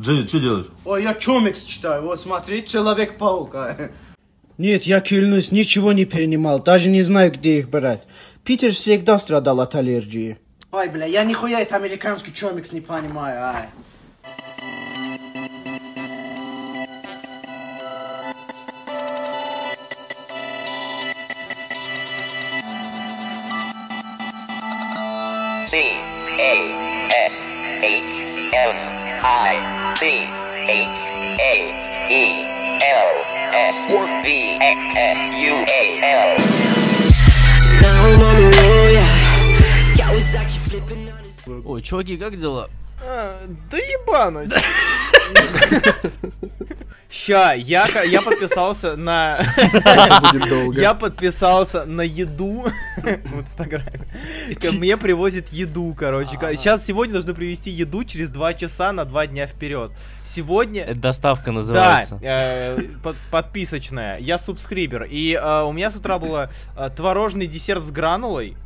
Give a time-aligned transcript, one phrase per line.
[0.00, 0.66] Джей, что делаешь?
[0.84, 3.54] Ой, я комикс читаю, вот смотри, Человек-паук.
[3.54, 3.90] а.
[4.56, 8.04] Нет, я клянусь, ничего не принимал, даже не знаю, где их брать.
[8.44, 10.38] Питер всегда страдал от аллергии.
[10.70, 13.68] Ой, бля, я нихуя это американский комикс не понимаю, ай.
[25.70, 25.74] C
[26.38, 26.54] A
[27.10, 27.34] S
[27.82, 28.76] H M
[29.22, 29.67] I
[30.70, 31.54] H A
[32.10, 32.44] E
[32.84, 33.12] L
[33.54, 33.76] S
[34.22, 34.26] V
[34.60, 36.36] X S U A L.
[41.64, 42.68] Ой, чуваки, как дела?
[43.70, 44.46] Да ебано.
[47.18, 49.38] Ща, я, я подписался на...
[50.74, 52.64] Я подписался на еду
[52.96, 54.06] в Инстаграме.
[54.72, 56.38] Мне привозят еду, короче.
[56.56, 59.90] Сейчас сегодня должны привезти еду через 2 часа на 2 дня вперед.
[60.22, 60.82] Сегодня...
[60.84, 62.18] Это доставка Да, называется.
[62.22, 64.18] э, под- подписочная.
[64.18, 65.04] Я субскрибер.
[65.10, 66.48] И э, у меня с утра был э,
[66.96, 68.56] творожный десерт с гранулой.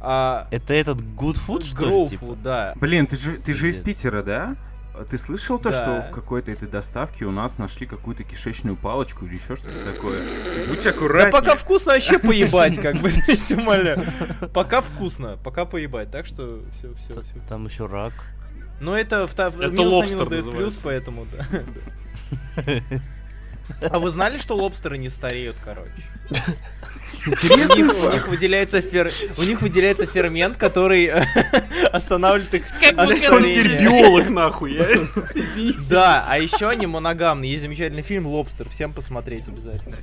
[0.00, 2.08] а, Это этот good food, что ли?
[2.08, 2.36] Типа?
[2.42, 2.72] да.
[2.76, 3.78] Блин, ты же, ты же из.
[3.78, 4.56] Питера, да?
[5.08, 5.72] Ты слышал то, Да.
[5.72, 10.20] что в какой-то этой доставке у нас нашли какую-то кишечную палочку или еще что-то такое?
[10.68, 11.32] Будь аккуратнее.
[11.32, 13.10] Да пока вкусно вообще поебать, как бы,
[13.56, 14.04] умоляю.
[14.52, 17.34] Пока вкусно, пока поебать, так что все, все, все.
[17.48, 18.12] Там еще рак.
[18.80, 19.26] Но это,
[19.64, 21.62] Это минус на лобстер минус дает плюс, поэтому да.
[23.80, 25.90] А вы знали, что лобстеры не стареют, короче?
[27.26, 27.70] У них,
[28.04, 29.10] у них выделяется фер...
[29.38, 31.24] у них выделяется фермент, который э,
[31.92, 32.64] останавливает их
[32.96, 34.74] от Он теперь биолог, нахуй.
[34.74, 34.86] я-
[35.88, 37.50] Да, а еще они моногамные.
[37.52, 38.68] Есть замечательный фильм «Лобстер».
[38.68, 39.96] Всем посмотреть обязательно.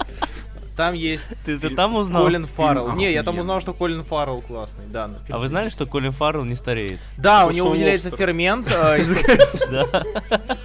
[0.78, 2.24] Там есть Ты, ты там узнал?
[2.24, 2.94] Колин Фаррелл.
[2.94, 4.86] Не, я там узнал, что Колин Фаррелл классный.
[4.88, 7.00] Да, А вы знали, что Колин Фаррелл не стареет?
[7.18, 8.28] Да, у него выделяется лобстер.
[8.28, 8.68] фермент.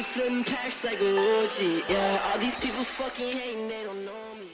[0.00, 1.84] I be flipping packs like a OG.
[1.90, 4.48] Yeah, all these people fucking hating, they don't know me.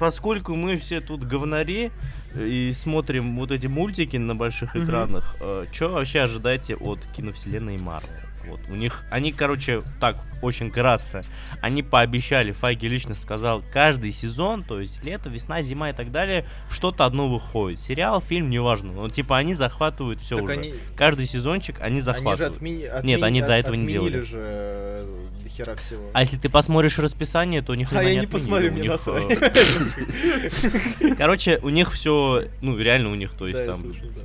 [0.00, 1.92] Поскольку мы все тут говнари
[2.34, 5.36] и смотрим вот эти мультики на больших экранах,
[5.72, 8.27] что вообще ожидаете от киновселенной Марвел?
[8.48, 11.24] Вот, у них, они, короче, так, очень кратко,
[11.60, 16.46] они пообещали, Файги лично сказал, каждый сезон, то есть лето, весна, зима и так далее,
[16.70, 17.80] что-то одно выходит.
[17.80, 20.52] Сериал, фильм, неважно, но типа они захватывают все Так уже.
[20.54, 22.56] они- Каждый сезончик они Они же захватывают.
[22.56, 24.20] отмени- Нет, отмени- они до от- этого не делали.
[24.20, 26.02] же э, до хера всего.
[26.14, 28.90] А если ты посмотришь расписание, то ни хрена А я не посмотрю, У мне них,
[28.92, 29.24] насрать.
[29.30, 33.82] э, Короче, у них все, ну реально у них, то есть там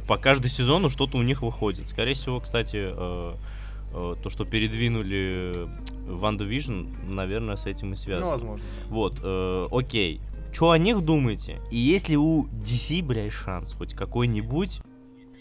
[0.07, 1.87] по каждому сезону что-то у них выходит.
[1.89, 3.33] Скорее всего, кстати, э,
[3.93, 5.67] то, что передвинули
[6.07, 8.25] WandaVision, наверное, с этим и связано.
[8.25, 8.65] Ну, возможно.
[8.89, 10.21] Вот, э, окей.
[10.51, 11.59] Что о них думаете?
[11.71, 14.81] И если у DC, блядь, шанс хоть какой-нибудь,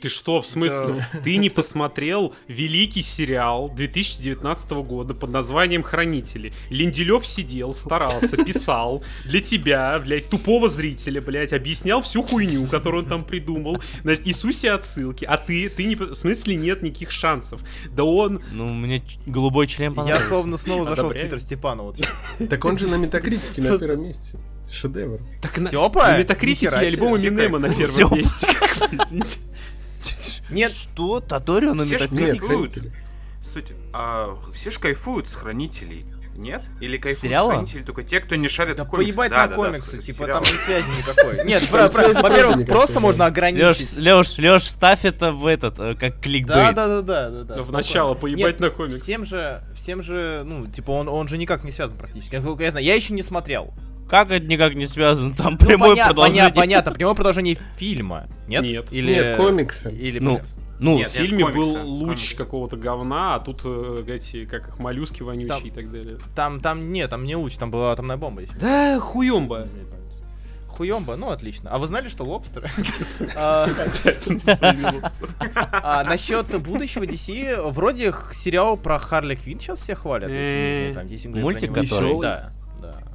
[0.02, 1.06] Ты что, в смысле?
[1.22, 6.52] Ты не посмотрел великий сериал 2019 года под названием «Хранители».
[6.70, 13.08] Линделоф сидел, старался, писал для тебя, блядь, тупого зрителя, блядь, объяснял всю хуйню, которую он
[13.08, 15.94] там придумал, значит, и все отсылки, а ты, ты не...
[15.94, 17.62] В смысле нет никаких шансов?
[17.92, 18.42] Да он...
[18.50, 21.84] ну, мне голубой член Я словно снова зашел в твиттер Степана.
[21.84, 22.00] Вот.
[22.50, 24.40] Так он же на метакритике на первом месте.
[24.68, 25.20] Шедевр.
[25.40, 26.02] Так на, Стёпа?
[26.02, 28.48] на метакритике альбома Все Минема на первом месте.
[30.50, 31.20] Нет, Что?
[31.20, 32.38] Таторио на Все Метакритике?
[32.38, 32.72] кайфуют.
[32.74, 32.92] Хранители.
[33.40, 36.06] Стойте, а все ж кайфуют с хранителей.
[36.34, 36.64] Нет?
[36.80, 37.48] Или кайфуют Сериала?
[37.50, 39.14] с хранителей только те, кто не шарит да в комиксах?
[39.16, 40.44] поебать Да, на да, да, комиксы, с- типа сериалы.
[40.44, 41.44] там ни связи никакой.
[41.44, 43.00] Нет, во-первых, просто да.
[43.00, 43.96] можно ограничить.
[43.98, 46.46] Леш, Леш, ставь это в этот, э, как кликбейт.
[46.46, 47.62] Да, да, да, да, да, да.
[47.62, 49.02] В начало поебать на комикс.
[49.02, 52.36] Всем же, всем же, ну, типа, он, он же никак не связан практически.
[52.62, 53.74] Я знаю, я еще не смотрел.
[54.12, 55.34] Как это никак не связано?
[55.36, 56.42] Там Ну, прямое поня- продолжение.
[56.50, 58.26] поня- понятно, прямое продолжение фильма.
[58.46, 58.62] Нет?
[58.62, 58.92] Нет.
[58.92, 59.14] Или...
[59.14, 59.90] Нет, комиксы.
[59.90, 60.44] Или Ну, нет?
[60.80, 62.36] ну, В Нет, фильме комиксы, был луч комиксы.
[62.36, 66.18] какого-то говна, а тут э, эти, как их, моллюски вонючие Там- и так далее.
[66.34, 68.42] Там, там, нет, там не луч, там была атомная бомба.
[68.42, 69.66] Если Да, хуемба.
[70.68, 71.70] Хуемба, ну отлично.
[71.70, 72.68] А вы знали, что лобстеры?
[73.34, 73.66] А,
[75.72, 80.28] а, Насчет будущего DC, вроде сериал про Харли Квинн сейчас все хвалят.
[80.28, 82.50] говорит Мультик, который?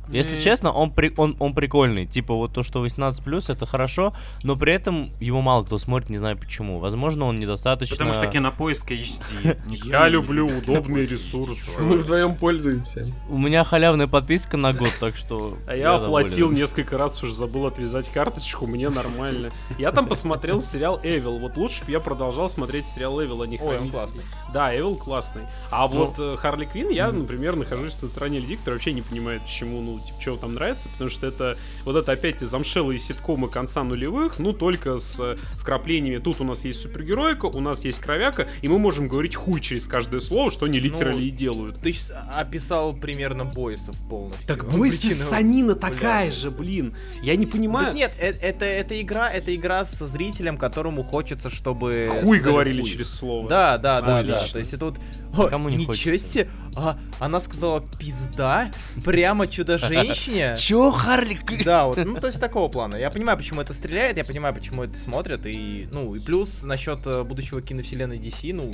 [0.10, 2.06] Если честно, он, при, он, он прикольный.
[2.06, 4.14] Типа вот то, что 18+, это хорошо,
[4.44, 6.80] но при этом его мало кто смотрит, не знаю почему.
[6.80, 7.96] Возможно, он недостаточно...
[7.96, 9.58] Потому что кинопоиск HD.
[9.86, 11.82] Я люблю кинопоиск ресурсы.
[11.82, 13.12] Мы вдвоем пользуемся.
[13.30, 15.58] У меня халявная подписка на год, так что...
[15.68, 19.52] А я оплатил несколько раз, уже забыл отвязать карточку, мне нормально.
[19.78, 21.38] Я там посмотрел сериал Эвил.
[21.40, 24.24] Вот лучше бы я продолжал смотреть сериал Эвил, а не Ой, он классный.
[24.54, 25.44] Да, Эвил классный.
[25.72, 29.44] А вот э, Харли Квин, я, например, нахожусь в стороне людей, которые вообще не понимают,
[29.44, 33.50] почему, ну, ну, типа, что там нравится, потому что это вот это опять замшелые ситкомы
[33.50, 36.18] конца нулевых, ну, только с э, вкраплениями.
[36.18, 39.88] Тут у нас есть супергеройка, у нас есть кровяка, и мы можем говорить хуй через
[39.88, 41.80] каждое слово, что они литерали и делают.
[41.82, 44.48] Ты щас описал примерно бойсов полностью.
[44.48, 46.96] Так Ну, причина санина такая же, блин.
[47.22, 47.88] Я не понимаю.
[47.88, 52.10] Так нет, э- это, это игра, это игра со зрителем, которому хочется, чтобы...
[52.22, 52.90] Хуй говорили хуй.
[52.90, 53.50] через слово.
[53.50, 54.36] Да, да, да, да.
[54.36, 54.54] Отлично.
[54.54, 55.00] То есть это вот...
[55.36, 56.30] О, Кому не ничего хочется?
[56.30, 56.50] себе!
[56.76, 58.72] А, она сказала пизда
[59.04, 59.48] прямо
[59.88, 60.56] чудо-женщине.
[60.60, 61.40] Чё, Харли?
[61.64, 62.96] Да, вот, ну, то есть такого плана.
[62.96, 67.06] Я понимаю, почему это стреляет, я понимаю, почему это смотрят, и, ну, и плюс насчет
[67.06, 68.74] э, будущего киновселенной DC, ну,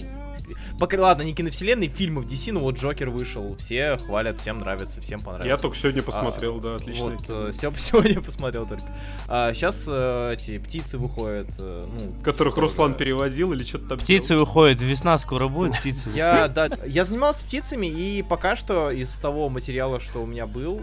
[0.79, 5.19] пока, ладно, не киновселенной, фильмов DC, ну, вот Джокер вышел, все хвалят, всем нравится, всем
[5.21, 5.47] понравится.
[5.47, 7.05] Я только сегодня посмотрел, да, отлично.
[7.05, 8.83] Вот, э, Степ сегодня посмотрел только.
[9.27, 12.23] А сейчас эти птицы выходят, э, ну...
[12.23, 16.09] Которых тоже- Руслан переводил или что-то там Птицы выходят, весна скоро будет, птицы.
[16.13, 20.81] Я, да, я занимался птицами, и пока что из того материала, что у меня был,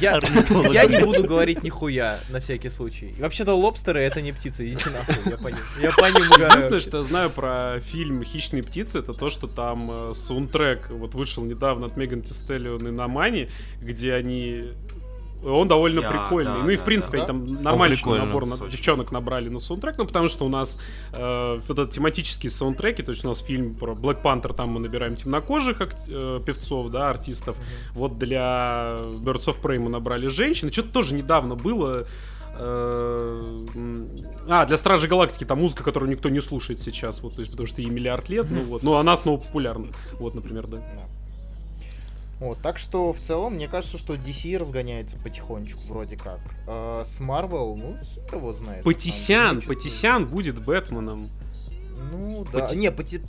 [0.00, 0.18] я,
[0.72, 3.14] я не буду говорить нихуя, на всякий случай.
[3.18, 6.22] Вообще-то лобстеры это не птицы, идите нахуй, я по ним, я по ним.
[6.22, 11.14] Единственное, что я знаю про фильм «Хищные птицы», это то, что там э, саундтрек вот
[11.14, 13.50] вышел недавно от Меган Тестеллион и Намани,
[13.80, 14.72] где они...
[15.44, 16.52] Он довольно Я, прикольный.
[16.52, 17.24] да, ну и в да, принципе да.
[17.24, 20.78] они там нормальный набор на- девчонок набрали на саундтрек, ну потому что у нас
[21.12, 24.80] э, вот этот тематические саундтреки, то есть у нас фильм про Black Panther, там мы
[24.80, 27.56] набираем темнокожих э, певцов, да, артистов.
[27.94, 30.70] Вот для Birds of Prey мы набрали женщин.
[30.70, 32.06] Что-то тоже недавно было.
[32.58, 33.56] э,
[34.48, 37.66] А, для Стражей Галактики там музыка, которую никто не слушает сейчас, вот, то есть, потому
[37.66, 40.78] что ей миллиард лет, ну вот, но она снова популярна, вот, например, да.
[42.42, 46.40] Вот, так что в целом, мне кажется, что DC разгоняется потихонечку, вроде как.
[46.66, 48.82] А с Marvel, ну, хер его знает.
[48.82, 51.30] Патисян, деле, Патисян будет Бэтменом.
[52.10, 52.58] Ну, да.
[52.66, 53.20] Пати- Не, Пати-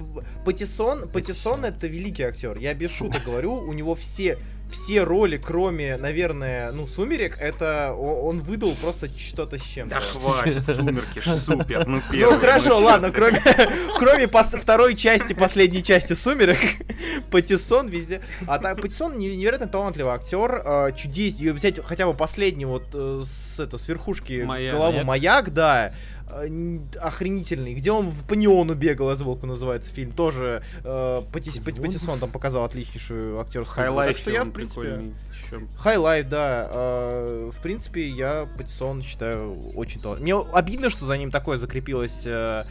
[0.46, 2.58] Патисон, Патисон это великий актер.
[2.58, 4.40] Я без шуток говорю, у него все
[4.74, 9.96] все роли, кроме, наверное, ну, Сумерек, это он выдал просто что-то с чем-то.
[9.96, 12.40] Да хватит, сумерки ж супер, ну Ну первый.
[12.40, 13.42] хорошо, чё ладно, кроме,
[13.98, 16.60] кроме пос- второй части, последней части Сумерек,
[17.32, 18.22] Патисон везде.
[18.48, 22.84] А так, Патисон не- невероятно талантливый актер, э, чудес, и взять хотя бы последний вот
[22.94, 24.74] э, с, это, с верхушки Маяк.
[24.74, 25.06] головы Маяк.
[25.08, 25.94] маяк, да, э,
[27.00, 31.82] охренительный, где он в- по неону бегал, я забыл, называется фильм, тоже э, Патис- Пат-
[31.82, 33.76] Патисон там показал отличнейшую актерскую.
[33.86, 35.12] Хайлайт Так что я, в принципе...
[35.78, 36.68] Хайлайт, да.
[36.72, 40.44] э, в принципе, я Патисон считаю очень талантливым.
[40.44, 42.64] Мне обидно, что за ним такое закрепилось э,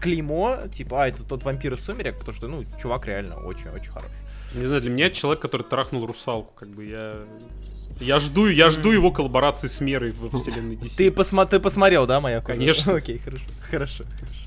[0.00, 4.12] клеймо, типа, а, это тот вампир из Сумерек, потому что, ну, чувак реально очень-очень хороший.
[4.54, 7.14] Не знаю, для меня человек, который трахнул русалку, как бы я...
[8.00, 10.96] Я жду, я жду его коллаборации с Мерой во вселенной DC.
[10.96, 12.94] Ты, посма- ты посмотрел, да, моя Конечно.
[12.96, 14.46] Окей, хорошо, хорошо, хорошо.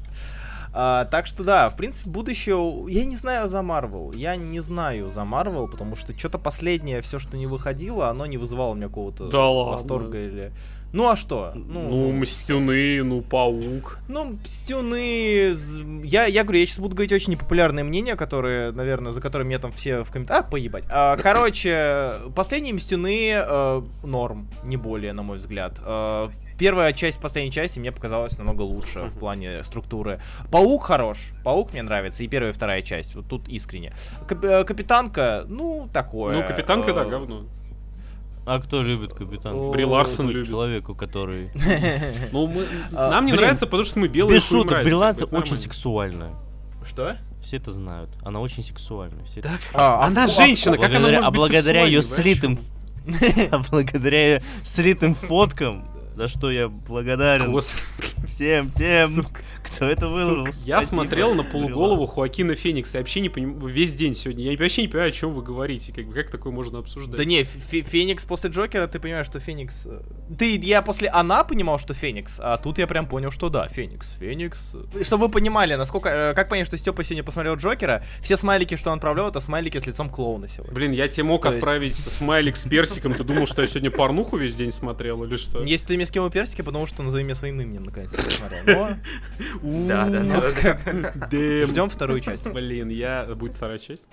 [0.72, 2.86] А, так что да, в принципе, будущее...
[2.90, 4.12] Я не знаю за Марвел.
[4.12, 8.38] Я не знаю за Марвел, потому что что-то последнее, все, что не выходило, оно не
[8.38, 9.72] вызывало у меня какого-то Да ладно.
[9.74, 10.52] восторга или...
[10.92, 11.52] Ну а что?
[11.56, 14.00] Ну, Мстюны, ну, Паук.
[14.08, 15.54] Ну, Стюны...
[15.54, 19.46] з- Я, я говорю, я сейчас буду говорить очень непопулярные мнения, которые, наверное, за которые
[19.46, 20.46] мне там все в комментариях...
[20.48, 20.86] А, поебать.
[20.90, 25.80] А, короче, последние Мстюны э, норм, не более, на мой взгляд.
[25.86, 30.20] Э, первая часть последней части мне показалась намного лучше в плане структуры.
[30.52, 31.34] Паук хорош.
[31.44, 32.24] Паук мне нравится.
[32.24, 33.14] И первая, и вторая часть.
[33.16, 33.94] Вот тут искренне.
[34.28, 36.36] Кап- э, Капитанка, ну, такое.
[36.38, 37.46] Ну, Капитанка, да, Э, говно.
[38.52, 39.70] А кто любит капитан?
[39.70, 40.48] Бри Ларсон любит.
[40.48, 41.52] Человеку, который...
[42.32, 45.20] Ну, мы- А, нам не блин, нравится, потому что мы белые Без шуток, Бри Ларсон
[45.26, 45.64] как бы, очень нормально.
[45.64, 46.36] сексуальная.
[46.84, 47.18] Что?
[47.44, 48.10] Все это знают.
[48.24, 49.24] Она очень сексуальная.
[49.26, 52.34] Все это- А, Она а женщина, как она благодаря, может а быть благодаря ее сексуальной,
[52.34, 52.60] слитым...
[53.52, 57.84] А благодаря ее слитым фоткам, за что я благодарен Господи.
[58.28, 59.28] всем тем,
[59.64, 60.46] кто это выложил.
[60.66, 62.98] Я Спасибо, смотрел на полуголову Хоакина Феникса.
[62.98, 64.46] Я вообще не понимаю, весь день сегодня.
[64.52, 65.92] Я вообще не понимаю, о чем вы говорите.
[65.94, 67.16] Как, как такое можно обсуждать?
[67.18, 69.86] Да не, Фе- Феникс после Джокера, ты понимаешь, что Феникс...
[69.86, 70.02] э,
[70.38, 74.10] Ты, я после Она понимал, что Феникс, а тут я прям понял, что да, Феникс,
[74.20, 74.76] Феникс.
[75.04, 76.10] Чтобы вы понимали, насколько...
[76.10, 79.78] э, Как понять, что Степа сегодня посмотрел Джокера, все смайлики, что он отправлял, это смайлики
[79.78, 80.74] с лицом клоуна сегодня.
[80.74, 83.14] Блин, я тебе мог То есть- отправить смайлик с персиком.
[83.14, 85.64] Ты думал, что я сегодня порнуху весь день смотрел или что?
[85.64, 88.90] Если ты мне скинул персики, потому что назови меня своим именем, наконец-то посмотрел.
[89.62, 91.66] Да, да, да.
[91.68, 92.50] Ждем вторую часть.
[92.50, 93.26] Блин, я...
[93.36, 94.08] Будет вторая часть?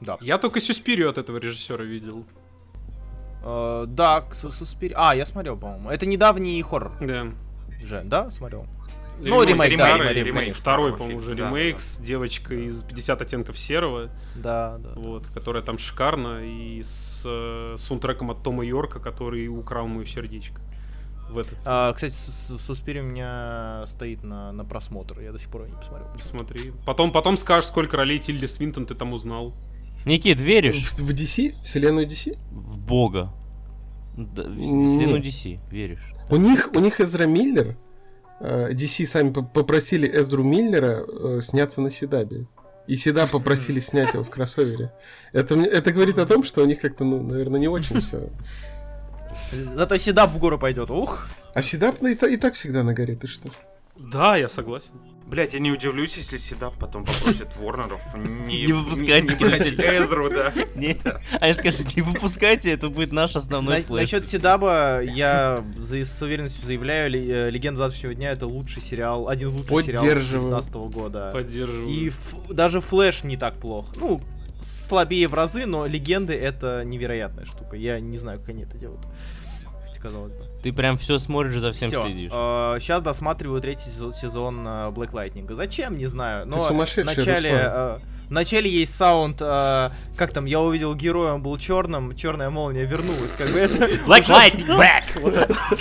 [0.00, 0.18] Да.
[0.20, 2.24] Я только Сюспирио от этого режиссера видел.
[3.42, 4.94] Э, Да, Суспири...
[4.96, 5.90] А, я смотрел, по-моему.
[5.90, 7.28] Это недавний хоррор Да.
[7.82, 8.30] же, да?
[8.30, 8.66] Смотрел.
[9.18, 14.10] Ну, ремейк, да, ремейк, Второй, по-моему, уже ремейк да, с девочкой из 50 оттенков серого,
[14.34, 14.90] Да, да.
[14.94, 20.60] вот, которая там шикарна, и с э, саундтреком от Тома Йорка, который украл мое сердечко.
[21.30, 21.58] В этот.
[21.64, 25.20] А, кстати, Суспири у меня стоит на, на просмотр.
[25.20, 26.08] Я до сих пор его не посмотрел.
[26.18, 26.72] Смотри.
[26.84, 29.54] Потом, потом скажешь, сколько ролей Тильди Свинтон ты там узнал.
[30.04, 31.54] Никит, веришь В в DC?
[31.64, 32.38] Вселенную DC?
[32.52, 33.32] в Бога?
[34.16, 36.12] Да, в вселенную DC, веришь?
[36.30, 37.76] У них, у них Эзра Миллер,
[38.40, 42.46] э, DC сами по- попросили Эзру Миллера э, сняться на Седабе.
[42.86, 44.92] И Седа попросили снять его в кроссовере.
[45.32, 48.30] Это, это говорит о том, что у них как-то, ну, наверное, не очень все.
[49.74, 50.90] Зато Седап в гору пойдет.
[50.90, 51.28] Ух!
[51.54, 53.48] А Седап и, и так всегда на горе, ты что?
[53.98, 54.90] Да, я согласен.
[55.26, 59.80] Блять, я не удивлюсь, если Седап потом попросит Ворнеров не, Не выпускайте не кинофильм.
[59.80, 60.52] Эзру, да.
[60.76, 60.98] Нет.
[61.40, 66.22] А я скажу, не выпускайте, это будет наш основной На- насчет Седаба я за- с
[66.22, 70.50] уверенностью заявляю, э, Легенда завтрашнего дня это лучший сериал, один из лучших сериалов Поддерживаю.
[70.52, 71.30] 2019 года.
[71.32, 71.88] Поддерживаю.
[71.88, 73.86] И ф- даже Флэш не так плох.
[73.96, 74.20] Ну,
[74.66, 77.76] слабее в разы, но Легенды это невероятная штука.
[77.76, 79.02] Я не знаю, как они это делают.
[79.86, 80.44] Хотя, казалось бы.
[80.62, 82.04] Ты прям все смотришь, за всем Всё.
[82.04, 82.30] следишь.
[82.30, 85.52] сейчас досматриваю третий сезон, сезон э, Black Lightning.
[85.54, 86.46] Зачем, не знаю.
[86.46, 87.72] Но сумасшедший, вначале, Руслан.
[87.72, 92.50] э, в начале есть саунд, э, как там, я увидел героя, он был черным, черная
[92.50, 93.76] молния вернулась, как бы это...
[94.06, 95.04] Black Light Back!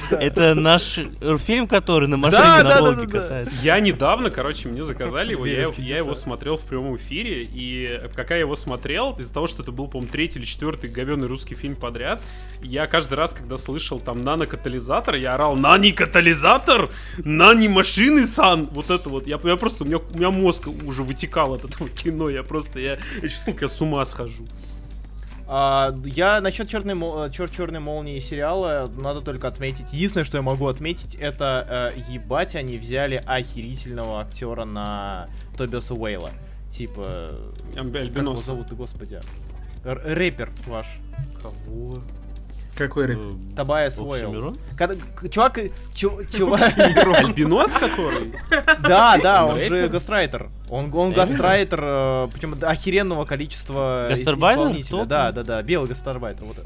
[0.20, 3.66] Это наш э, фильм, который на машине на Волге катается.
[3.66, 8.42] Я недавно, короче, мне заказали его, я, его смотрел в прямом эфире, и пока я
[8.42, 12.22] его смотрел, из-за того, что это был, по-моему, третий или четвертый говёный русский фильм подряд,
[12.62, 16.90] я каждый раз, когда слышал там нано-катализатор, я орал «Нани-катализатор!
[17.18, 21.54] Нани-машины, сан!» Вот это вот, я, я просто, у меня, у меня мозг уже вытекал
[21.54, 23.30] от этого кино, я просто, я, я
[23.62, 24.46] я с ума схожу.
[25.48, 29.94] А, я насчет черной, мо- э, чер- черной молнии сериала надо только отметить.
[29.94, 35.28] Единственное, что я могу отметить, это э, ебать они взяли охерительного актера на
[35.58, 36.32] Тобиаса Уэйла.
[36.72, 37.32] Типа.
[37.76, 38.46] Амби- Как его Альбинос.
[38.46, 39.22] зовут, господи?
[39.84, 40.88] Р- рэпер ваш.
[41.42, 42.00] Кого?
[42.76, 43.18] Какой рэп?
[43.20, 44.54] Э, Табайас Уэйл.
[45.30, 46.62] Чувак, э, чу- чувак,
[47.18, 48.34] Альбинос который?
[48.80, 50.50] да, да, Он же гастрайтер.
[50.70, 51.80] Он, он гастрайтер,
[52.34, 54.64] причем охеренного количества ис- Гастарбайтер?
[54.64, 55.00] исполнителя.
[55.00, 55.08] Топ?
[55.08, 56.44] Да, да, да, белый гастарбайтер.
[56.46, 56.58] Вот.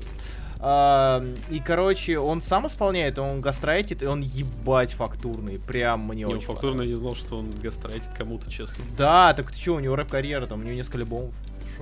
[0.62, 5.58] А, и, короче, он сам исполняет, он гастрайтит, и он ебать фактурный.
[5.58, 8.84] Прям мне Не, очень фактурно я не знал, что он гастрайтит кому-то, честно.
[8.98, 11.34] Да, так ты что, у него рэп-карьера, там, у него несколько альбомов.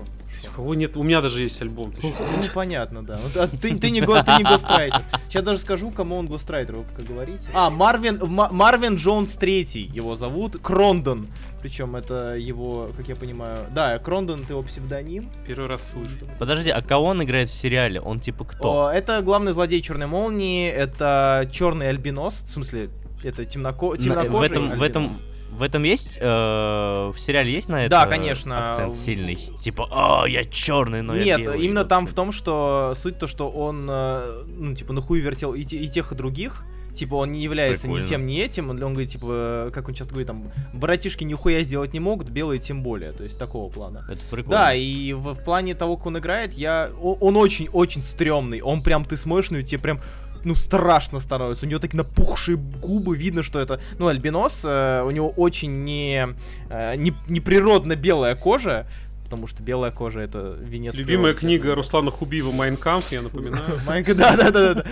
[0.05, 0.51] Шо, шо.
[0.51, 0.95] У кого нет?
[0.97, 1.91] У меня даже есть альбом.
[1.91, 2.07] ты чё?
[2.09, 3.19] Ну, понятно, да.
[3.35, 5.01] А ты, ты не, го- ты не гострайтер.
[5.29, 7.47] Сейчас даже скажу, кому он гострайтер, вы как говорите.
[7.53, 11.27] А, Марвин, Ма- Марвин Джонс третий его зовут, Крондон.
[11.61, 13.65] Причем это его, как я понимаю...
[13.73, 15.29] Да, Крондон, это его псевдоним.
[15.45, 16.13] Первый раз слышу.
[16.37, 17.99] Подожди, а кого он играет в сериале?
[17.99, 18.85] Он типа кто?
[18.87, 22.89] О, это главный злодей Черной Молнии, это черный альбинос, в смысле,
[23.23, 23.91] это темноко...
[23.91, 24.87] На- темнокожий в этом, в альбинос.
[24.87, 25.11] этом,
[25.57, 28.69] в этом есть, э, в сериале есть на это Да, конечно.
[28.69, 29.35] акцент сильный?
[29.35, 31.61] Типа, о, я черный, но я Нет, белый».
[31.65, 35.53] именно там в том, что суть то, что он, э, ну, типа, на хуй вертел
[35.53, 36.63] и, и тех, и других.
[36.93, 38.03] Типа, он не является Прикольно.
[38.03, 38.71] ни тем, ни этим.
[38.71, 42.59] Он, он говорит, типа, как он часто говорит, там, братишки нихуя сделать не могут, белые
[42.59, 43.11] тем более.
[43.11, 44.03] То есть, такого плана.
[44.09, 44.49] Это прикольно.
[44.57, 46.89] Да, и в, в плане того, как он играет, я...
[46.99, 48.61] о- Он очень-очень стрёмный.
[48.61, 49.99] Он прям, ты смотришь на него, тебе прям
[50.47, 51.65] ну, страшно становится.
[51.65, 53.79] У него такие напухшие губы, видно, что это...
[53.99, 56.27] Ну, альбинос, э, у него очень не,
[56.69, 58.87] э, не, неприродно белая кожа,
[59.25, 61.39] потому что белая кожа— это венец Любимая природы.
[61.59, 63.77] книга Руслана Хубиева «Майнкамп», я напоминаю.
[64.15, 64.85] Да, да, да, да.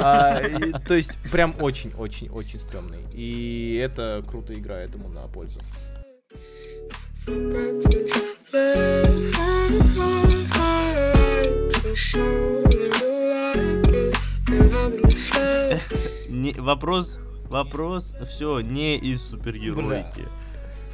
[0.00, 3.00] А, То есть, прям очень-очень-очень стрёмный.
[3.12, 5.60] И это круто играет ему на пользу.
[13.16, 13.85] Не-
[16.58, 20.28] вопрос, вопрос, все, не из супергероики.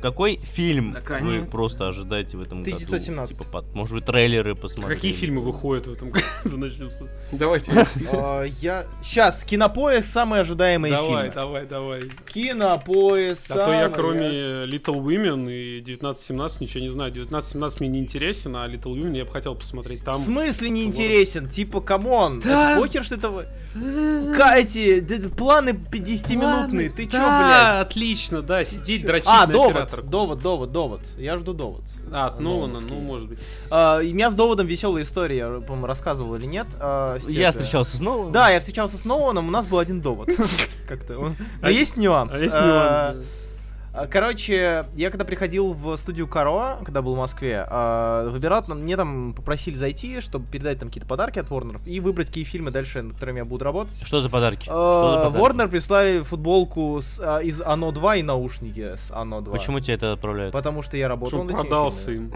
[0.02, 1.48] Какой фильм вы Наконец.
[1.50, 2.76] просто ожидаете в этом году?
[2.76, 3.38] 1917.
[3.38, 4.96] Типа, под- может быть, трейлеры посмотреть?
[4.98, 6.24] Какие фильмы выходят в этом году?
[6.44, 7.72] Начнем с- Давайте.
[8.14, 8.86] А, Я...
[9.02, 11.34] Сейчас, кинопоиск самые ожидаемые Давай, фильмы.
[11.34, 12.00] давай, давай.
[12.32, 14.26] Кинопоиск А то я кроме
[14.64, 17.10] Little Women и 1917 ничего не знаю.
[17.10, 20.04] 1917 мне не интересен, а Little Women я бы хотел посмотреть.
[20.04, 21.48] Там В смысле не интересен?
[21.48, 23.46] Типа, come on, это покер, что это вы?
[24.56, 27.86] Эти планы 50-минутные, ты чё, блядь?
[27.86, 29.52] отлично, да, сидеть, дрочить А, на
[29.96, 31.00] довод, довод, довод, довод.
[31.18, 31.82] Я жду довод.
[32.10, 33.38] А, от Нолана, ну, может быть.
[33.70, 36.66] А, и у меня с доводом веселая история, я, по-моему, рассказывал или нет.
[36.80, 38.32] а, Я встречался с Ноланом.
[38.32, 40.30] Да, я встречался с Ноланом, у нас был один довод.
[40.88, 41.34] Как-то.
[41.60, 42.32] Но есть нюанс.
[42.34, 43.41] А есть А, нюанс, а,
[44.10, 48.96] Короче, я когда приходил в студию Каро, когда был в Москве, а, выбирал, там- мне
[48.96, 53.02] там попросили зайти, чтобы передать там какие-то подарки от Ворнеров и выбрать, какие фильмы дальше,
[53.02, 54.02] над которыми я буду работать.
[54.02, 54.62] Что за подарки?
[54.64, 59.52] Что А, прислали футболку с, а, из Оно 2 и наушники с Оно 2.
[59.52, 60.52] Почему тебе это отправляют?
[60.52, 62.32] Потому что я работал Что над этими продался им.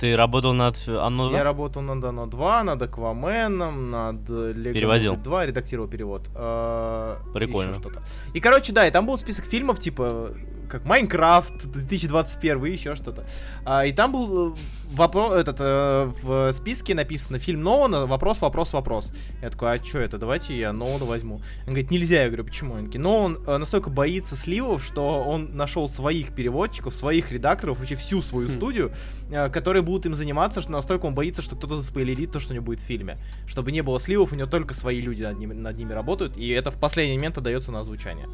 [0.00, 1.42] Ты работал над фи- Оно Я 2?
[1.44, 5.14] работал над Оно 2, над Акваменом, над э, Лего Переводил.
[5.14, 6.28] Movie 2, редактировал перевод.
[6.34, 7.74] э, Прикольно.
[7.74, 8.02] что-то.
[8.34, 10.34] И, короче, да, и там был список фильмов, типа,
[10.68, 13.24] как Майнкрафт 2021 и еще что-то.
[13.64, 14.56] А, и там был
[14.90, 19.12] вопрос, этот, э, в списке написано фильм Ноуна, вопрос, вопрос, вопрос.
[19.42, 21.36] Я такой, а что это, давайте я Ноуна возьму.
[21.66, 22.72] Он говорит, нельзя, я говорю, почему?
[22.74, 27.94] Он говорит, Ноун э, настолько боится сливов, что он нашел своих переводчиков, своих редакторов, вообще
[27.94, 28.90] всю свою студию,
[29.30, 32.54] э, которые будут им заниматься, что настолько он боится, что кто-то заспойлерит то, что у
[32.54, 33.18] него будет в фильме.
[33.46, 36.48] Чтобы не было сливов, у него только свои люди над ними, над ними работают, и
[36.48, 38.28] это в последний момент отдается на озвучание.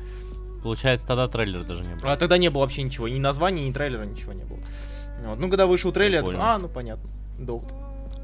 [0.63, 2.13] Получается, тогда трейлера даже не было.
[2.13, 4.59] А тогда не было вообще ничего, ни названия, ни трейлера, ничего не было.
[5.25, 5.39] Вот.
[5.39, 7.09] Ну, когда вышел трейлер, я такой, а, ну понятно.
[7.39, 7.73] Довод.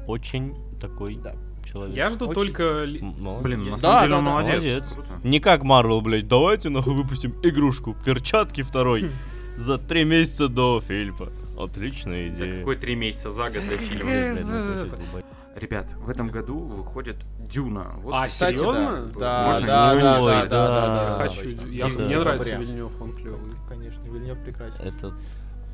[0.07, 1.35] Очень такой Да.
[1.65, 1.95] человек.
[1.95, 2.35] Я жду Очень.
[2.35, 2.85] только...
[3.19, 3.43] молодец.
[3.43, 4.53] Блин, на Да, самом деле да, он да, молодец.
[4.55, 4.89] молодец.
[4.93, 5.09] Круто.
[5.27, 9.09] Не как Марвел, блядь, давайте нахуй выпустим игрушку, перчатки второй
[9.57, 11.29] за три месяца до фильма.
[11.57, 12.59] Отличная Да идея.
[12.59, 14.41] какой три месяца за год до фильма?
[14.43, 15.21] Ну.
[15.55, 17.95] Ребят, в этом году выходит Дюна.
[18.03, 19.05] Вот А, Кстати, серьезно?
[19.15, 20.49] Да, да, Можно да, ничего да, не да, ждать.
[20.49, 21.41] да, да, Да, да, Я да, хочу.
[21.41, 21.67] точно.
[21.71, 21.89] я- Да.
[22.03, 22.67] Мне нравится Декабря.
[22.67, 23.51] Вильнев, он клевый.
[23.67, 24.81] Конечно, Вильнев прекрасен.
[24.85, 25.13] Это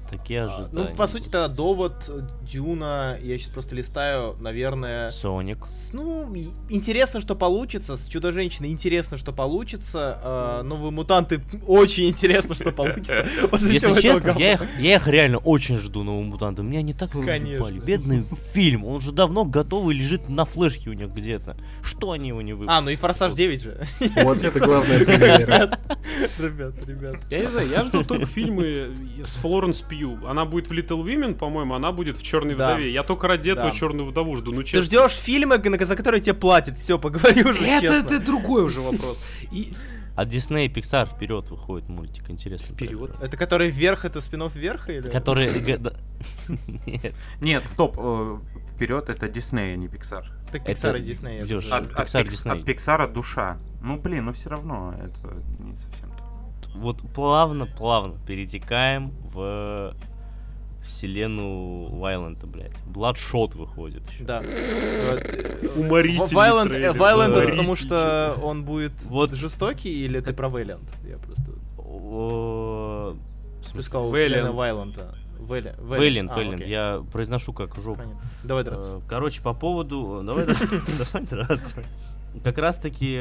[0.10, 0.70] такие ожидания.
[0.90, 2.10] Ну, по сути, тогда довод,
[2.42, 5.10] Дюна, я сейчас просто листаю, наверное...
[5.12, 5.66] Соник.
[5.92, 6.34] Ну,
[6.70, 7.98] интересно, что получится.
[7.98, 10.20] С Чудо-женщиной интересно, что получится.
[10.24, 13.26] а, Новые мутанты очень интересно, что получится.
[13.50, 16.64] После Если честно, я их, я их реально очень жду, нового мутанта.
[16.64, 17.66] Меня они так Конечно.
[17.66, 17.80] разъебали.
[17.80, 18.86] Бедный фильм.
[18.86, 21.58] Он уже давно готовый лежит на флешке у них где-то.
[21.82, 22.78] Что они его не выпустили?
[22.78, 23.86] А, ну и Форсаж 9 же.
[24.24, 25.80] Вот это главная премьера.
[26.40, 27.18] Ребят, ребят.
[27.30, 28.92] Я не знаю, я жду только фильмы
[29.26, 30.03] с Флоренс Пью.
[30.26, 32.74] Она будет в Little Women, по-моему, она будет в Черной Да.
[32.74, 32.92] вдове.
[32.92, 33.76] Я только ради этого Да.
[33.76, 34.52] Черную вдову жду.
[34.52, 36.78] Ну, Ты ждешь фильмы, на- за которые тебе платят.
[36.78, 38.08] Все, поговори уже Это, честно.
[38.16, 39.22] это другой уже вопрос.
[39.52, 39.74] И
[40.16, 42.76] От Disney и Pixar вперед выходит мультик, интересно.
[42.76, 43.16] вперед.
[43.20, 45.10] Это который вверх, это спинов вверха или?
[45.10, 45.50] Который...
[46.86, 47.16] Нет.
[47.42, 47.96] Нет, стоп.
[47.98, 48.38] э,
[48.76, 50.24] Вперед это Дисней, а не Pixar.
[50.52, 51.42] Так это- Pixar и Disney.
[51.72, 53.14] От, Pixar, Disney.
[53.14, 53.58] душа.
[53.82, 56.24] Ну блин, но все равно это не совсем то.
[56.76, 59.96] Вот плавно-плавно перетекаем в
[60.84, 62.76] вселенную Вайлента, блядь.
[62.86, 64.26] Бладшот выходит еще.
[64.26, 64.42] Да.
[64.44, 69.32] Э, Уморительный Violent, э, трейлер, Violent это потому что он будет Вот.
[69.32, 70.84] жестокий или ты про Valiant?
[71.10, 71.54] Я просто
[73.74, 74.28] ты сказал Valiant.
[74.28, 75.16] вселенная Violent.
[75.40, 76.70] Вэлли- Вейлент, А, Вейлент, окей.
[76.70, 78.02] я произношу как жопу.
[78.44, 78.96] Давай драться.
[78.98, 80.22] Э, Короче, по поводу...
[80.26, 80.46] Давай
[81.30, 81.84] драться.
[82.44, 83.20] Как раз таки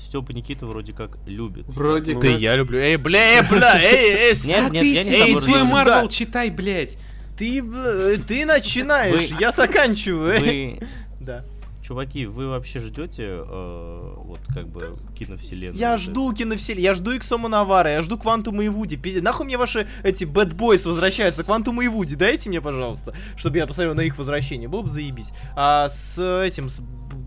[0.00, 1.66] Степа Никита вроде как любит.
[1.68, 2.38] Вроде Да как.
[2.40, 2.78] я люблю.
[2.78, 5.64] Эй, бля, эй, бля, эй, эй, Нет, нет, я не эй, Твой.
[5.64, 6.96] Марвел читай, блядь.
[7.36, 10.78] Ты, бля, ты начинаешь, я заканчиваю.
[11.20, 11.44] Да.
[11.82, 15.78] чуваки, вы вообще ждете э, вот как бы киновселенную?
[15.78, 18.96] Я жду киновселенной, я жду Иксома Навара, я жду Квантума и Вуди.
[18.96, 23.58] Пиздец, нахуй мне ваши эти Bad Boys возвращаются, Квантума и Вуди, дайте мне, пожалуйста, чтобы
[23.58, 25.30] я посмотрел на их возвращение, было бы заебись.
[25.54, 26.80] А с этим, с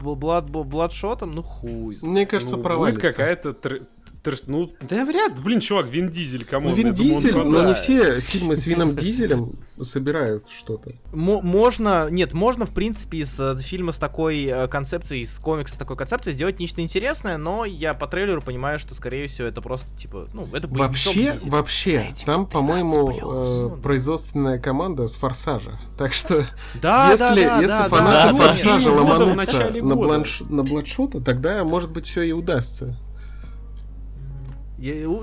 [0.03, 1.97] Бладшотом, ну хуй.
[2.01, 3.09] Мне кажется, Ну, будет провалится.
[3.09, 3.49] какая-то...
[3.51, 3.85] тр-
[4.23, 8.19] тр- Ну, да вряд блин, чувак, Вин Дизель, кому Ну, Вин Дизель, но не все
[8.19, 10.91] фильмы с Вином Дизелем собирают что-то.
[11.11, 15.73] Мо- можно, нет, можно, в принципе, из э, фильма с такой э, концепцией, из комикса
[15.73, 19.59] с такой концепцией сделать нечто интересное, но я по трейлеру понимаю, что, скорее всего, это
[19.61, 21.49] просто, типа, ну, это будет Вообще, Вин Дизель.
[21.49, 25.79] вообще, там, по-моему, э, производственная команда с Форсажа.
[25.97, 29.81] Так что, Да, да, если, да, если да, фанаты да, Форсажа года в ломанутся начале
[29.81, 30.07] на, года.
[30.07, 30.41] бланш...
[30.47, 32.99] на Бладшота, тогда, может быть, все и удастся.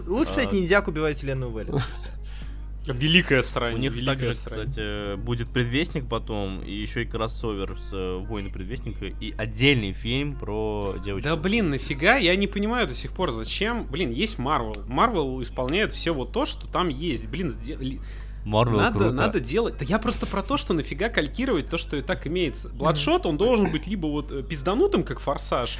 [0.06, 1.72] Лучше, кстати, ниндзяк убивать вселенную Вэлли.
[2.86, 3.74] Великая срань.
[3.74, 8.50] У них великая также, кстати, будет предвестник потом, и еще и кроссовер с э, Войны
[8.50, 11.28] предвестника, и отдельный фильм про девочку.
[11.28, 12.16] Да блин, нафига?
[12.16, 13.84] Я не понимаю до сих пор, зачем.
[13.86, 14.84] Блин, есть Марвел.
[14.86, 17.28] Марвел исполняет все вот то, что там есть.
[17.28, 18.00] Блин, сдел- ли-
[18.44, 19.12] Марвел надо, круто.
[19.12, 19.74] надо делать.
[19.78, 22.70] Да я просто про то, что нафига калькировать то, что и так имеется.
[22.70, 25.78] Бладшот, он должен быть либо вот э, пизданутым, как форсаж.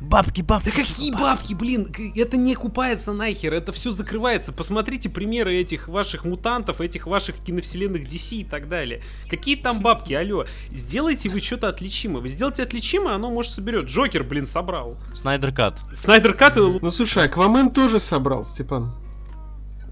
[0.00, 0.66] Бабки, бабки.
[0.66, 4.52] Да какие бабки, блин, это не купается нахер, это все закрывается.
[4.52, 9.02] Посмотрите примеры этих ваших мутантов, этих ваших киновселенных DC и так далее.
[9.28, 10.46] Какие там бабки, алло.
[10.70, 12.22] Сделайте вы что-то отличимое.
[12.22, 13.86] Вы сделайте отличимое, оно может соберет.
[13.86, 14.96] Джокер, блин, собрал.
[15.14, 15.78] Снайдер Кат.
[15.94, 18.94] Снайдер Кат и Ну, слушай, Аквамен тоже собрал, Степан.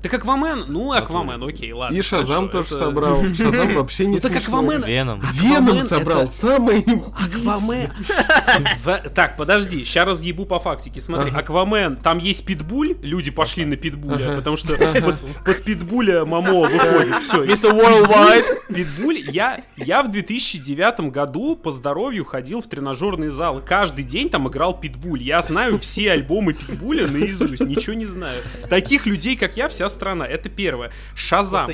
[0.01, 1.97] Так Аквамен, ну Аквамен, окей, ладно.
[1.97, 3.25] И Шазам хорошо, тоже это- собрал.
[3.37, 4.61] Шазам вообще не Ну так смешной.
[4.77, 4.85] Аквамен...
[4.85, 5.23] Веном.
[5.33, 6.79] Веном собрал, это- самый...
[7.19, 7.91] Аквамен.
[8.85, 11.01] В- Так, подожди, сейчас разъебу по фактике.
[11.01, 11.41] Смотри, Ага.
[11.41, 14.37] Аквамен, там есть питбуль, люди пошли на питбуля, Ага.
[14.37, 17.23] потому что под, под питбуля Мамо выходит.
[17.23, 17.45] Все.
[17.45, 17.73] Mr.
[17.73, 18.73] Worldwide.
[18.73, 23.61] Питбуль, я, я в 2009 году по здоровью ходил в тренажерный зал.
[23.67, 25.23] Каждый день там играл Питбуль.
[25.23, 28.41] Я знаю все альбомы Питбуля наизусть, ничего не знаю.
[28.71, 30.27] Таких людей, как я, вся вся страна.
[30.27, 30.91] Это первое.
[31.15, 31.69] Шазам.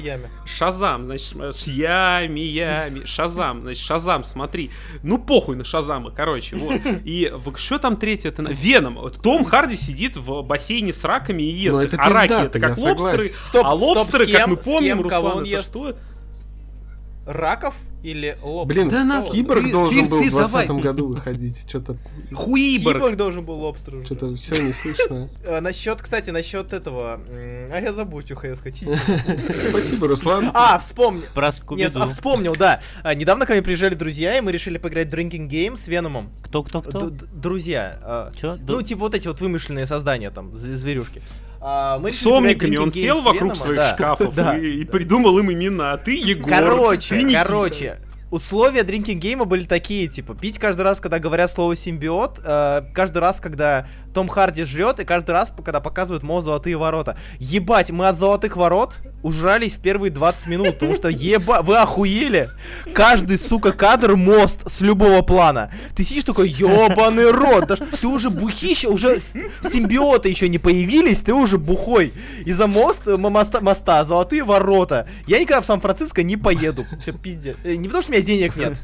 [0.46, 3.04] Шазам, значит, с ями, ями.
[3.04, 4.70] Шазам, значит, Шазам, смотри.
[5.02, 6.80] Ну, похуй на Шазама, короче, вот.
[7.04, 8.28] И что там третье?
[8.28, 8.98] Это на- Веном.
[9.22, 12.76] Том Харди сидит в бассейне с раками и ест Ну, это А раки это как
[12.78, 13.28] лобстеры.
[13.42, 15.50] Стоп, а стоп, лобстеры, с как кем- мы с помним, кем, кого Руслан, он это
[15.50, 15.64] ест?
[15.66, 15.96] что?
[17.26, 18.68] Раков или лоб?
[18.68, 20.82] Блин, Да нас- Киборг ты- должен ты- был ты в 20 давай.
[20.82, 21.66] году выходить.
[21.68, 21.96] Что-то
[22.34, 22.96] Хуиборг.
[22.98, 24.04] Киборг должен был лобстер уже.
[24.04, 25.30] что-то все не слышно.
[25.46, 27.20] А, насчет, кстати, насчет этого.
[27.72, 28.82] А я забыл, что хотел сказать.
[29.70, 30.50] Спасибо, Руслан.
[30.54, 31.22] А, вспомнил.
[31.34, 32.80] Про Нет, а вспомнил, да.
[33.02, 36.30] А, недавно ко мне приезжали друзья, и мы решили поиграть в Drinking Game с Веномом.
[36.42, 37.10] Кто, кто, кто?
[37.10, 37.98] Д- Друзья.
[38.02, 38.58] а, Чё?
[38.68, 41.22] Ну, типа вот эти вот вымышленные создания, там, зв- зверюшки.
[41.66, 43.94] А, мы Сомниками он сел вокруг Веномом, своих да.
[43.94, 44.58] шкафов Да.
[44.58, 45.92] и, и придумал им имена.
[45.92, 46.50] А ты Егор.
[46.50, 47.42] Короче, ты Никита.
[47.42, 47.98] короче,
[48.34, 53.18] условия Drinking Game были такие, типа, пить каждый раз, когда говорят слово симбиот, э, каждый
[53.18, 57.16] раз, когда Том Харди жрет, и каждый раз, когда показывают мо золотые ворота.
[57.38, 61.62] Ебать, мы от золотых ворот ужрались в первые 20 минут, потому что еба...
[61.62, 62.50] Вы охуели?
[62.94, 65.70] Каждый, сука, кадр мост с любого плана.
[65.96, 69.18] Ты сидишь такой, ебаный рот, ты уже бухище, уже
[69.62, 72.12] симбиоты еще не появились, ты уже бухой.
[72.44, 75.08] Из-за мост, м- моста, моста, золотые ворота.
[75.26, 76.84] Я никогда в Сан-Франциско не поеду.
[77.00, 77.56] Все, пиздец.
[77.64, 78.82] Э, Не потому что меня денег нет,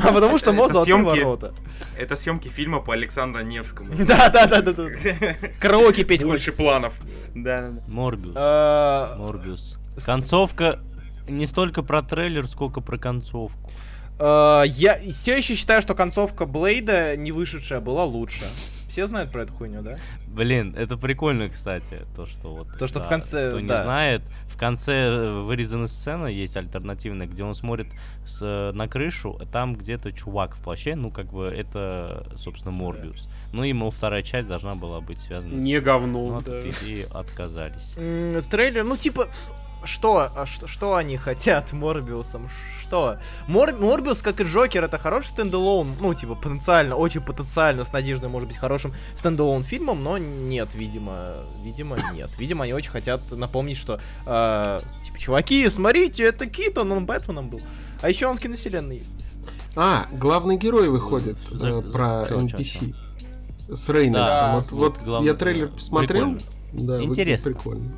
[0.00, 1.18] а потому что мост, Это золотые съемки.
[1.24, 1.54] ворота.
[1.98, 3.94] Это съемки фильма по Александру Невскому.
[4.06, 4.90] Да, да, да, да, да.
[5.60, 7.00] Караоке петь Больше планов.
[7.34, 7.82] Да, да.
[7.88, 8.34] Морбиус.
[8.36, 9.78] Э, Морбиус.
[10.04, 10.80] Концовка
[11.28, 13.70] не столько про трейлер, сколько про концовку.
[14.18, 18.44] э, Я все еще считаю, что концовка Блейда, не вышедшая, была лучше.
[18.88, 19.98] Все знают про эту хуйню, да?
[20.28, 22.78] Блин, это прикольно, кстати, то, что вот...
[22.78, 23.82] То, что в да, конце, Кто не да.
[23.82, 24.22] знает,
[24.56, 27.88] в конце э, вырезана сцена, есть альтернативная, где он смотрит
[28.26, 32.72] с, э, на крышу, а там где-то чувак в плаще, ну, как бы, это, собственно,
[32.72, 33.28] Морбиус.
[33.52, 35.62] Ну, и, мол, вторая часть должна была быть связана с...
[35.62, 36.60] Не Ну, говно, а да.
[36.60, 37.96] и отказались.
[37.98, 39.28] С трейлера, ну типа,
[39.84, 42.48] что, а что, что они хотят Морбиусом?
[42.82, 43.18] Что?
[43.48, 48.28] Мор, Морбиус, как и Джокер, это хороший standalone, ну типа потенциально, очень потенциально, с надеждой
[48.28, 52.38] может быть хорошим standalone фильмом, но нет, видимо, видимо нет.
[52.38, 57.60] Видимо, они очень хотят напомнить, что, э, типа, чуваки, смотрите, это Китон, он Бэтменом был.
[58.02, 59.12] А еще он в киновселенной есть.
[59.74, 62.94] А, главный герой выходит За- э, за- про чё, чё, NPC.
[63.68, 64.12] С Рейнольдсом.
[64.12, 66.34] Да, вот, вот вот главный я трейлер посмотрел.
[66.36, 66.52] Прикольно.
[66.72, 67.52] Да, Интересно.
[67.52, 67.92] прикольно.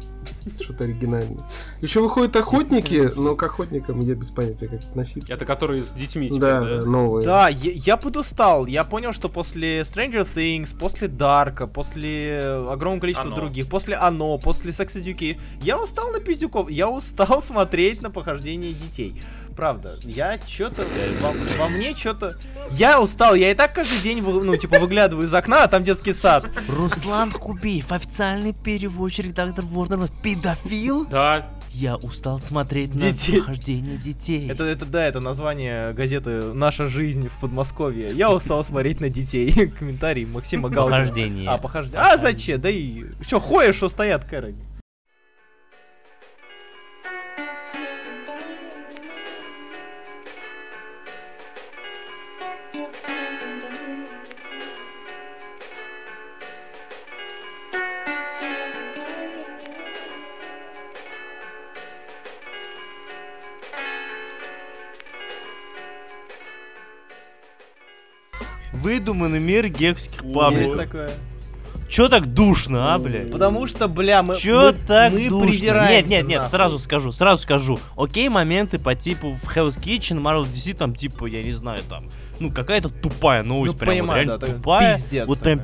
[0.60, 1.44] Что-то оригинальное.
[1.80, 5.32] Еще выходят охотники, но к охотникам я без понятия, как относиться.
[5.34, 6.28] Это которые с детьми.
[6.28, 7.24] типа, Да, да, новые.
[7.24, 8.66] Да, я, я подустал.
[8.66, 13.36] Я понял, что после Stranger Things, после Дарка, после огромного количества Оно.
[13.36, 16.70] других, после Оно, после Sex Education, я устал на пиздюков.
[16.70, 19.20] Я устал смотреть на похождение детей.
[19.56, 20.84] Правда, я что-то
[21.20, 22.38] во, во мне что-то.
[22.70, 25.82] Я устал, я и так каждый день, вы- ну, типа, выглядываю из окна, а там
[25.82, 26.44] детский сад.
[26.68, 30.06] Руслан Хубиев, официальный переводчик редактор Ворнера,
[30.38, 31.06] педофил?
[31.06, 33.36] Да, Я устал смотреть Детей.
[33.36, 34.48] на похождение детей.
[34.50, 38.08] Это, это, да, это название газеты «Наша жизнь в Подмосковье».
[38.14, 39.68] Я устал смотреть на детей.
[39.78, 40.96] Комментарий Максима Галкина.
[40.96, 41.48] Похождение.
[41.48, 42.00] А, похождение.
[42.00, 42.60] А зачем?
[42.60, 43.04] Да и...
[43.20, 44.54] Что, ходишь, что стоят, Кэрри?
[68.88, 70.76] Выдуманный мир гекских Есть пабликов.
[70.76, 71.10] такое.
[71.88, 73.30] Чё так душно, а, блядь?
[73.30, 75.48] Потому что, бля, мы, Чё мы, так мы душно?
[75.48, 76.50] придираемся Нет, нет, нет, нахуй.
[76.50, 77.78] сразу скажу, сразу скажу.
[77.96, 82.08] Окей, моменты по типу в Hell's Kitchen, Marvel DC, там, типа, я не знаю, там,
[82.40, 84.94] ну, какая-то тупая новость, Ну, прям вот понимаю, реально да, тупая.
[84.94, 85.62] пиздец вот прям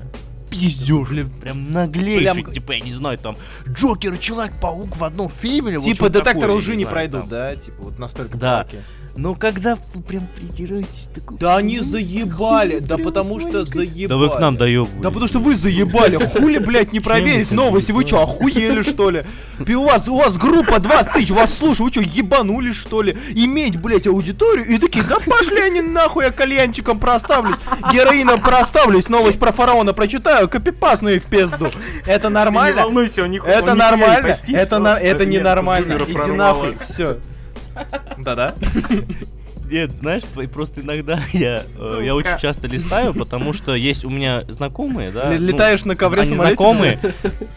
[0.51, 3.37] пиздёж, блин, прям наглейший, Прям- типа, я не знаю, там,
[3.69, 6.95] Джокер и Человек-паук в одном фильме, вот Типа что-то детектор такое, лжи я не знаю,
[6.95, 7.29] пройдут, там.
[7.29, 7.57] да?
[7.57, 8.57] Типа вот настолько Да.
[8.63, 8.83] палки.
[9.17, 11.39] Но когда вы прям придираетесь, такой...
[11.39, 14.07] Да они заебали, да потому что заебали.
[14.07, 15.03] Да вы к нам доёбываете.
[15.03, 19.23] Да потому что вы заебали, хули, блядь, не проверить новости, вы чё, охуели, что ли?
[19.61, 23.17] У вас, у вас группа 20 тысяч, вас слушают, вы чё, ебанулись, что ли?
[23.35, 27.57] Иметь, блядь, аудиторию, и такие, да пошли они нахуй, я кальянчиком проставлюсь,
[27.93, 31.71] героином проставлюсь, новость про фараона прочитаю, копипасную и в пизду.
[32.05, 32.83] Это Ты не нормально?
[32.83, 34.35] волнуйся, он не Это не нормально?
[34.49, 35.99] Это, это нет, ненормально.
[36.01, 37.19] Зумера Иди нахуй, все.
[38.18, 38.56] Да-да.
[39.71, 40.23] Нет, знаешь,
[40.53, 45.31] просто иногда я, э, я очень часто листаю, потому что есть у меня знакомые, да.
[45.31, 46.57] Ну, Летаешь на ковре они самолете?
[46.57, 46.99] знакомые,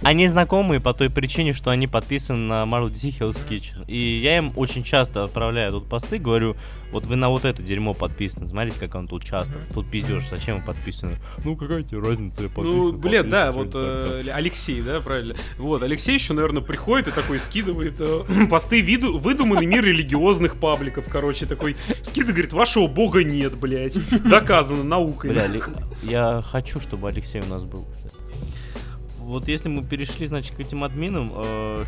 [0.02, 3.86] они знакомые по той причине, что они подписаны на Marvel DC Hell's Kitchen.
[3.88, 6.56] И я им очень часто отправляю тут посты, говорю,
[6.92, 9.56] вот вы на вот это дерьмо подписаны, смотрите, как он тут часто.
[9.74, 11.18] Тут пиздешь, зачем вы подписаны?
[11.44, 12.80] Ну какая тебе разница, я подписан.
[12.80, 15.36] Ну, блин, да, вот э, Алексей, да, правильно.
[15.58, 21.06] Вот, Алексей еще, наверное, приходит и такой скидывает э, посты виду, выдуманный мир религиозных пабликов,
[21.10, 23.98] короче, такой скидывает, говорит, вашего бога нет, блядь.
[24.24, 25.32] Доказано наукой.
[25.32, 25.50] Бля,
[26.04, 28.17] я хочу, чтобы Алексей у нас был, кстати.
[29.28, 31.34] Вот если мы перешли, значит, к этим админам,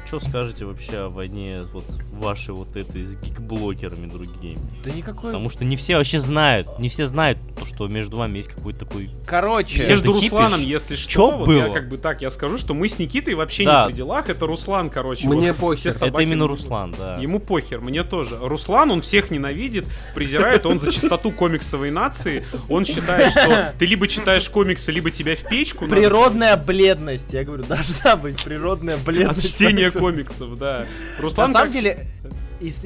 [0.06, 4.60] что скажете вообще о войне вот вашей вот этой с гик-блогерами другими?
[4.84, 5.32] Да никакой...
[5.32, 8.80] Потому что не все вообще знают, не все знают, то, что между вами есть какой-то
[8.80, 9.10] такой...
[9.26, 11.68] Короче, Между Русланом, если что, чё вот было?
[11.68, 13.86] я как бы так, я скажу, что мы с Никитой вообще Да.
[13.86, 15.26] не при делах, это Руслан, короче.
[15.30, 15.94] Мне вот похер.
[16.02, 17.18] Это именно Руслан, да.
[17.20, 18.38] Ему похер, мне тоже.
[18.42, 22.46] Руслан, он всех ненавидит, презирает, он за чистоту комиксовой нации.
[22.68, 25.88] Он считает, что ты либо читаешь комиксы, либо тебя в печку.
[25.88, 27.29] природная бледность.
[27.32, 29.56] Я говорю, должна быть природная От бледность.
[29.56, 30.86] чтения комиксов, да.
[31.18, 31.98] На Руслан самом как- деле,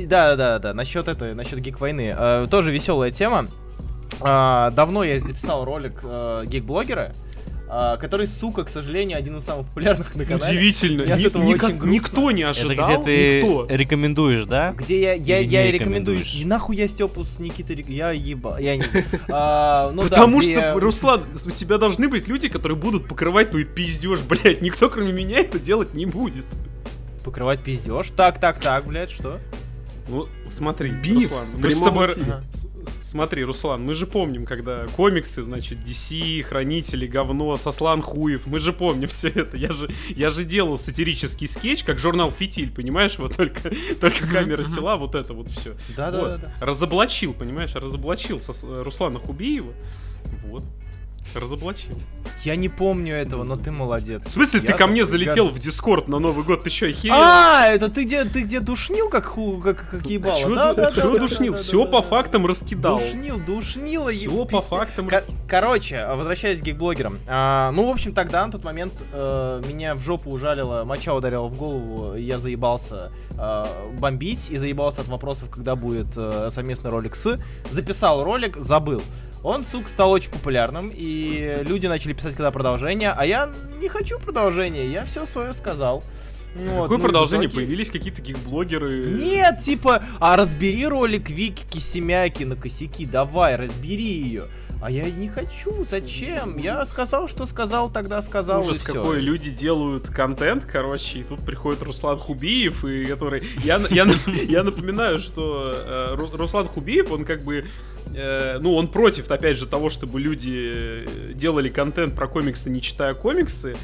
[0.06, 3.48] да, да, да, насчет этой, насчет гик войны, э, тоже веселая тема.
[4.22, 7.14] А, давно я записал ролик э, гик-блогера,
[8.00, 10.52] который, сука, к сожалению, один из самых популярных на канале.
[10.58, 11.02] Удивительно.
[11.04, 11.90] Ни- этого ника- очень грустно.
[11.94, 13.66] никто не Это ожидал, где ты никто.
[13.70, 14.72] рекомендуешь, да?
[14.74, 16.18] Где я, я, Или я не и рекомендую.
[16.20, 16.36] рекомендуешь?
[16.42, 18.58] И нахуй я Степу с Никитой рек- Я еба.
[18.60, 18.84] Я не.
[19.30, 23.52] А, ну да, Потому где- что, Руслан, у тебя должны быть люди, которые будут покрывать
[23.52, 24.62] твой пиздеж, блядь.
[24.62, 26.46] Никто, кроме меня, это делать не будет.
[27.24, 28.08] Покрывать пиздеж.
[28.16, 29.40] Так, так, так, блядь, что?
[30.08, 32.08] Ну, смотри, Биф Руслан, мы с тобой...
[32.52, 32.68] с-
[33.02, 38.74] Смотри, Руслан, мы же помним, когда комиксы, значит, DC, Хранители, говно, Сослан Хуев, мы же
[38.74, 39.56] помним все это.
[39.56, 43.18] Я же, я же делал сатирический скетч, как журнал Фитиль, понимаешь?
[43.20, 45.76] Вот только, только камера села, вот это вот все.
[45.96, 46.54] Да, да, да, да.
[46.60, 47.74] Разоблачил, понимаешь?
[47.76, 49.74] Разоблачил э, Руслана Хубиева.
[50.46, 50.64] Вот.
[51.36, 51.94] Разоблачил.
[52.44, 54.26] Я не помню этого, но ты молодец.
[54.26, 56.64] В смысле, ты Я ко мне залетел гад- в Дискорд на Новый год?
[56.64, 57.16] Ты что, охерел?
[57.16, 60.38] А, это ты где, ты где душнил, как ху, как, как ебало?
[60.38, 61.54] Чё да, да, чё да, душнил?
[61.54, 62.08] да, да, Все да, по да.
[62.08, 63.00] фактам раскидал.
[63.00, 64.12] Душнил, душнило.
[64.12, 64.66] Всё еб- по пиздец.
[64.66, 67.18] фактам Ко- рас- Короче, а, возвращаясь к гик-блогерам.
[67.28, 71.48] А, ну, в общем, тогда, на тот момент, э, меня в жопу ужалило, моча ударила
[71.48, 73.66] в голову, и я заебался э,
[74.00, 77.40] бомбить, и заебался от вопросов, когда будет э, совместный ролик с.
[77.72, 79.02] Записал ролик, забыл.
[79.44, 83.50] Он, сука, стал очень популярным, и люди начали писать, когда продолжение, а я
[83.82, 86.02] не хочу продолжения, я все свое сказал.
[86.56, 87.48] Вот, Какое ну продолжение?
[87.50, 89.04] итоге- Появились какие-то гик-блогеры?
[89.22, 94.46] нет, типа, а разбери ролик Вики Кисемяки на косяки, давай, разбери ее.
[94.82, 96.58] А я не хочу, зачем?
[96.58, 98.62] Я сказал, что сказал, тогда сказал.
[98.62, 103.44] Ужас и какой, люди делают контент, короче, и тут приходит Руслан Хубиев, и который...
[103.64, 104.06] Я, я,
[104.48, 107.66] я напоминаю, что э, Ру- Руслан Хубиев, он как бы...
[108.16, 112.82] э, ну, он против, опять же, того, чтобы люди э, делали контент про комиксы, не
[112.82, 113.76] читая комиксы.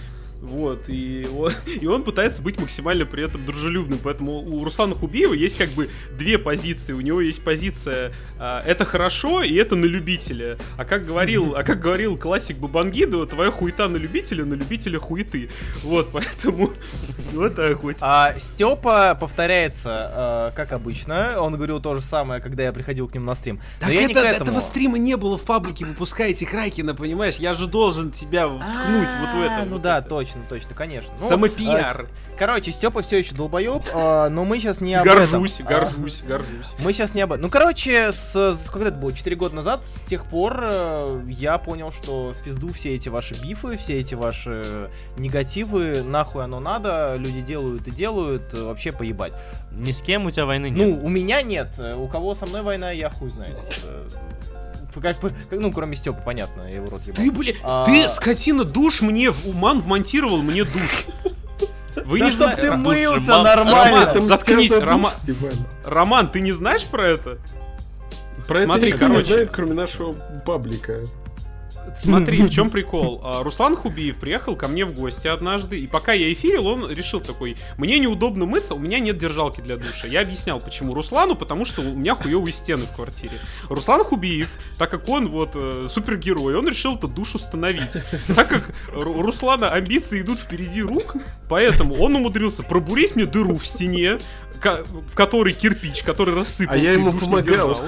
[0.42, 4.00] Вот, и он, и он пытается быть максимально при этом дружелюбным.
[4.02, 6.94] Поэтому у Руслана Хубиева есть как бы две позиции.
[6.94, 10.58] У него есть позиция а, это хорошо и это на любителя.
[10.78, 15.50] А как говорил, а как говорил классик Бабангиду, твоя хуета на любителя, на любителя хуеты.
[15.84, 16.72] Вот, поэтому
[17.34, 17.98] вот так вот.
[18.00, 21.36] А Степа повторяется, э, как обычно.
[21.40, 23.60] Он говорил то же самое, когда я приходил к ним на стрим.
[23.82, 24.62] Но я не к этому.
[24.62, 27.36] стрима не было в паблике, выпускаете Кракена, понимаешь?
[27.36, 29.66] Я же должен тебя вткнуть вот в А, это.
[29.66, 30.29] Ну вот да, это.
[30.30, 31.12] Точно, точно, конечно.
[31.20, 32.02] Ну, Самопиар.
[32.04, 35.20] э, Короче, Степа все еще долбоеб, э, но мы сейчас не об этом.
[35.20, 36.76] Горжусь, А, горжусь, горжусь.
[36.80, 37.44] Мы сейчас не об этом.
[37.44, 39.12] Ну, короче, с, с- когда это было?
[39.12, 43.34] 4 года назад, с тех пор э, я понял, что в пизду все эти ваши
[43.42, 49.34] бифы, все эти ваши негативы, нахуй оно надо, люди делают и делают, э, вообще поебать.
[49.72, 50.78] Ни с кем у тебя войны нет.
[50.78, 51.76] Ну, у меня нет.
[51.80, 53.56] э, У кого со мной война, я хуй знает.
[54.94, 57.24] Как, бы- как- ну, кроме Степа, понятно, я его рот ебал.
[57.24, 61.06] Ты, бля, А- ты, скотина, душ мне, в уман вмонтировал мне душ.
[62.06, 64.06] Вы Да не чтоб зна- ты мылся Роман, нормально.
[64.14, 65.52] Роман, заткнись, сказано Рома- душ, Степан.
[65.86, 67.38] Роман, ты не знаешь про это?
[68.48, 69.34] Про Смотри, это никто не короче.
[69.34, 70.14] знает, кроме нашего
[70.46, 71.04] паблика.
[71.98, 73.22] Смотри, в чем прикол.
[73.24, 77.20] А, Руслан Хубиев приехал ко мне в гости однажды, и пока я эфирил, он решил
[77.22, 80.08] такой, мне неудобно мыться, у меня нет держалки для душа.
[80.08, 83.34] Я объяснял, почему Руслану, потому что у меня хуевые стены в квартире.
[83.70, 87.98] Руслан Хубиев, так как он вот э, супергерой, он решил этот душ установить.
[88.36, 91.16] Так как Руслана амбиции идут впереди рук,
[91.48, 94.20] поэтому он умудрился пробурить мне дыру в стене,
[94.54, 97.44] в которой кирпич, который рассыпался А я ему помогал.
[97.44, 97.82] держал.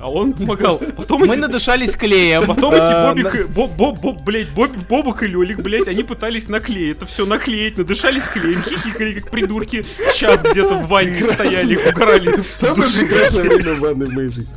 [0.00, 0.78] А он помогал.
[0.96, 2.46] Потом Мы эти, надышались клеем.
[2.46, 6.48] потом эти Э, Бобик, Боб, Боб, Боб, блядь, Боб, Бобок и Лёлик, блядь, они пытались
[6.48, 6.96] наклеить.
[6.98, 9.84] Это все наклеить, надышались клеем, хихикали, как придурки.
[10.14, 12.32] Час где-то в ванне стояли, угорали.
[12.52, 14.54] Самое прекрасное время в ванной в моей жизни.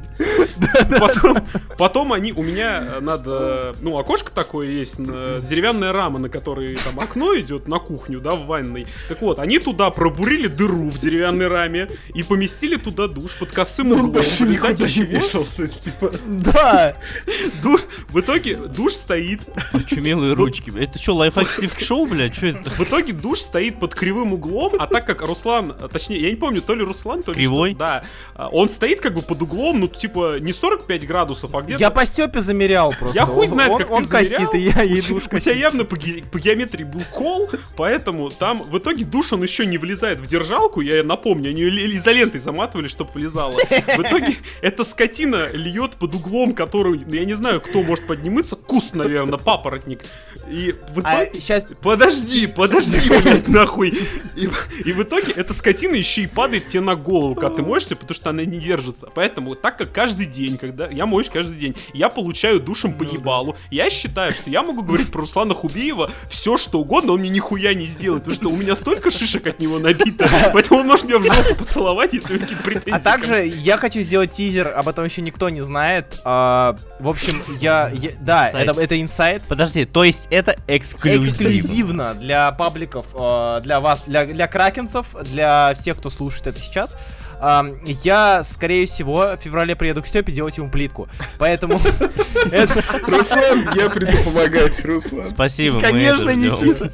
[0.99, 1.38] Потом,
[1.77, 6.75] потом они у меня э, надо, ну окошко такое есть, на- деревянная рама, на которой
[6.75, 8.86] там окно идет на кухню, да, в ванной.
[9.10, 13.89] Так вот, они туда пробурили дыру в деревянной раме и поместили туда душ под косым
[13.89, 14.12] Ну, углом.
[14.12, 14.86] больше В результате никуда
[15.17, 16.12] не вешался, типа.
[16.28, 16.96] Да.
[17.63, 19.41] душ- в итоге душ стоит,
[19.74, 20.70] Очумелые ручки.
[20.70, 20.84] бля.
[20.84, 22.36] Это что, лайфхак сливки шоу, блядь?
[22.36, 22.70] Что это?
[22.70, 26.36] в итоге душ стоит под кривым углом, а так как Руслан, а, точнее, я не
[26.36, 27.74] помню, то ли Руслан, то ли Кривой?
[27.76, 28.04] да,
[28.36, 31.89] а, он стоит как бы под углом, ну типа не 45 градусов, а где-то Я
[31.91, 33.17] по Степе замерял просто.
[33.17, 35.96] Я хуй Он- знает, как он косит, и я тебя- душ У тебя явно по,
[35.96, 40.28] ге- по геометрии был кол, поэтому там в итоге душ он еще не влезает в
[40.28, 40.82] держалку.
[40.82, 43.54] Я напомню, они изолентой заматывали, чтобы влезала.
[43.54, 48.55] В итоге эта скотина льет под углом, который, ну, я не знаю, кто может подниматься,
[48.55, 50.01] куст, наверное, папоротник.
[50.49, 51.39] И в А итоге...
[51.39, 53.93] сейчас Подожди, подожди, блядь, нахуй.
[54.36, 54.49] И,
[54.86, 58.13] и в итоге эта скотина еще и падает тебе на голову, когда ты моешься, потому
[58.15, 59.10] что она не держится.
[59.13, 63.55] Поэтому, так как каждый день, когда я моюсь каждый день, я получаю душем по ебалу,
[63.69, 67.73] я считаю, что я могу говорить про Руслана Хубиева все, что угодно, он мне нихуя
[67.73, 71.19] не сделает, потому что у меня столько шишек от него набито, поэтому он может меня
[71.19, 72.97] в жопу поцеловать, если у какие-то претензии.
[72.97, 76.19] А также я хочу сделать тизер, об этом еще никто не знает.
[76.24, 78.69] А, в общем, я, я- да, Инсайд.
[78.69, 79.43] это, это инсайт.
[79.47, 81.30] Подожди, то есть это эксклюзив.
[81.30, 86.97] Эксклюзивно для пабликов, э, для вас, для, для кракенцев, для всех, кто слушает это сейчас.
[87.43, 91.08] Ам, я, скорее всего, в феврале приеду к Степе делать ему плитку.
[91.39, 91.80] Поэтому...
[92.52, 95.28] это- Руслан, я приду помогать, Руслан.
[95.30, 96.30] Спасибо, Конечно.
[96.30, 96.91] Никита.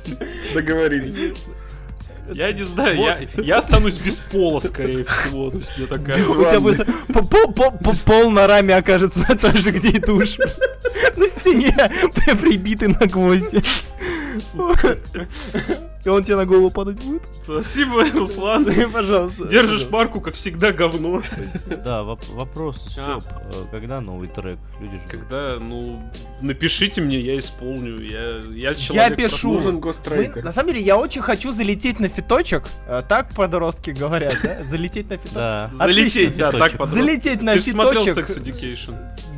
[0.54, 1.38] Договорились.
[2.34, 5.52] Я не знаю, я, я останусь без пола, скорее всего.
[5.52, 6.18] То есть мне такая...
[6.18, 6.88] Без У тебя будет
[7.84, 10.38] по- пол на раме окажется тоже, где и душ.
[10.38, 11.76] На стене
[12.16, 13.64] при- прибитый на гвозди.
[16.08, 17.22] И он тебе на голову падать будет?
[17.44, 18.66] Спасибо, Руслан.
[18.94, 19.46] Пожалуйста.
[19.50, 21.22] Держишь марку, как всегда, говно.
[21.84, 23.20] Да, воп- вопрос, э,
[23.72, 24.58] когда новый трек?
[24.80, 25.02] Люди.
[25.12, 26.02] Когда, ну,
[26.40, 28.00] напишите мне, я исполню.
[28.00, 29.60] Я, я Я человек пишу.
[29.60, 30.46] Мы- гострайкер.
[30.46, 32.64] на самом деле, я очень хочу залететь на фиточек.
[32.88, 34.64] Э, Так подростки говорят, да?
[34.64, 35.36] Залететь на фиточек.
[35.36, 35.70] Да.
[35.74, 36.86] Залететь, да, так.
[36.88, 38.16] Залететь на фиточек.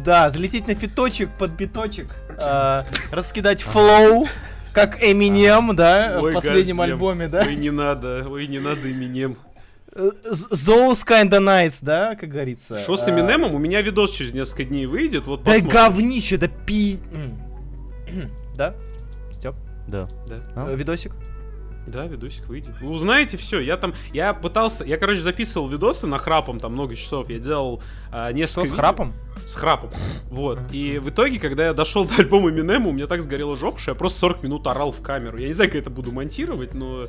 [0.06, 2.12] Да, залететь на фиточек под биточек.
[2.40, 4.28] э, Раскидать флоу.
[4.74, 6.84] Как Эминем, да, Ой, в последнем goddamn.
[6.84, 7.44] альбоме, да?
[7.46, 9.38] Ой, не надо, ой, не надо Эминем.
[9.96, 12.78] Those kinda nights, да, как говорится.
[12.80, 13.56] Что с Э, Эминемом?
[13.56, 15.70] У меня видос через несколько дней выйдет, вот Да посмотрим.
[15.76, 17.04] говнище, да пиз...
[17.12, 17.40] М.
[18.56, 18.76] Да?
[19.34, 19.56] Степ,
[19.88, 20.08] Да.
[20.56, 20.72] А?
[20.72, 21.14] э, видосик?
[21.90, 22.80] Да, видосик выйдет.
[22.82, 23.60] Вы узнаете все.
[23.60, 27.30] Я там, я пытался, я, короче, записывал видосы на храпом, там много часов.
[27.30, 28.76] Я делал а, Что, несколько с видео.
[28.78, 29.14] храпом?
[29.46, 29.90] С храпом.
[30.30, 30.60] Вот.
[30.72, 33.92] И в итоге, когда я дошел до альбома Эминема, у меня так сгорела жопа, что
[33.92, 35.38] я просто 40 минут орал в камеру.
[35.38, 37.06] Я не знаю, как это буду монтировать, но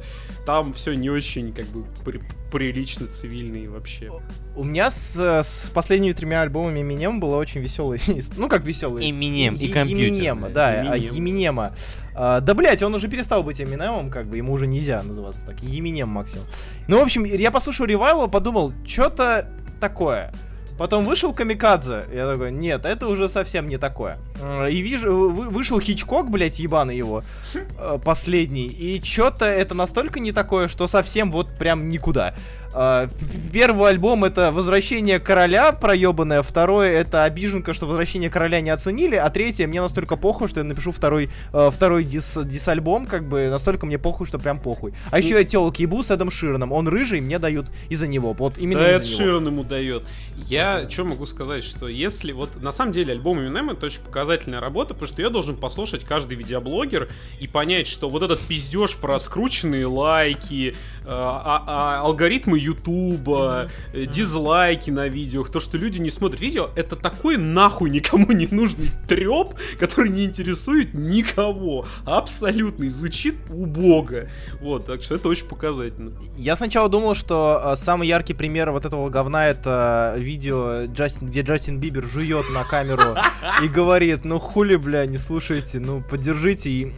[0.46, 4.10] там все не очень, как бы, при- прилично, цивильно и вообще.
[4.56, 8.00] У меня с, э, с последними тремя альбомами Eminem было очень веселый.
[8.36, 9.08] Ну, как веселый?
[9.10, 10.52] Eminem и компьютер, блядь.
[10.52, 10.96] да, а.
[10.96, 11.74] Еминема.
[12.22, 15.60] А, Да, блять, он уже перестал быть Эминемом, как бы, ему уже нельзя называться так.
[15.62, 16.44] Еминем максимум.
[16.86, 19.48] Ну, в общем, я послушал Ревайла, подумал, что-то
[19.80, 20.30] такое.
[20.76, 24.18] Потом вышел Камикадзе, я такой, нет, это уже совсем не такое.
[24.40, 27.22] Э, И вижу, вы- вышел Хичкок, блять, ебаный его,
[27.54, 32.34] э, последний, и что-то это настолько не такое, что совсем вот прям никуда.
[32.72, 33.08] П-
[33.52, 39.28] Первый альбом это «Возвращение короля» проебанное, второе это «Обиженка», что «Возвращение короля» не оценили, а
[39.30, 43.86] третье мне настолько похуй, что я напишу второй, э, второй дис, дис-альбом, как бы настолько
[43.86, 44.94] мне похуй, что прям похуй.
[45.10, 48.56] А еще я телки ебу с Эдом Широном, он рыжий, мне дают из-за него, вот
[48.58, 49.22] именно да, из-за него.
[49.22, 50.04] Ширан ему дает.
[50.36, 54.60] Я что могу сказать, что если вот на самом деле альбом Eminem это очень показательная
[54.60, 57.08] работа, потому что я должен послушать каждый видеоблогер
[57.40, 64.06] и понять, что вот этот пиздеж про скрученные лайки, э, а- а- алгоритмы Ютуба, э,
[64.06, 68.90] дизлайки на видео, то, что люди не смотрят видео, это такой нахуй никому не нужный
[69.08, 71.86] треп, который не интересует никого.
[72.04, 72.84] Абсолютно.
[72.84, 74.28] И звучит убого.
[74.60, 76.12] Вот, так что это очень показательно.
[76.36, 81.26] Я сначала думал, что э, самый яркий пример вот этого говна это э, видео, Джастин,
[81.26, 83.16] где Джастин Бибер жует на камеру
[83.62, 86.92] и говорит, ну хули, бля, не слушайте, ну поддержите и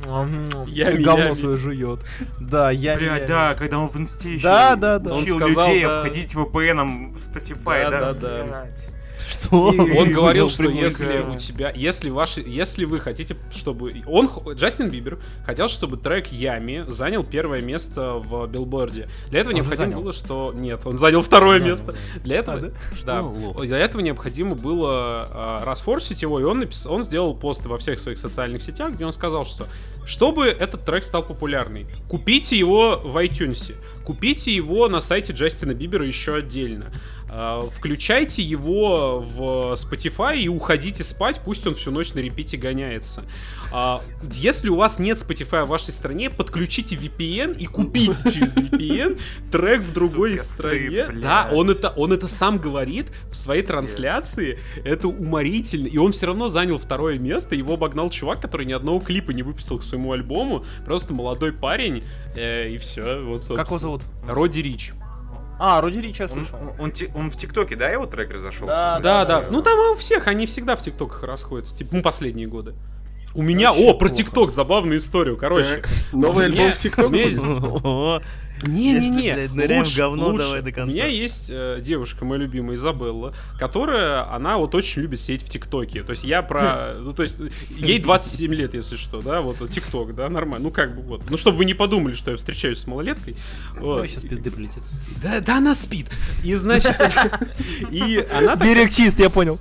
[1.02, 2.00] говно свое жует.
[2.40, 5.12] Да, я Блядь, да, когда он в инсте еще Да, да, да.
[5.12, 5.96] Он учил сказал, людей да.
[5.98, 8.00] обходить VPN Spotify, Да, да?
[8.00, 8.44] да, да.
[8.44, 8.88] Блядь.
[9.30, 9.56] Что?
[9.68, 15.20] Он говорил, что если у тебя, если ваши, если вы хотите, чтобы он, Джастин Бибер
[15.46, 19.08] хотел, чтобы трек Ями занял первое место в билборде.
[19.30, 21.94] Для этого Он необходимо было, что нет, он занял второе место.
[22.24, 22.60] Для этого, А,
[23.06, 23.22] да?
[23.22, 27.78] да, для этого необходимо было а, расфорсить его, и он напис- он сделал пост во
[27.78, 29.66] всех своих социальных сетях, где он сказал, что
[30.04, 33.72] чтобы этот трек стал популярный, купите его в iTunes,
[34.04, 36.92] купите его на сайте Джастина Бибера еще отдельно.
[37.34, 39.40] А, Включайте его в
[39.72, 43.24] Spotify и уходите спать, пусть он всю ночь на репите гоняется.
[43.72, 49.18] А, Если у вас нет Spotify в вашей стране, подключите VPN и купите через VPN
[49.50, 51.04] трек в другой Сука, стране.
[51.04, 54.58] стыд, Да, он это, он это сам говорит в своей трансляции.
[54.84, 55.86] Это уморительно.
[55.86, 57.54] И он все равно занял второе место.
[57.54, 60.66] Его обогнал чувак, который ни одного клипа не выписал к своему альбому.
[60.84, 62.04] Просто молодой парень.
[62.36, 63.22] э, и все.
[63.22, 64.02] Вот, Как его зовут?
[64.26, 64.92] Роди Рич.
[65.64, 66.58] А, Руди я Он, слышал.
[66.78, 68.66] он- он он в ТикТоке, да, его трек разошелся?
[68.74, 69.44] Да, Да, да.
[69.48, 71.76] Ну там у всех, они всегда в ТикТоках расходятся.
[71.76, 72.74] Типа, ну, последние годы.
[73.34, 74.08] У меня, Вообще о, про.
[74.10, 75.36] ТикТок, забавную историю.
[75.36, 77.10] Короче, Так, новый альбом в ТикТок
[79.34, 80.46] блядь, ныряем в лучше, говно, лучше.
[80.46, 80.90] давай до конца.
[80.90, 85.50] У меня есть э, девушка, моя любимая Изабелла, которая, она вот очень любит сидеть в
[85.50, 86.02] ТикТоке.
[86.02, 86.94] То есть я про...
[86.98, 87.40] Ну, то есть
[87.70, 90.64] ей 27 лет, если что, да, вот ТикТок, да, нормально.
[90.68, 91.28] Ну, как бы вот.
[91.28, 93.36] Ну, чтобы вы не подумали, что я встречаюсь с малолеткой.
[93.76, 94.08] Вот.
[94.08, 94.82] Сейчас пизды прилетит.
[95.22, 96.08] Да, да, она спит.
[96.44, 96.94] И, значит,
[97.90, 99.58] и она Берег чист, я понял.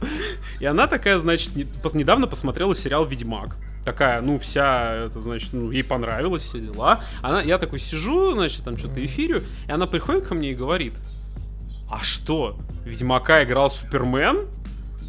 [0.59, 3.57] и она такая, значит, не- недавно посмотрела сериал «Ведьмак».
[3.83, 7.03] Такая, ну, вся, это, значит, ну, ей понравилось, все дела.
[7.21, 10.93] Она, я такой сижу, значит, там что-то эфирю, и она приходит ко мне и говорит,
[11.89, 14.47] а что, Ведьмака играл Супермен?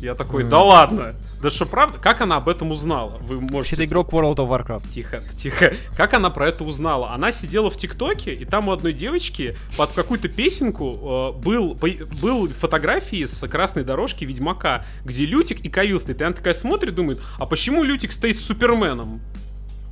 [0.00, 1.98] Я такой, да ладно, да что, правда?
[1.98, 3.18] Как она об этом узнала?
[3.20, 3.56] Вы можете...
[3.56, 4.92] Вообще-то игрок World of Warcraft.
[4.94, 5.74] Тихо, тихо.
[5.96, 7.10] Как она про это узнала?
[7.10, 11.88] Она сидела в ТикТоке, и там у одной девочки под какую-то песенку э, был, по-
[12.20, 16.20] был фотографии с красной дорожки Ведьмака, где Лютик и Кавил стоит.
[16.20, 19.20] И она такая смотрит, думает, а почему Лютик стоит с Суперменом?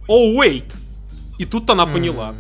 [0.07, 0.73] О, oh, wait!
[1.39, 2.37] И тут она поняла.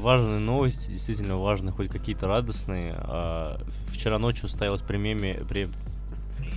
[0.00, 2.94] Важные новости, действительно важные, хоть какие-то радостные.
[2.96, 3.60] А,
[3.92, 5.40] Вчера ночью состоялась премия...
[5.40, 5.70] пре-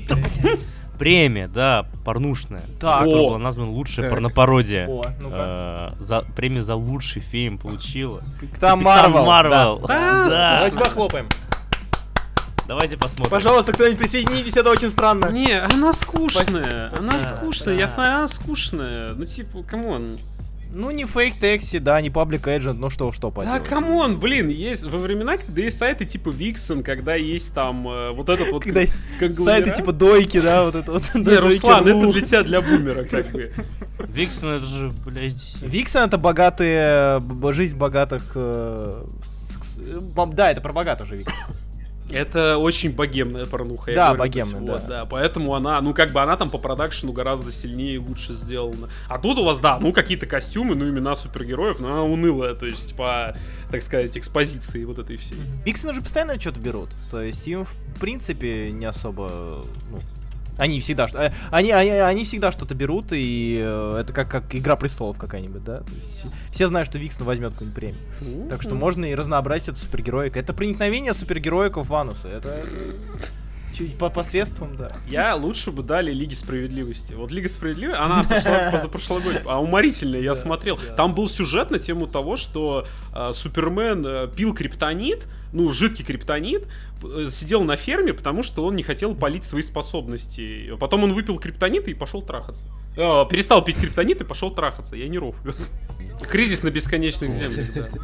[0.97, 2.61] Премия, да, порнушная.
[2.79, 2.99] Так.
[2.99, 3.27] Которая О!
[3.29, 4.11] была названа лучшая Так.
[4.13, 4.87] порнопародия.
[4.87, 5.95] О, ну-ка.
[5.99, 8.19] Э, за, премию за лучший фильм получила.
[8.19, 9.25] Там Капитан Марвел.
[9.25, 9.79] Марвел.
[9.87, 10.27] Да.
[10.29, 10.55] Да.
[10.57, 11.27] Давайте похлопаем.
[12.67, 13.31] Давайте посмотрим.
[13.31, 15.25] Пожалуйста, кто-нибудь присоединитесь, это очень странно.
[15.31, 16.91] Не, она скучная.
[16.97, 19.13] Она скучная, я знаю, она скучная.
[19.15, 20.17] Ну, типа, come on.
[20.75, 23.63] Ну, не Fake Taxi, да, не Public Agent, ну что, что Да, поделать.
[23.63, 28.11] come on, блин, есть во времена, когда есть сайты типа Vixen, когда есть там э,
[28.11, 28.81] вот этот вот Когда
[29.35, 31.03] сайты типа дойки, да, вот это вот.
[31.13, 31.99] Не, Руслан, ру.
[31.99, 33.51] это для тебя, для бумера, как бы.
[33.99, 35.57] Виксон, это же, блядь, здесь.
[35.61, 37.21] Виксон это богатые,
[37.51, 38.31] жизнь богатых...
[38.33, 39.05] э,
[39.77, 41.35] э, Да, это про богатых же Виксон.
[42.13, 43.93] Это очень богемная порнуха.
[43.93, 44.87] Да, говорю, богемная, есть, вот, да.
[44.87, 45.05] да.
[45.05, 48.89] Поэтому она, ну как бы она там по продакшену гораздо сильнее и лучше сделана.
[49.07, 52.65] А тут у вас, да, ну какие-то костюмы, ну имена супергероев, но она унылая, то
[52.65, 53.35] есть по,
[53.71, 55.37] так сказать, экспозиции вот этой всей.
[55.65, 56.89] Виксоны же постоянно что-то берут.
[57.11, 59.65] То есть им, в принципе, не особо...
[59.89, 59.99] ну,
[60.57, 64.55] они всегда, что- э, они, они, они всегда что-то берут, и э, это как, как
[64.55, 65.79] Игра престолов какая-нибудь, да?
[65.79, 68.49] То есть все знают, что Виксон возьмет какую-нибудь премию.
[68.49, 70.37] Так что можно и разнообразить эту супергероику.
[70.39, 72.27] Это проникновение супергероиков в анусы.
[72.27, 72.65] Это
[73.73, 74.91] чуть по посредством, да.
[75.07, 77.13] Я лучше бы дали Лиге Справедливости.
[77.13, 80.79] Вот Лига Справедливости, она пошла позапрошлой а уморительная, я смотрел.
[80.95, 86.67] Там был сюжет на тему того, что э, Супермен э, пил криптонит, ну, жидкий криптонит,
[87.29, 90.75] сидел на ферме, потому что он не хотел полить свои способности.
[90.79, 92.65] Потом он выпил криптонит и пошел трахаться.
[92.95, 94.95] Э, перестал пить криптонит и пошел трахаться.
[94.95, 95.35] Я не ров.
[96.29, 97.87] Кризис на бесконечных землях, да.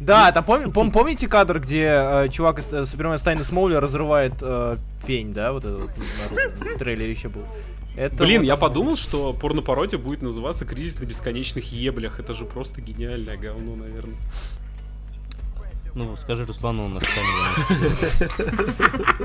[0.00, 4.34] Да, там пом- пом- помните кадр, где э, чувак из э, Супермен Стайна Смоуля разрывает
[4.42, 4.76] э,
[5.06, 5.90] пень, да, вот этот вот
[6.30, 7.42] наружу, в трейлере еще был.
[7.96, 12.18] Это Блин, вот- я подумал, что порнопародия будет называться «Кризис на бесконечных еблях».
[12.18, 14.16] Это же просто гениальное говно, наверное.
[15.94, 17.26] Ну, скажи Руслану на сцене.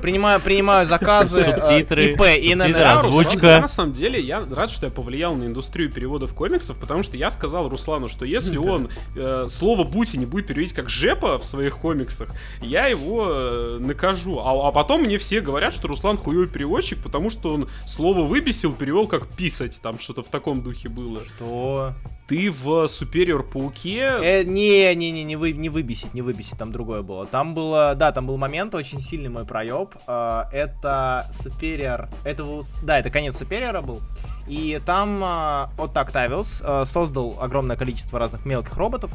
[0.02, 1.42] Принимаю, принимаю заказы.
[1.42, 3.34] э, Субтитры, ИП, субтитры, озвучка.
[3.34, 7.02] Руслан, я на самом деле, я рад, что я повлиял на индустрию переводов комиксов, потому
[7.02, 11.40] что я сказал Руслану, что если он э, слово «бути» не будет переводить как «жепа»
[11.40, 12.30] в своих комиксах,
[12.62, 14.40] я его э, накажу.
[14.40, 18.74] А, а потом мне все говорят, что Руслан хуёвый переводчик, потому что он слово «выбесил»
[18.74, 21.20] перевел как «писать», там что-то в таком духе было.
[21.20, 21.96] Что?
[22.30, 24.02] ты в Superior Пауке...
[24.22, 27.26] Э, не, не, не, не, вы, не выбесить, не выбесить, там другое было.
[27.26, 29.96] Там было, да, там был момент, очень сильный мой проеб.
[30.08, 34.02] Э, это Superior, это был, да, это конец Superior был.
[34.48, 39.12] И там э, от Octavius э, создал огромное количество разных мелких роботов,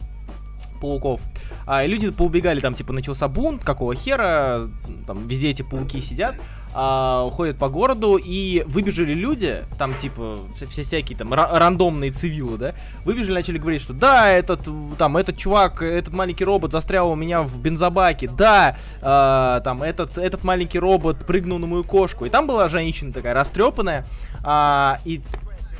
[0.80, 1.20] пауков.
[1.66, 4.66] А, и люди поубегали, там, типа, начался бунт, какого хера,
[5.06, 6.34] там, везде эти пауки сидят,
[6.76, 12.58] а, ходят по городу, и выбежали люди, там, типа, все, всякие там ра- рандомные цивилы,
[12.58, 14.68] да, выбежали, начали говорить, что да, этот,
[14.98, 20.18] там, этот чувак, этот маленький робот застрял у меня в бензобаке, да, а, там, этот,
[20.18, 24.04] этот маленький робот прыгнул на мою кошку, и там была женщина такая растрепанная,
[24.42, 25.20] а, и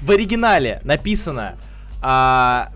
[0.00, 1.56] в оригинале написано,
[2.00, 2.68] а,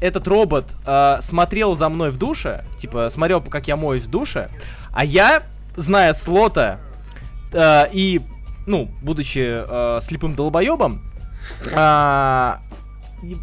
[0.00, 4.50] этот робот э, смотрел за мной в душе, типа смотрел, как я моюсь в душе,
[4.92, 5.44] а я,
[5.76, 6.78] зная слота
[7.54, 8.20] э, и,
[8.66, 11.02] ну, будучи э, слепым долбоебом,
[11.70, 12.54] э,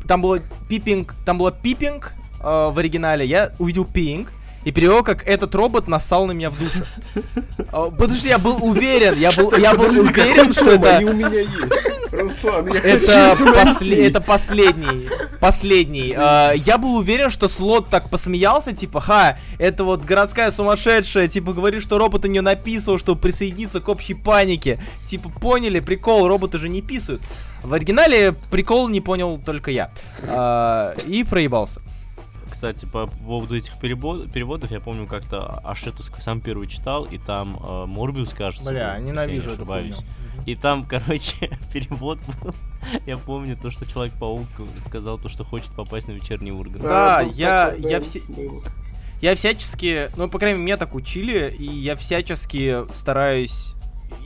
[0.07, 0.39] там было
[0.69, 4.31] пипинг, там было пипинг э, в оригинале, я увидел пинг,
[4.63, 6.85] и перевел, как этот робот нассал на меня в душе.
[7.71, 10.97] А, Потому что я был уверен, я был, я был уверен, что это...
[10.97, 11.49] Они у меня есть.
[12.11, 15.09] Руслан, я Это, последний.
[15.39, 16.13] Последний.
[16.17, 21.53] А, я был уверен, что слот так посмеялся, типа, ха, это вот городская сумасшедшая, типа,
[21.53, 24.81] говорит, что робот у нее написал, чтобы присоединиться к общей панике.
[25.05, 27.21] Типа, поняли, прикол, роботы же не писают.
[27.63, 29.91] В оригинале прикол не понял только я.
[30.23, 31.81] А, и проебался.
[32.51, 37.85] Кстати, по поводу этих переводов, я помню, как-то Ашетовский сам первый читал, и там э,
[37.85, 39.95] Морбиус, кажется, Бля, был, ненавижу если я не эту ошибаюсь.
[39.95, 40.09] хуйню.
[40.45, 42.53] И там, короче, перевод был.
[43.05, 44.47] Я помню то, что Человек-паук
[44.85, 46.83] сказал то, что хочет попасть на вечерний Ургант.
[46.83, 48.21] Да, я, я все...
[49.21, 53.75] Я всячески, ну, по крайней мере, меня так учили, и я всячески стараюсь,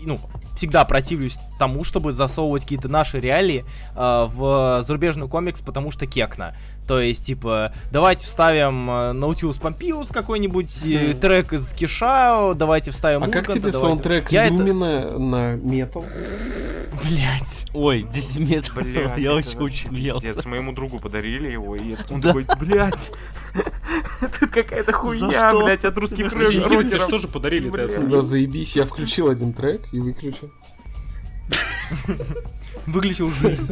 [0.03, 0.21] ну,
[0.55, 6.53] всегда противлюсь тому, чтобы засовывать какие-то наши реалии э, в зарубежный комикс, потому что кекно.
[6.87, 13.23] То есть, типа, давайте вставим э, Наутилус Помпилус какой-нибудь, э, трек из Киша, давайте вставим
[13.23, 14.53] А как Урганта, тебе давайте- саундтрек Я это...
[14.63, 16.05] На метал?
[17.03, 17.65] Блять.
[17.73, 18.71] Ой, десиметр.
[18.83, 20.27] Блядь, Я очень, вообще очень смеялся.
[20.27, 20.45] пиздец.
[20.45, 22.29] Моему другу подарили его, и он Да.
[22.33, 23.11] такой, блядь,
[24.39, 25.63] тут какая-то хуйня, что?
[25.63, 27.07] блядь, от русских Никита, тебе же рокеров.
[27.09, 27.69] тоже подарили.
[27.69, 30.51] Да, заебись, я включил один трек и выключил.
[32.87, 33.67] Выключил жизнь.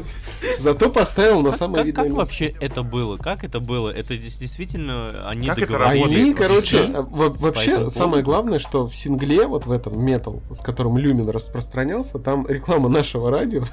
[0.58, 2.18] Зато поставил на Как, самое как- как видное место.
[2.18, 3.18] вообще это было?
[3.18, 3.90] Как это было?
[3.90, 5.84] Это дес- действительно они Как это?
[5.88, 8.24] Они, короче, вообще самое поводу?
[8.26, 13.30] главное, что в сингле, вот в этом метал, с которым Люмин распространялся, там реклама нашего
[13.30, 13.66] радио.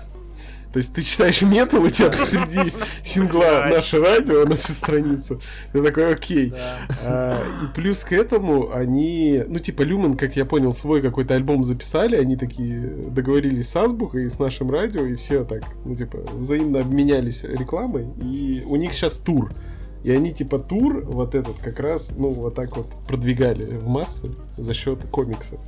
[0.72, 5.40] То есть ты читаешь метал, у тебя посреди сингла наше радио на всю страницу.
[5.72, 6.52] Ты такой, окей.
[7.04, 11.64] А, и плюс к этому они, ну типа Люмен, как я понял, свой какой-то альбом
[11.64, 16.18] записали, они такие договорились с Азбукой и с нашим радио, и все так, ну типа
[16.34, 19.52] взаимно обменялись рекламой, и у них сейчас тур.
[20.04, 24.30] И они типа тур вот этот как раз, ну вот так вот продвигали в массы
[24.56, 25.60] за счет комиксов.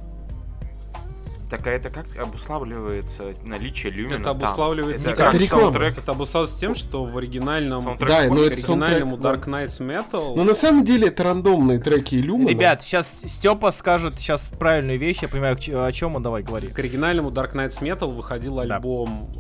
[1.53, 4.37] Так а это как обуславливается наличие люмина Это там?
[4.39, 5.63] обуславливается Это не как как реклама.
[5.65, 5.99] саундтрек?
[5.99, 9.33] Это обуславливается тем, что в оригинальном, Саундтрек Да, но это саундтрек, оригинальному да.
[9.35, 10.33] Dark Knights Metal...
[10.35, 12.49] Но на самом деле это рандомные треки Люмена.
[12.49, 16.69] Ребят, сейчас Степа скажет сейчас правильную вещь, я понимаю, о чем он, давай, говори.
[16.69, 18.77] К оригинальному Dark Knights Metal выходил Да.
[18.77, 19.39] альбом э,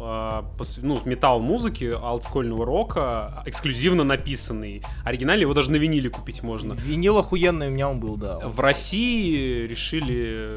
[0.58, 4.82] пос- ну, металл-музыки, олдскольного рока, эксклюзивно написанный.
[5.02, 6.74] Оригинально его даже на виниле купить можно.
[6.74, 8.38] Винил охуенный у меня он был, да.
[8.44, 10.50] В России решили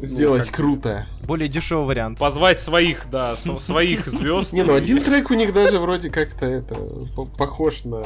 [0.00, 0.97] ну, Сделать как- круто.
[1.26, 2.18] Более дешевый вариант.
[2.18, 4.52] позвать своих, да, своих звезд.
[4.52, 6.74] Не, ну один трек у них даже вроде как-то это
[7.14, 8.02] по- похож на.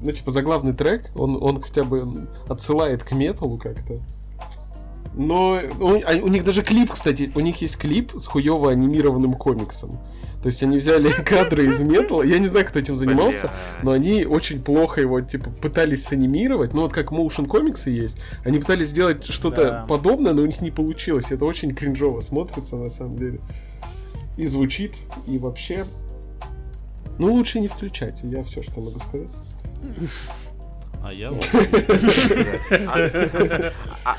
[0.00, 4.00] Ну, типа, заглавный трек, он, он хотя бы отсылает к металу как-то.
[5.14, 9.34] Но у, а у них даже клип, кстати, у них есть клип с хуево анимированным
[9.34, 9.98] комиксом.
[10.42, 12.22] То есть они взяли кадры из металла.
[12.22, 13.50] Я не знаю, кто этим занимался,
[13.82, 16.74] но они очень плохо его, типа, пытались санимировать.
[16.74, 18.18] Ну, вот как motion комиксы есть.
[18.44, 19.86] Они пытались сделать что-то Да.
[19.88, 21.32] подобное, но у них не получилось.
[21.32, 23.40] Это очень кринжово смотрится, на самом деле.
[24.36, 24.94] И звучит,
[25.26, 25.84] и вообще...
[27.18, 29.28] Ну, лучше не включать, я все, что могу сказать.
[31.04, 31.48] А я вот.
[32.86, 33.10] А-
[34.04, 34.16] а-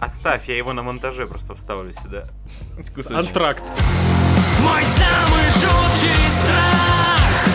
[0.00, 2.24] Оставь, я его на монтаже просто вставлю сюда.
[3.18, 3.62] Антракт.
[4.60, 7.46] Мой самый жуткий страх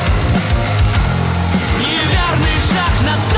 [1.80, 3.33] Неверный шаг на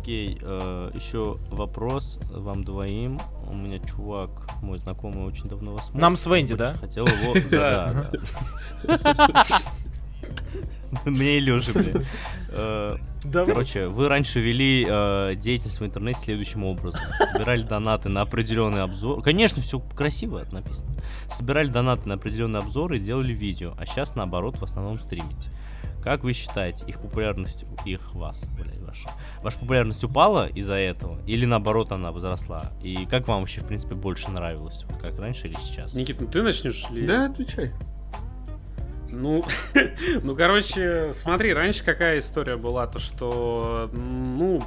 [0.00, 3.20] Окей, э, еще вопрос вам двоим.
[3.46, 4.30] У меня чувак,
[4.62, 6.00] мой знакомый, очень давно вас смотрит.
[6.00, 6.72] Нам с Венди, да?
[6.74, 7.34] Хотел его...
[7.50, 8.10] Да.
[11.04, 12.04] Мне и Лёше, блин.
[12.48, 12.96] э,
[13.32, 17.00] Короче, вы раньше вели э, деятельность в интернете следующим образом.
[17.32, 19.22] Собирали донаты на определенный обзор.
[19.22, 20.90] Конечно, все красиво написано.
[21.32, 23.74] Собирали донаты на определенный обзор и делали видео.
[23.78, 25.50] А сейчас, наоборот, в основном стримите.
[26.02, 29.10] Как вы считаете, их популярность, их вас, блядь, ваша,
[29.42, 31.20] ваша популярность упала из-за этого?
[31.26, 32.72] Или наоборот она возросла?
[32.82, 34.84] И как вам вообще, в принципе, больше нравилось?
[35.00, 35.94] Как раньше или сейчас?
[35.94, 37.06] Никит, ну ты начнешь ли?
[37.06, 37.72] Да, отвечай.
[39.10, 39.44] Ну,
[40.22, 44.62] ну, короче, смотри, раньше какая история была, то что, ну,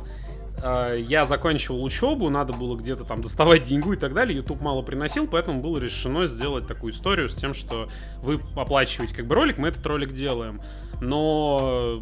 [0.64, 5.28] я закончил учебу, надо было где-то там доставать деньгу и так далее, YouTube мало приносил,
[5.28, 7.90] поэтому было решено сделать такую историю с тем, что
[8.22, 10.62] вы оплачиваете как бы ролик, мы этот ролик делаем.
[11.02, 12.02] Но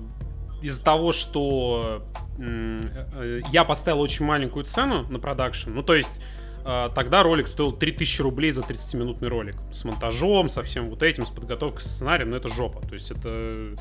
[0.62, 2.04] из-за того, что
[2.38, 2.82] м,
[3.16, 6.22] э, я поставил очень маленькую цену на продакшн, ну то есть
[6.64, 9.56] э, тогда ролик стоил 3000 рублей за 30-минутный ролик.
[9.72, 12.82] С монтажом, со всем вот этим, с подготовкой сценария, но это жопа.
[12.88, 13.76] То есть это...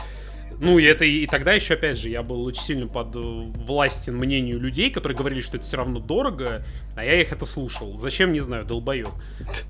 [0.61, 4.15] Ну, и это и, тогда еще, опять же, я был очень сильно под э, властен
[4.17, 6.65] мнению людей, которые говорили, что это все равно дорого,
[6.97, 7.97] а я их это слушал.
[7.99, 9.09] Зачем, не знаю, долбоеб.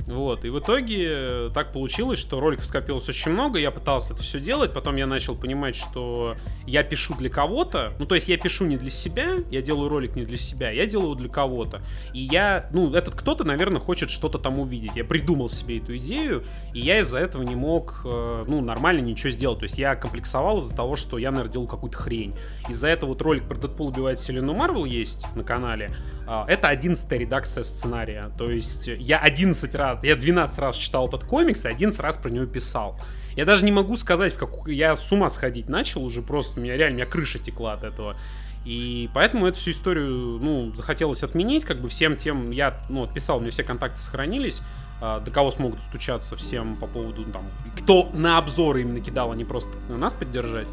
[0.06, 4.24] Вот, и в итоге э, так получилось, что роликов скопилось очень много, я пытался это
[4.24, 6.34] все делать, потом я начал понимать, что
[6.66, 10.16] я пишу для кого-то, ну, то есть я пишу не для себя, я делаю ролик
[10.16, 11.82] не для себя, я делаю для кого-то.
[12.12, 14.96] И я, ну, этот кто-то, наверное, хочет что-то там увидеть.
[14.96, 16.42] Я придумал себе эту идею,
[16.74, 19.60] и я из-за этого не мог, э, ну, нормально ничего сделать.
[19.60, 22.34] То есть я комплексовал из-за того, что я, наверное, делал какую-то хрень.
[22.70, 25.94] Из-за этого вот ролик про Дэдпул убивает вселенную Марвел есть на канале.
[26.26, 28.30] А, Это 11 редакция сценария.
[28.38, 32.30] То есть я 11 раз, я 12 раз читал этот комикс и 11 раз про
[32.30, 32.98] него писал.
[33.36, 34.74] Я даже не могу сказать, в какую...
[34.74, 36.58] Я с ума сходить начал уже просто.
[36.58, 38.16] У меня реально, у меня крыша текла от этого.
[38.64, 43.36] И поэтому эту всю историю, ну, захотелось отменить, как бы всем тем, я, ну, отписал,
[43.36, 44.62] у меня все контакты сохранились,
[45.00, 47.44] до кого смогут достучаться всем по поводу, ну, там,
[47.76, 50.68] кто на обзоры именно кидал, а не просто нас поддержать,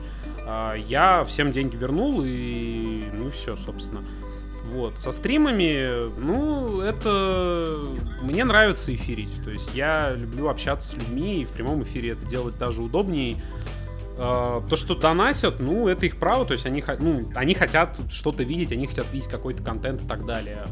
[0.46, 4.04] а, я всем деньги вернул, и, ну, и все, собственно.
[4.72, 7.96] Вот, со стримами, ну, это...
[8.22, 12.26] Мне нравится эфирить, то есть я люблю общаться с людьми, и в прямом эфире это
[12.26, 13.38] делать даже удобнее.
[14.18, 18.44] А, То, что донатят, ну, это их право, то есть они, ну, они хотят что-то
[18.44, 20.66] видеть, они хотят видеть какой-то контент и так далее.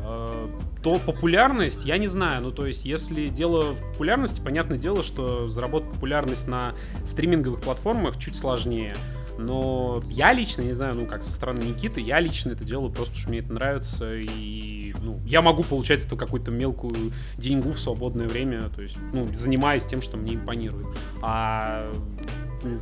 [0.85, 5.47] То популярность, я не знаю, ну, то есть если дело в популярности, понятное дело, что
[5.47, 6.75] заработать популярность на
[7.07, 8.95] стриминговых платформах чуть сложнее.
[9.39, 13.17] Но я лично, не знаю, ну, как со стороны Никиты, я лично это делаю просто,
[13.17, 17.79] что мне это нравится, и, ну, я могу получать с этого какую-то мелкую деньгу в
[17.79, 20.85] свободное время, то есть, ну, занимаясь тем, что мне импонирует.
[21.23, 21.91] А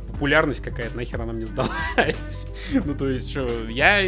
[0.06, 2.46] популярность какая-то, нахер она мне сдалась.
[2.72, 4.02] ну, то есть, что, я...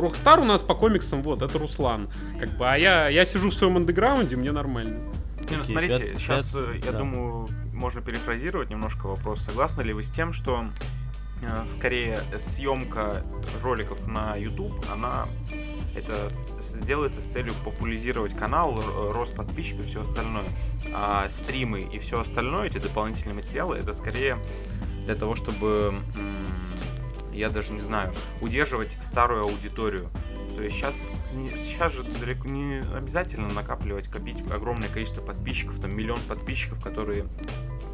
[0.00, 2.10] Rockstar у нас по комиксам, вот, это Руслан.
[2.38, 4.98] Как бы, а я, я сижу в своем андеграунде, мне нормально.
[5.50, 6.98] Не, ну смотрите, пят- сейчас, пят- я да.
[6.98, 9.40] думаю, можно перефразировать немножко вопрос.
[9.40, 10.66] Согласны ли вы с тем, что
[11.42, 13.22] э, скорее съемка
[13.62, 15.26] роликов на YouTube, она
[15.94, 16.28] это
[16.60, 20.44] сделается с целью популяризировать канал, р- рост подписчиков и все остальное.
[20.92, 24.38] А стримы и все остальное, эти дополнительные материалы, это скорее
[25.08, 26.02] для того, чтобы,
[27.32, 30.10] я даже не знаю, удерживать старую аудиторию.
[30.54, 31.10] То есть сейчас,
[31.56, 37.24] сейчас же далеко не обязательно накапливать, копить огромное количество подписчиков, там миллион подписчиков, которые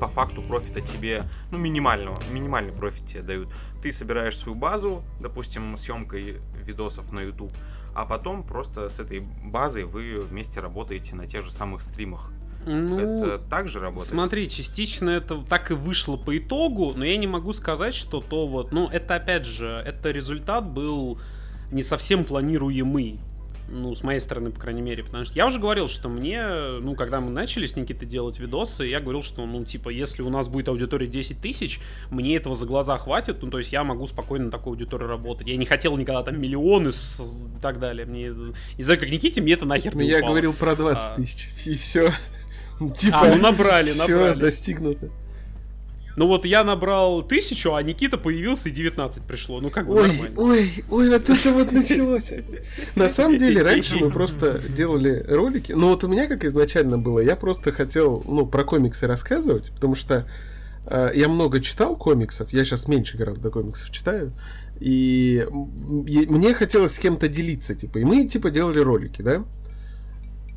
[0.01, 3.49] по факту профита тебе, ну, минимального, минимальный профит тебе дают.
[3.81, 7.53] Ты собираешь свою базу, допустим, съемкой видосов на YouTube,
[7.95, 12.33] а потом просто с этой базой вы вместе работаете на тех же самых стримах.
[12.67, 14.11] Ну, Это так же работает?
[14.11, 18.47] Смотри, частично это так и вышло по итогу, но я не могу сказать, что то
[18.47, 21.19] вот, ну, это опять же, это результат был
[21.71, 23.19] не совсем планируемый.
[23.67, 26.47] Ну, с моей стороны, по крайней мере, потому что я уже говорил, что мне,
[26.83, 30.29] ну, когда мы начали с Никитой делать видосы, я говорил, что, ну, типа, если у
[30.29, 34.07] нас будет аудитория 10 тысяч, мне этого за глаза хватит, ну, то есть я могу
[34.07, 35.47] спокойно на такой аудитории работать.
[35.49, 38.05] Я не хотел никогда там миллионы с- и так далее.
[38.05, 38.35] Мне,
[38.77, 40.33] не знаю, как Никите, мне это нахер Ну, не я упало.
[40.33, 41.15] говорил про 20 А.
[41.17, 41.49] тысяч.
[41.67, 42.12] И все.
[42.97, 44.41] Типа, А, ну набрали, все набрали.
[44.41, 45.11] достигнуто.
[46.16, 49.61] Ну вот я набрал тысячу, а Никита появился и 19 пришло.
[49.61, 50.35] Ну как бы Ой, нормально.
[50.41, 52.31] ой, ой, вот это вот началось.
[52.95, 55.72] На самом деле, раньше мы просто делали ролики.
[55.72, 59.97] Но вот у меня как изначально было, я просто хотел, ну, про комиксы рассказывать, потому
[59.97, 60.25] что
[60.87, 64.31] э, я много читал комиксов, я сейчас меньше гораздо комиксов читаю,
[64.79, 65.45] и
[66.07, 69.43] е- мне хотелось с кем-то делиться, типа, и мы, типа, делали ролики, да?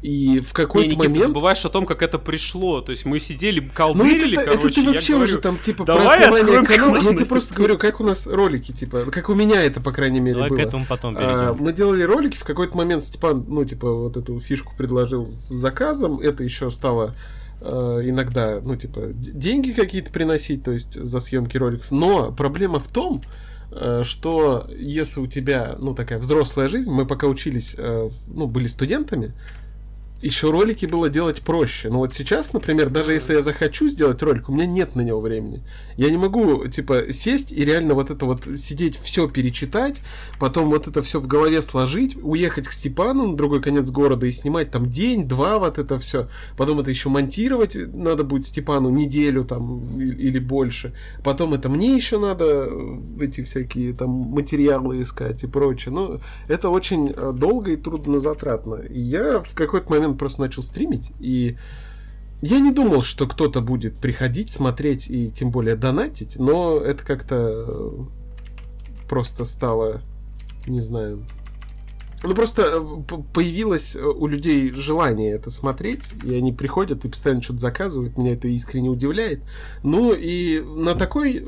[0.04, 1.26] И в Не, какой-то ты момент...
[1.26, 2.82] забываешь о том, как это пришло.
[2.82, 5.58] То есть мы сидели, Ну, колбырили, это, это короче, ты я вообще говорю, уже там,
[5.58, 6.96] типа, «Давай про основание откроем канала.
[6.98, 7.58] канал Я тебе просто YouTube».
[7.58, 10.58] говорю, как у нас ролики, типа, как у меня это, по крайней мере, Давай было.
[10.58, 11.20] к этому потом А,
[11.50, 11.64] перейдем.
[11.64, 16.20] мы делали ролики, в какой-то момент Степан, ну, типа, вот эту фишку предложил с заказом,
[16.20, 17.16] это еще стало
[17.60, 21.90] э, иногда, ну, типа, деньги какие-то приносить, то есть за съемки роликов.
[21.90, 23.24] Но проблема в том,
[23.72, 28.68] э, что если у тебя, ну, такая взрослая жизнь, мы пока учились, э, ну, были
[28.68, 29.34] студентами,
[30.22, 31.90] еще ролики было делать проще.
[31.90, 35.22] Но вот сейчас, например, даже если я захочу сделать ролик, у меня нет на него
[35.22, 35.64] времени.
[35.96, 40.02] Я не могу, типа, сесть и реально вот это вот сидеть, все перечитать,
[40.40, 44.32] потом вот это все в голове сложить, уехать к Степану на другой конец города и
[44.32, 46.28] снимать там день-два вот это все.
[46.56, 50.94] Потом это еще монтировать надо будет Степану неделю там или больше.
[51.24, 55.94] Потом это мне еще надо э, эти всякие там материалы искать и прочее.
[55.94, 58.76] Ну, это очень э, долго и трудно затратно.
[58.76, 61.58] И я в какой-то момент просто начал стримить, и
[62.42, 67.66] я не думал, что кто-то будет приходить, смотреть и тем более донатить, но это как-то
[67.68, 67.92] э,
[69.10, 70.02] просто стало,
[70.68, 71.26] не знаю...
[72.24, 77.42] Ну, просто э, появилось э, у людей желание это смотреть, и они приходят и постоянно
[77.42, 79.42] что-то заказывают, меня это искренне удивляет.
[79.84, 81.44] Ну, и на такой...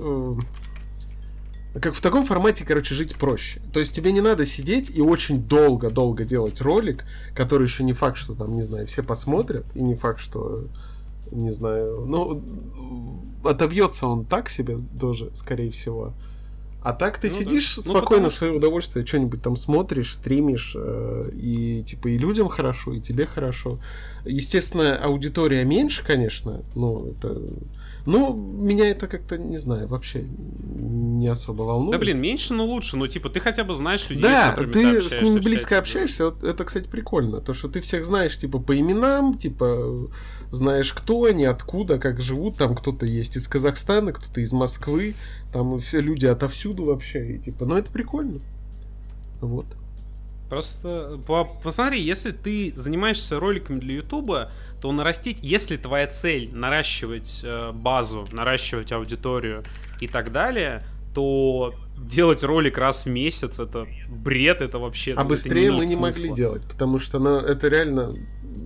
[1.74, 3.62] как в таком формате, короче, жить проще.
[3.72, 7.06] То есть тебе не надо сидеть и очень долго-долго делать ролик,
[7.36, 10.66] который еще не факт, что там, не знаю, все посмотрят, и не факт, что,
[11.32, 12.44] не знаю, ну,
[13.44, 16.14] отобьется он так себе тоже, скорее всего.
[16.82, 17.40] А так ты Ну да.
[17.40, 22.18] сидишь Ну, спокойно потому в свое удовольствие, что-нибудь там смотришь, стримишь, э, и типа и
[22.18, 23.80] людям хорошо, и тебе хорошо.
[24.26, 27.42] Естественно, аудитория меньше, конечно, ну, это...
[28.06, 31.92] Ну, меня это как-то, не знаю, вообще не особо волнует.
[31.92, 32.96] Да блин, меньше, но лучше.
[32.98, 35.70] Ну, типа, ты хотя бы знаешь людей, Да, с ты с ними общаешься близко чате,
[35.76, 35.80] да.
[35.80, 37.42] общаешься, вот это, кстати, прикольно.
[37.42, 40.10] То, что ты всех знаешь, типа, по именам, типа,
[40.52, 45.16] знаешь, кто они, откуда, как живут, там кто-то есть из Казахстана, кто-то из Москвы,
[45.54, 48.40] там все люди отовсюду вообще, и типа, ну это прикольно.
[49.42, 49.66] Вот.
[50.50, 57.42] Просто по- посмотри, если ты занимаешься роликами для Ютуба, то нарастить, если твоя цель наращивать
[57.44, 59.64] э, базу, наращивать аудиторию
[60.02, 60.84] и так далее,
[61.14, 65.12] то делать ролик раз в месяц это бред, это вообще.
[65.12, 66.36] А это быстрее мы не могли смысла.
[66.36, 68.16] делать, потому что ну, это реально...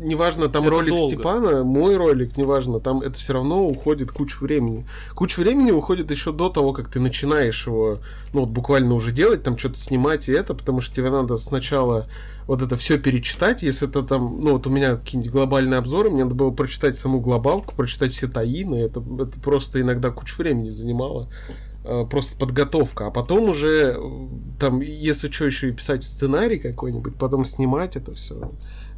[0.03, 1.15] Неважно, там Это ролик долго.
[1.15, 4.85] Степана, мой ролик, неважно, там это все равно уходит кучу времени.
[5.15, 7.99] Куча времени уходит еще до того, как ты начинаешь его,
[8.33, 12.07] ну вот буквально уже делать, там что-то снимать и это, потому что тебе надо сначала
[12.47, 16.23] вот это все перечитать, если это там, ну вот у меня какие-нибудь глобальные обзоры, мне
[16.23, 21.29] надо было прочитать саму глобалку, прочитать все таины, это, это просто иногда кучу времени занимало
[21.85, 24.27] э, просто подготовка, а потом уже э,
[24.59, 28.51] там, если что, еще и писать сценарий какой-нибудь, потом снимать это все.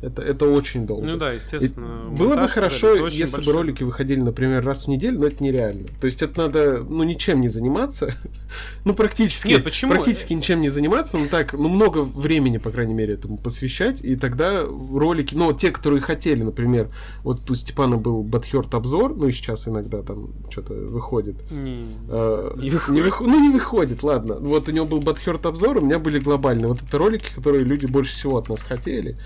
[0.05, 1.05] Это, это очень долго.
[1.07, 2.09] Ну да, И естественно.
[2.15, 5.87] было бы хорошо, если бы большой- ролики выходили, например, раз в неделю, но это нереально.
[5.99, 8.13] То есть это надо, ну, ничем не заниматься.
[8.85, 9.47] ну, практически.
[9.47, 9.93] Нет, почему?
[9.93, 14.01] Практически ничем не заниматься, ну так, ну, много времени, по крайней мере, этому посвящать.
[14.03, 16.89] И тогда ролики, ну, вот те, которые хотели, например,
[17.23, 21.49] вот у Степана был Бадхерт обзор, ну и сейчас иногда там что-то выходит.
[21.51, 21.87] Не.
[22.09, 23.05] Э, Не выходит.
[23.05, 24.35] выхо- Ну, не выходит, ладно.
[24.35, 26.67] Вот у него был Бадхерт обзор, у меня были глобальные.
[26.67, 29.17] Вот это ролики, которые люди больше всего от нас хотели.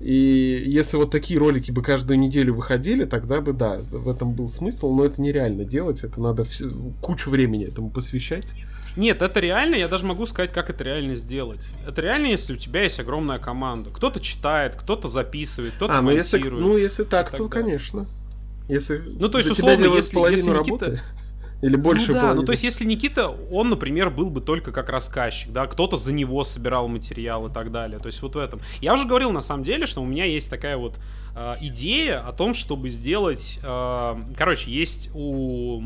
[0.00, 4.48] И если вот такие ролики бы каждую неделю выходили, тогда бы, да, в этом был
[4.48, 6.70] смысл, но это нереально делать, это надо всё-
[7.00, 8.46] кучу времени этому посвящать.
[8.96, 11.60] Нет, это реально, я даже могу сказать, как это реально сделать.
[11.86, 13.90] Это реально, если у тебя есть огромная команда.
[13.90, 16.64] Кто-то читает, кто-то записывает, кто-то А, ну если, монтирует.
[16.64, 17.64] ну если так, так то, далее.
[17.64, 18.06] конечно.
[18.68, 21.00] Если Ну, то есть, условно, если- если Никита- работы,
[21.60, 22.40] или больше ну да, половины.
[22.40, 26.12] ну то есть если Никита, он, например, был бы только как рассказчик, да, кто-то за
[26.12, 27.98] него собирал материал и так далее.
[27.98, 28.60] То есть вот в этом.
[28.80, 30.96] Я уже говорил на самом деле, что у меня есть такая вот
[31.34, 35.82] э, идея о том, чтобы сделать, э, короче, есть у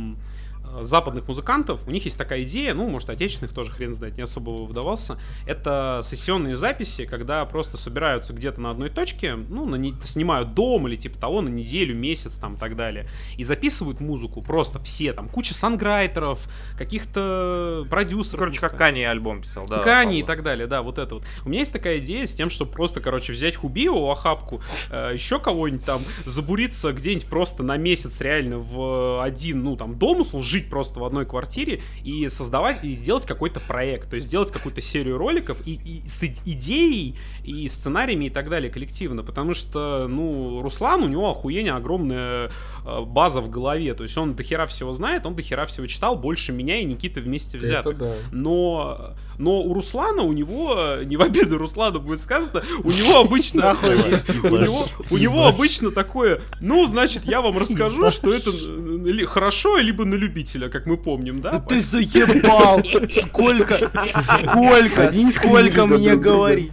[0.82, 4.64] западных музыкантов, у них есть такая идея, ну, может, отечественных тоже, хрен знает, не особо
[4.64, 5.18] вдавался.
[5.46, 10.88] Это сессионные записи, когда просто собираются где-то на одной точке, ну, на не- снимают дом
[10.88, 15.12] или типа того на неделю, месяц там и так далее, и записывают музыку просто все,
[15.12, 16.48] там, куча санграйтеров,
[16.78, 18.38] каких-то продюсеров.
[18.38, 18.76] Короче, как.
[18.76, 19.80] Кани альбом писал, да.
[19.80, 21.24] Кани и так далее, да, вот это вот.
[21.44, 25.38] У меня есть такая идея с тем, чтобы просто, короче, взять Хубиеву, охапку, э, еще
[25.38, 31.00] кого-нибудь там, забуриться где-нибудь просто на месяц реально в один, ну, там, домысл, жить просто
[31.00, 35.60] в одной квартире и создавать, и сделать какой-то проект, то есть сделать какую-то серию роликов
[35.66, 41.08] и, и с идеей, и сценариями и так далее коллективно, потому что, ну, Руслан, у
[41.08, 42.50] него охуение огромная
[42.84, 46.52] э, база в голове, то есть он дохера всего знает, он дохера всего читал, больше
[46.52, 47.96] меня и Никиты вместе взятых.
[47.96, 48.14] Это да.
[48.32, 53.70] Но, но у Руслана, у него, не в обиду Руслану будет сказано, у него обычно,
[54.44, 59.24] у него, у него обычно такое, ну, значит, я вам расскажу, что это э, ли-
[59.24, 61.52] хорошо, либо на любителя, как мы помним, да?
[61.52, 62.82] Да ты заебал!
[63.10, 66.72] Сколько, сколько, сколько мне говорить?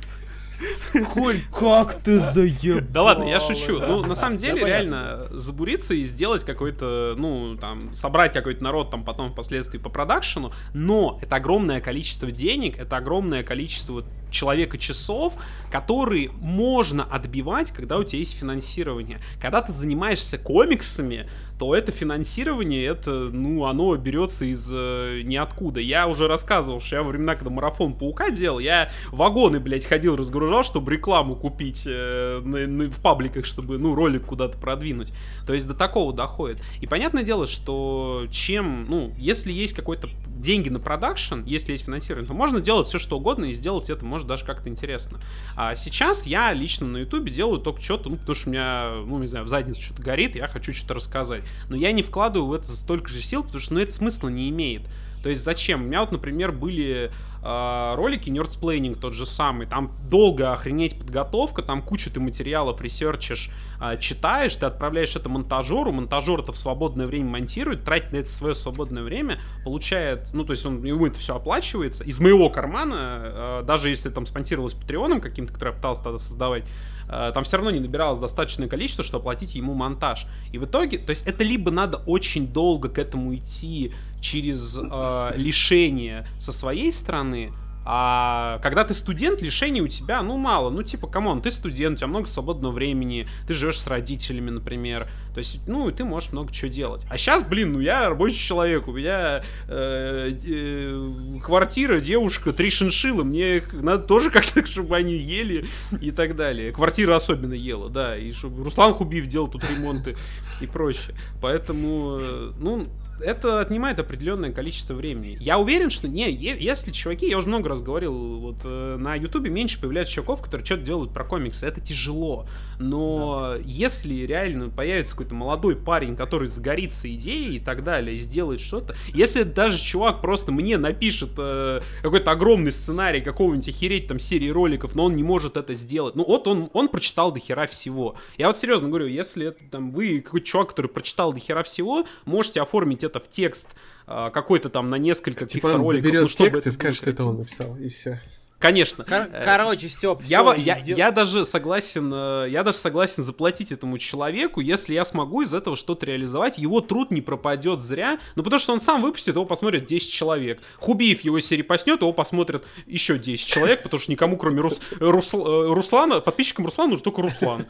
[1.13, 2.87] Коль, как ты заебал.
[2.89, 3.79] Да ладно, я шучу.
[3.79, 9.03] Ну, на самом деле, реально, забуриться и сделать какой-то, ну, там, собрать какой-то народ там
[9.03, 15.33] потом впоследствии по продакшену, но это огромное количество денег, это огромное количество человека часов,
[15.71, 19.19] которые можно отбивать, когда у тебя есть финансирование.
[19.41, 25.81] Когда ты занимаешься комиксами, то это финансирование, это, ну, оно берется из э, ниоткуда.
[25.81, 30.15] Я уже рассказывал, что я во времена, когда марафон Паука делал, я вагоны, блядь, ходил,
[30.15, 35.11] разгружал, чтобы рекламу купить э, на- на- в пабликах, чтобы, ну, ролик куда-то продвинуть.
[35.45, 36.61] То есть до такого доходит.
[36.79, 42.25] И понятное дело, что чем, ну, если есть какой-то деньги на продакшн, если есть финансирование,
[42.27, 45.19] то можно делать все что угодно и сделать это может даже как-то интересно.
[45.55, 49.19] А сейчас я лично на ютубе делаю только что-то, ну, потому что у меня, ну,
[49.19, 51.43] не знаю, в заднице что-то горит, я хочу что-то рассказать.
[51.69, 54.49] Но я не вкладываю в это столько же сил, потому что, ну, это смысла не
[54.49, 54.83] имеет.
[55.23, 55.83] То есть зачем?
[55.83, 57.11] У меня вот, например, были
[57.41, 59.67] э, ролики Nerdsplaining тот же самый.
[59.67, 63.49] Там долго охренеть подготовка, там кучу ты материалов ресерчишь,
[63.81, 68.29] э, читаешь, ты отправляешь это монтажеру, монтажер это в свободное время монтирует, тратит на это
[68.29, 73.21] свое свободное время, получает, ну, то есть он, ему это все оплачивается из моего кармана,
[73.23, 76.65] э, даже если там спонсировалось Патреоном каким-то, который я пытался тогда создавать,
[77.07, 80.27] там все равно не набиралось достаточное количество, чтобы оплатить ему монтаж.
[80.51, 85.31] И в итоге, то есть это либо надо очень долго к этому идти через э,
[85.35, 87.51] лишение со своей стороны,
[87.91, 90.69] а когда ты студент, лишений у тебя, ну, мало.
[90.69, 94.51] Ну, типа, come on, ты студент, у тебя много свободного времени, ты живешь с родителями,
[94.51, 95.09] например.
[95.33, 97.03] То есть, ну, и ты можешь много чего делать.
[97.09, 103.23] А сейчас, блин, ну, я рабочий человек, у меня э, э, квартира, девушка, три шиншилла,
[103.23, 105.65] мне надо тоже как-то, чтобы они ели
[105.99, 106.71] и так далее.
[106.71, 110.15] Квартира особенно ела, да, и чтобы Руслан Хубиев делал тут ремонты
[110.61, 111.15] и прочее.
[111.41, 112.85] Поэтому, э, ну,
[113.21, 115.37] это отнимает определенное количество времени.
[115.39, 119.49] Я уверен, что не, если чуваки, я уже много раз говорил, вот э, на Ютубе
[119.49, 121.65] меньше появляется чуваков, которые что-то делают про комиксы.
[121.65, 122.47] Это тяжело.
[122.79, 128.61] Но если реально появится какой-то молодой парень, который загорится идеей и так далее, и сделает
[128.61, 134.49] что-то, если даже чувак просто мне напишет э, какой-то огромный сценарий какого-нибудь охереть там серии
[134.49, 136.15] роликов, но он не может это сделать.
[136.15, 138.15] Ну вот он, он прочитал до хера всего.
[138.37, 142.05] Я вот серьезно говорю, если это там вы какой-то чувак, который прочитал до хера всего,
[142.25, 143.67] можете оформить это в текст
[144.07, 146.03] э, какой-то там на несколько каких-то Степан роликов.
[146.05, 148.21] заберет ну, чтобы текст и скажет, что это он написал, и все.
[148.59, 149.05] Конечно.
[149.05, 153.71] Кор- Э, короче, Степ, я, во- я, я даже согласен, э, я даже согласен заплатить
[153.71, 156.57] этому человеку, если я смогу из этого что-то реализовать.
[156.57, 158.19] Его труд не пропадет зря.
[158.35, 160.61] Ну, потому что он сам выпустит, его посмотрят 10 человек.
[160.77, 165.47] Хубиев его серии поснет, его посмотрят еще 10 человек, потому что никому, кроме Рус- Русл-
[165.69, 167.65] э, Руслана, подписчикам Руслана нужен только Руслан.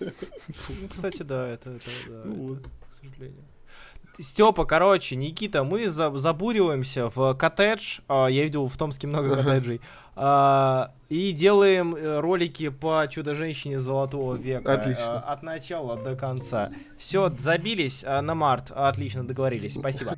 [0.00, 3.44] Ну, кстати, да, это, это, да, это, к сожалению.
[4.18, 9.80] Степа, короче, Никита, мы за- забуриваемся в коттедж, а, я видел в Томске много коттеджей,
[10.16, 14.72] а, и делаем э, ролики по Чудо-женщине Золотого века.
[14.74, 15.20] Отлично.
[15.20, 16.70] а, от начала до конца.
[16.96, 20.16] Все, забились а, на март, отлично, договорились, спасибо.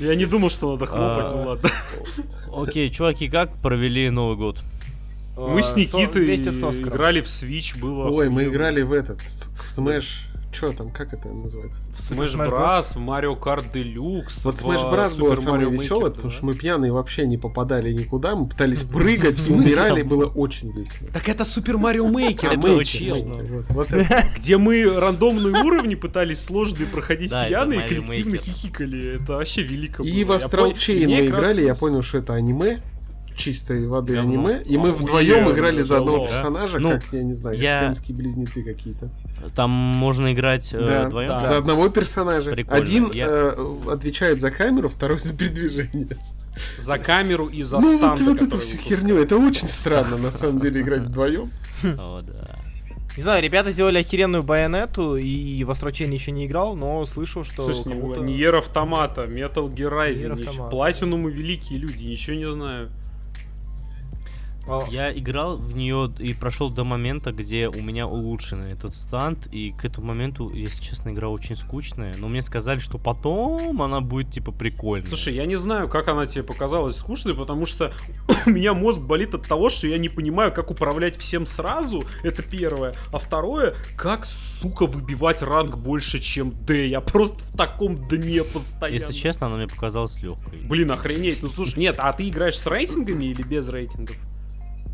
[0.00, 1.70] Я не думал, что надо хлопать, ну А, ладно.
[2.52, 4.60] Окей, чуваки, как провели Новый год?
[5.36, 10.28] Мы с со- Никитой играли в Switch, было Ой, мы играли в этот, в Smash.
[10.54, 11.82] Что там, как это называется?
[11.92, 15.18] в Smash Smash Bros, в Mario Kart Deluxe, Вот Smash Bros.
[15.18, 16.36] было Super самое Mario веселое, потому да.
[16.36, 21.10] что мы пьяные вообще не попадали никуда, мы пытались прыгать и умирали, было очень весело.
[21.12, 24.28] Так это Супер Марио Мейкер, это вот это.
[24.36, 29.16] Где мы рандомные уровни пытались сложные проходить пьяные коллективно хихикали.
[29.16, 32.80] Это вообще велико И в Chain мне мы играли, я понял, что это аниме,
[33.36, 34.30] чистой воды Говно.
[34.32, 36.32] аниме, и мы вдвоем играли за одного да.
[36.32, 39.10] персонажа, Ну, как, я не знаю, я- сиамские близнецы какие-то.
[39.54, 41.28] Там можно играть э, Да, вдвоем?
[41.28, 41.46] да.
[41.46, 42.50] За одного персонажа.
[42.52, 42.82] Прикольно.
[42.82, 46.16] Один Я- э, отвечает за камеру, второй за передвижение.
[46.78, 50.16] За камеру и за Ну вот, станты, вот эту которые всю херню, это очень странно
[50.16, 51.50] на самом деле играть вдвоем.
[51.82, 52.56] О, да.
[53.16, 57.62] Не знаю, ребята сделали охеренную байонету, и в Chain еще не играл, но слышал, что
[57.62, 60.68] Слушай, не- Автомата, Metal Gear Rising.
[60.70, 62.88] Платинумы великие люди, ничего не знаю.
[64.66, 69.46] А, Я играл в нее и прошел до момента, где у меня улучшенный этот станд,
[69.52, 74.00] и к этому моменту, если честно, игра очень скучная, но мне сказали, что потом она
[74.00, 75.08] будет типа прикольная.
[75.08, 77.92] Слушай, я не знаю, как она тебе показалась скучной, потому что
[78.46, 82.42] у меня мозг болит от того, что я не понимаю, как управлять всем сразу, это
[82.42, 82.94] первое.
[83.12, 86.86] А второе, как, сука, выбивать ранг больше, чем D.
[86.86, 88.94] Я просто в таком дне постоянно.
[88.94, 90.60] Если честно, она мне показалась легкой.
[90.60, 91.42] Блин, охренеть.
[91.42, 94.16] Ну слушай, нет, а ты играешь с рейтингами или без рейтингов?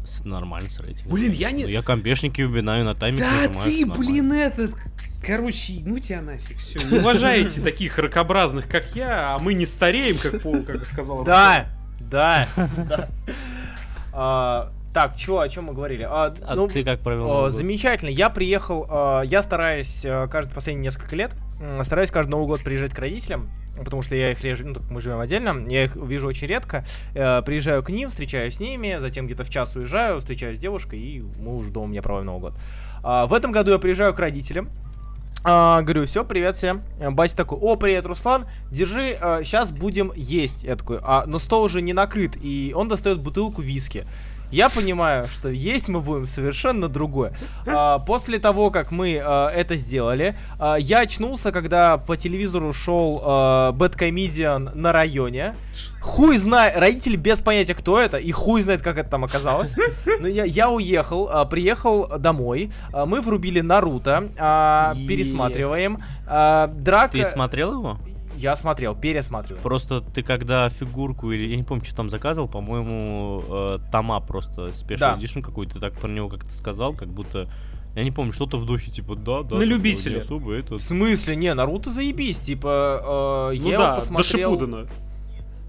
[0.04, 1.12] С, нормально с рейтингом.
[1.12, 1.64] Блин, я не...
[1.64, 4.72] Ну, я компешники убинаю на таймер Да нажимаю, ты, блин, этот...
[5.24, 6.78] Короче, ну тебя нафиг, все.
[6.88, 11.24] Не уважаете таких ракообразных, как я, а мы не стареем, как Пол, как сказал.
[11.24, 11.68] Да,
[12.00, 12.48] да.
[14.12, 16.02] А, Так, чего, о чем мы говорили?
[16.08, 17.26] А, А ну, ты как провел?
[17.26, 17.52] Год?
[17.52, 18.08] замечательно.
[18.10, 22.62] Я приехал, э, я стараюсь э, каждые последние несколько лет, м, стараюсь каждый Новый год
[22.64, 23.48] приезжать к родителям,
[23.84, 26.84] потому что я их реже, ну, так мы живем отдельно, я их вижу очень редко.
[27.14, 31.00] Э, приезжаю к ним, встречаюсь с ними, затем где-то в час уезжаю, встречаюсь с девушкой,
[31.00, 32.54] и мы уже дома меня проводим Новый год.
[33.02, 34.68] А, в этом году я приезжаю к родителям,
[35.42, 36.82] а, говорю, все, привет всем.
[36.98, 40.64] Э, Батя такой, о, привет, Руслан, держи, сейчас будем есть.
[40.64, 44.04] Я такой, а, но стол уже не накрыт, и он достает бутылку виски.
[44.50, 47.32] Я понимаю, что есть мы будем совершенно другое.
[47.66, 53.20] А, после того, как мы а, это сделали, а, я очнулся, когда по телевизору шел
[53.22, 55.54] а, Бэткомедиан на районе.
[56.00, 59.76] Хуй знает, родители без понятия, кто это, и хуй знает, как это там оказалось.
[60.18, 66.02] Но я, я уехал, а, приехал домой, а, мы врубили Наруто, а, пересматриваем.
[66.26, 67.12] а, драка...
[67.12, 67.98] Ты смотрел его?
[68.40, 69.60] Я смотрел, пересматривал.
[69.60, 74.68] Просто ты когда фигурку или я не помню, что там заказывал, по-моему, э, Тома просто
[74.68, 75.16] Special Да.
[75.16, 77.48] Edition какой-то, ты так про него как-то сказал, как будто
[77.96, 79.56] я не помню, что-то в духе, типа, да, да.
[79.56, 80.14] На любителя.
[80.14, 80.76] не особо это.
[80.76, 81.34] В смысле?
[81.36, 84.52] Не, Наруто заебись, типа, э, Ну я да, его до посмотрел...
[84.52, 84.86] Шипудена.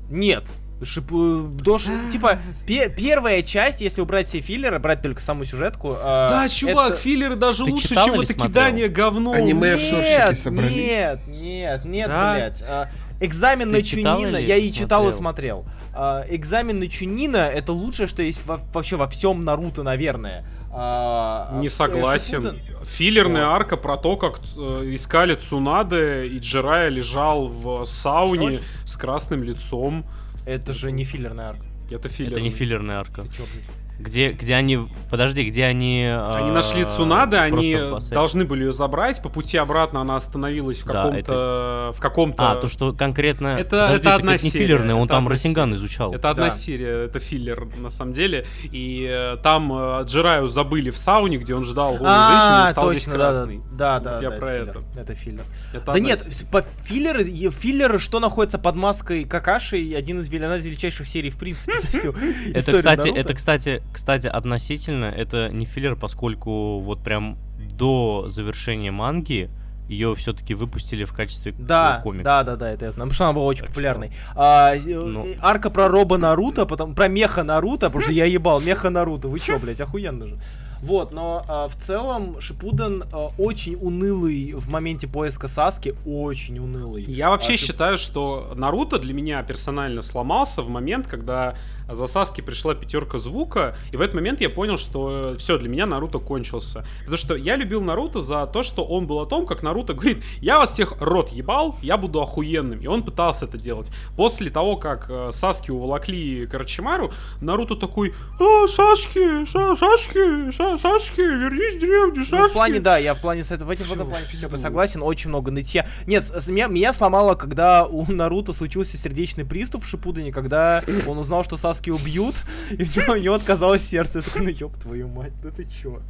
[0.10, 0.48] Нет.
[0.84, 1.12] Шип...
[1.14, 5.94] э, До ши- Типа, пе- первая часть, если убрать все филлеры, брать только саму сюжетку...
[5.94, 8.48] э, Да, чувак, это- филлеры даже Ты лучше, чем это смотрел?
[8.48, 9.34] кидание говном.
[9.34, 10.76] Аниме Нет, собрались.
[10.76, 12.34] нет, нет, нет, Да?
[12.34, 12.64] блядь.
[12.68, 12.90] А,
[13.24, 15.66] Экзамен Ты на Чунина, я и читал и смотрел?
[15.94, 20.44] А, Экзамен на Чунина это лучшее, что есть во- вообще во всем Наруто, наверное.
[20.74, 22.42] А, Не э, согласен.
[22.44, 23.52] Шипуден- Филлерная Вот.
[23.54, 28.64] арка про то, как э, искали Цунаде, и Джирая лежал в сауне Что?
[28.86, 30.04] с красным лицом.
[30.46, 31.66] Это же не филлерная арка.
[31.92, 32.34] Это филлер.
[32.34, 33.24] Это не филлерная арка.
[33.24, 33.68] Ты чё, блядь?
[34.02, 34.80] Где, где они...
[35.10, 36.04] Подожди, где они...
[36.06, 37.78] Они э, нашли Цунады, они
[38.12, 39.22] должны были ее забрать.
[39.22, 41.94] По пути обратно она остановилась в Да, каком-то...
[41.96, 42.52] В каком-то...
[42.52, 43.48] А, то, что конкретно...
[43.60, 45.78] Это- Подожди, это одна не серия, филлерный, он это там одна Росинган серия.
[45.80, 46.14] изучал.
[46.14, 46.52] Это одна Да.
[46.52, 48.46] серия, это филлер на самом деле.
[48.64, 52.92] И э, там э, Джираю забыли в сауне, где он ждал голую женщину и стал
[52.92, 53.62] весь точно, да, да, красный.
[53.72, 54.70] да, Вот да, я да, про филлер.
[54.70, 55.00] это.
[55.00, 55.44] Это филлер.
[55.74, 60.66] Это Да нет, по филлеры, филлеры, что находится под маской Какаши, один из, одна из
[60.66, 62.16] величайших серий, в принципе, за всю
[62.54, 67.38] Это, кстати, это, кстати, кстати, относительно, это не филлер, поскольку вот прям
[67.78, 69.50] до завершения манги
[69.90, 72.24] ее все-таки выпустили в качестве Да, комикса.
[72.24, 73.10] да, да, да, это я знаю.
[73.10, 74.12] Потому что она была очень Так что, популярной.
[74.36, 75.26] А, ну.
[75.26, 79.28] э, Арка про Роба Наруто, потом про меха Наруто, потому что я ебал меха Наруто.
[79.28, 80.38] Вы чё, блядь, охуенно же.
[80.82, 87.04] Вот, но а, в целом Шипуден а, очень унылый в моменте поиска Саски, очень унылый.
[87.04, 91.54] Я вообще А, Шип- считаю, что Наруто для меня персонально сломался в момент, когда
[91.94, 95.86] за Саски пришла пятерка звука, и в этот момент я понял, что все, для меня
[95.86, 96.86] Наруто кончился.
[97.00, 100.24] Потому что я любил Наруто за то, что он был о том, как Наруто говорит,
[100.40, 102.80] я вас всех рот ебал, я буду охуенным.
[102.80, 103.90] И он пытался это делать.
[104.16, 107.12] После того, как э, Саски уволокли Карачимару,
[107.42, 109.20] Наруто такой, а, Саски,
[109.52, 110.18] Са- Саски,
[110.58, 112.36] Са- Саски, вернись в деревню, Саски.
[112.36, 114.40] Ну, в плане, да, я в плане с этого, в этом, в этом плане с
[114.40, 115.88] тобой согласен, очень много нытья.
[116.08, 121.18] Нет, с- меня, меня сломало, когда у Наруто случился сердечный приступ в Шипудене, когда он
[121.18, 122.36] узнал, что Саски убьют,
[122.72, 124.20] и у него, у него отказалось сердце.
[124.20, 126.02] Я такой, ну ёб твою мать, ну ты чё?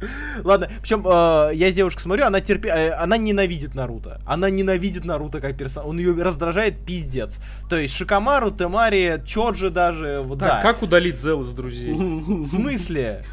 [0.44, 2.68] Ладно, причем я с девушкой смотрю, она терпи...
[2.68, 4.20] э, она ненавидит Наруто.
[4.26, 5.88] Она ненавидит Наруто как персонаж.
[5.88, 7.38] Он ее раздражает пиздец.
[7.68, 10.60] То есть Шикамару, Темари, Чоджи даже, вот Так, да.
[10.62, 11.92] как удалить Зел из друзей?
[11.92, 13.24] В смысле?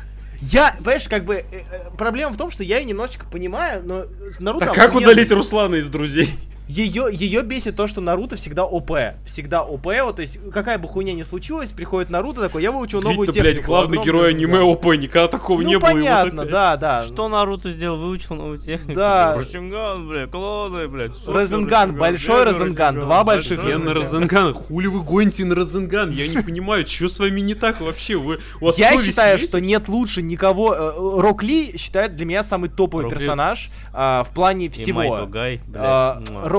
[0.42, 4.06] Я, понимаешь, как бы, э, э, проблема в том, что я ее немножечко понимаю, но
[4.40, 4.68] Наруто...
[4.68, 6.34] Так как удалить Руслана из друзей?
[6.70, 8.92] Ее, ее бесит то, что Наруто всегда ОП.
[9.26, 13.02] Всегда ОП, вот, то есть, какая бы хуйня ни случилась, приходит Наруто такой, я выучил
[13.02, 13.56] новую Видно, технику.
[13.56, 14.38] блядь, главный герой звезду».
[14.46, 15.90] аниме ОП, никогда такого Ну, не было.
[15.90, 17.02] и вот понятно, да, да.
[17.02, 17.98] Что Наруто сделал?
[17.98, 18.94] Выучил новую технику?
[18.94, 19.34] Да.
[19.36, 21.16] Росинган, бля, клоны, блядь.
[21.16, 26.12] супер Розенган, большой Розенган, два больших Я на Розенган, хули вы гоните на Розенган?
[26.12, 28.16] Я не понимаю, что с вами не так вообще?
[28.16, 29.50] Вы, у вас Я считаю, есть?
[29.50, 30.76] что нет лучше никого.
[30.76, 35.00] э, Рок Ли считает для меня самый топовый Рок персонаж а, в плане всего.
[35.00, 35.26] Майто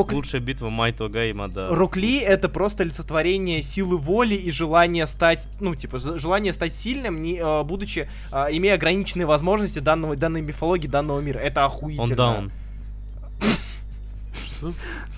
[0.01, 1.68] Рок- Лучшая битва Майто Гай и Мада.
[1.70, 7.20] Рок Ли это просто олицетворение силы воли и желания стать, ну, типа, желание стать сильным,
[7.22, 11.38] не, э, будучи, э, имея ограниченные возможности данного, данной мифологии, данного мира.
[11.38, 12.05] Это охуительно.
[12.05, 12.53] Он даун.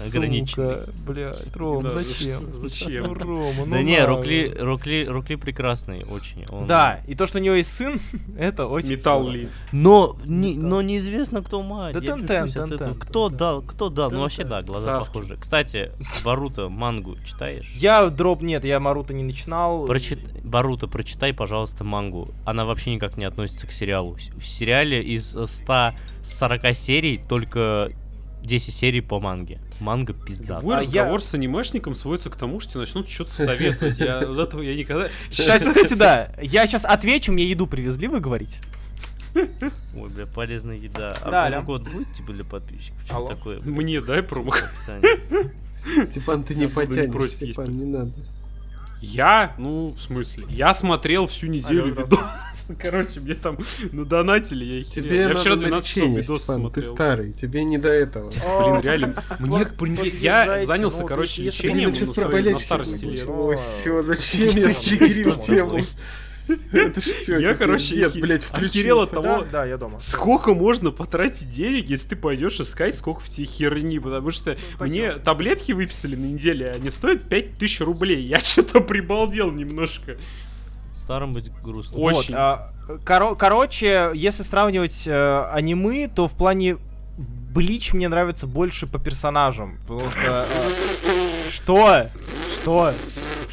[0.00, 0.74] ограниченный.
[0.76, 2.38] Сука, блядь, Ром, Да, зачем?
[2.48, 3.12] что- зачем?
[3.12, 4.04] Рома, ну Да не.
[4.04, 6.44] Рукли, Рукли, Рукли прекрасный очень.
[6.50, 8.00] Он- Да, и то, что у него есть сын,
[8.38, 9.28] это очень Металл.
[9.28, 9.48] Ли.
[9.72, 11.94] Но, не, но неизвестно, кто мать.
[11.94, 12.94] Да Тентен, Тентен.
[12.94, 14.10] Кто дал, кто дал?
[14.10, 15.36] Ну вообще да, глаза похожи.
[15.36, 15.92] Кстати,
[16.24, 17.70] Баруто мангу читаешь?
[17.74, 19.86] Я дроп, нет, я Маруто не начинал.
[19.86, 20.20] Прочит...
[20.44, 22.28] Баруто, прочитай, пожалуйста, мангу.
[22.44, 24.16] Она вообще никак не относится к сериалу.
[24.36, 27.90] В сериале из э, 140 серий только
[28.42, 29.60] 10 серий по манге.
[29.80, 30.56] Манга пизда.
[30.58, 33.98] Любой А я- разговор с анимешником сводится к тому, что тебе начнут что-то советовать.
[33.98, 35.08] Я этого я никогда...
[35.30, 36.32] Кстати, кстати, да.
[36.40, 38.60] Я сейчас отвечу, мне еду привезли, вы говорите.
[39.34, 41.16] Ой, бля, полезная еда.
[41.22, 42.98] А промокод будет типа для подписчиков?
[43.06, 43.28] Что Алло.
[43.28, 43.60] такое?
[43.60, 44.52] Мне дай промо.
[44.52, 46.04] в описании?
[46.04, 48.12] Степан, ты не Я потянешь, Степан, не надо.
[49.02, 49.54] Я?
[49.58, 50.46] Ну, в смысле?
[50.48, 52.20] Я смотрел всю неделю Алло, видос.
[52.78, 53.58] Короче, мне там
[53.90, 56.94] надонатили, я их Тебе Я надо вчера на 12 часов видос Степан, ты смотрел.
[56.94, 58.30] старый, тебе не до этого.
[58.60, 59.14] Блин, реально.
[59.40, 63.28] Мне, я занялся, ну, короче, лечением на, старости лет.
[63.28, 65.80] Ой, всё, зачем я счигрил тему?
[66.48, 70.00] Это ж все, Я, короче, охи- блядь, охерел от того, да, я дома.
[70.00, 73.98] Сколько можно потратить денег, если ты пойдешь искать, сколько в тебе херни?
[73.98, 78.22] Потому что мне таблетки выписали на неделе, они стоят 5000 рублей.
[78.22, 80.16] Я что-то прибалдел немножко.
[80.94, 81.98] Старым быть грустно.
[81.98, 82.12] Ой.
[82.12, 82.34] Вот, Очень.
[82.36, 82.72] а,
[83.04, 86.76] коро- короче, если сравнивать э, аниме, то в плане
[87.18, 89.78] Блич мне нравится больше по персонажам.
[89.86, 90.46] Потому что...
[90.48, 92.06] э, что?
[92.56, 92.94] Что?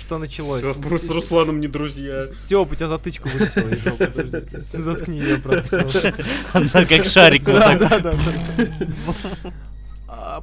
[0.10, 0.62] Что началось?
[0.62, 2.20] Всё, просто с Русланом не друзья.
[2.20, 4.58] Стёп, у тебя затычку вылетела из жопы, подожди.
[4.58, 6.16] Заткни ее, просто.
[6.52, 8.16] Она как шарик вот Да, так.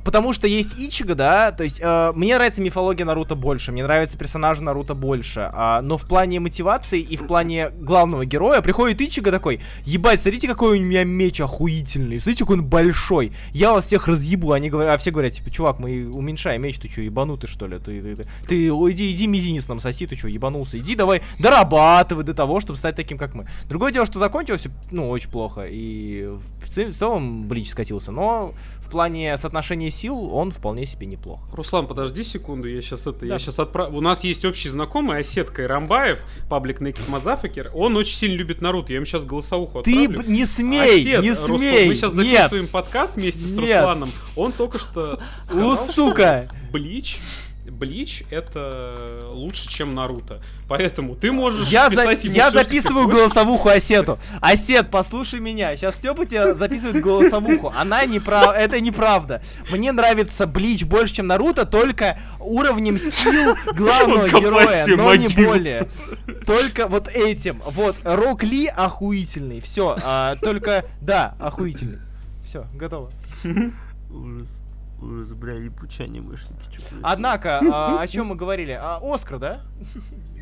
[0.06, 4.16] Потому что есть Ичиго, да, то есть э, мне нравится мифология Наруто больше, мне нравятся
[4.16, 9.32] персонажи Наруто больше, а, но в плане мотивации и в плане главного героя приходит Ичиго
[9.32, 14.06] такой, ебать, смотрите, какой у меня меч охуительный, смотрите, какой он большой, я вас всех
[14.06, 17.66] разъебу, они говорят, а все говорят, типа, чувак, мы уменьшаем меч, ты что, ебанутый что
[17.66, 21.22] ли, ты, ты, ты, ты, иди, иди мизинец нам соси, ты что, ебанулся, иди давай
[21.40, 23.48] дорабатывай до того, чтобы стать таким, как мы.
[23.68, 26.28] Другое дело, что закончилось, ну, очень плохо, и
[26.64, 28.54] в целом Блич скатился, но
[28.86, 31.40] в плане соотношения сил он вполне себе неплох.
[31.52, 33.26] Руслан, подожди секунду, я сейчас это, Да.
[33.26, 33.96] я сейчас отправлю.
[33.98, 37.70] У нас есть общий знакомый, Осетка Ирамбаев, паблик Naked Motherfucker.
[37.74, 40.22] Он очень сильно любит Наруто, я ему сейчас голосовуху Ты отправлю.
[40.22, 43.60] б- не смей, Осет, не Руслан, смей, мы сейчас нет, записываем подкаст вместе с Нет.
[43.76, 44.12] Русланом.
[44.36, 47.18] Он только что у, сказал, сука, Блич,
[47.76, 50.40] Блич это лучше, чем Наруто.
[50.68, 54.18] Поэтому ты можешь я, за- писать ему я что записываю голосовуху Осету.
[54.40, 55.76] Осет, послушай меня.
[55.76, 57.72] Сейчас Степа тебе записывает голосовуху.
[57.76, 58.54] Она не прав...
[58.56, 59.42] Это неправда.
[59.70, 65.86] Мне нравится Блич больше, чем Наруто, только уровнем сил главного героя, но не более.
[66.46, 67.62] Только вот этим.
[67.66, 69.60] Вот, Рок Ли охуительный.
[69.60, 69.96] Все.
[70.40, 71.98] только, да, охуительный.
[72.44, 73.10] Все, готово.
[74.10, 74.48] Ужас.
[75.00, 76.80] Ужас, бля, ебучие анимешники.
[77.02, 78.72] Однако, а, о чем мы говорили?
[78.72, 79.60] А, Оскар, да?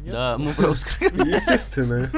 [0.09, 1.12] Да, мы про Оскар.
[1.12, 2.11] Естественно.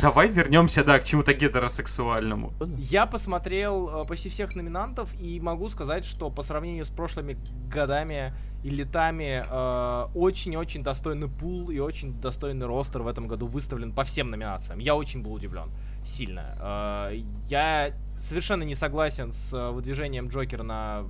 [0.00, 2.52] Давай вернемся, да, к чему-то гетеросексуальному.
[2.78, 7.36] Я посмотрел э, почти всех номинантов и могу сказать, что по сравнению с прошлыми
[7.68, 8.32] годами
[8.62, 14.04] и летами э, очень-очень достойный пул и очень достойный ростер в этом году выставлен по
[14.04, 14.78] всем номинациям.
[14.78, 15.70] Я очень был удивлен.
[16.04, 16.56] Сильно.
[16.60, 21.04] Э, я совершенно не согласен с э, выдвижением Джокера на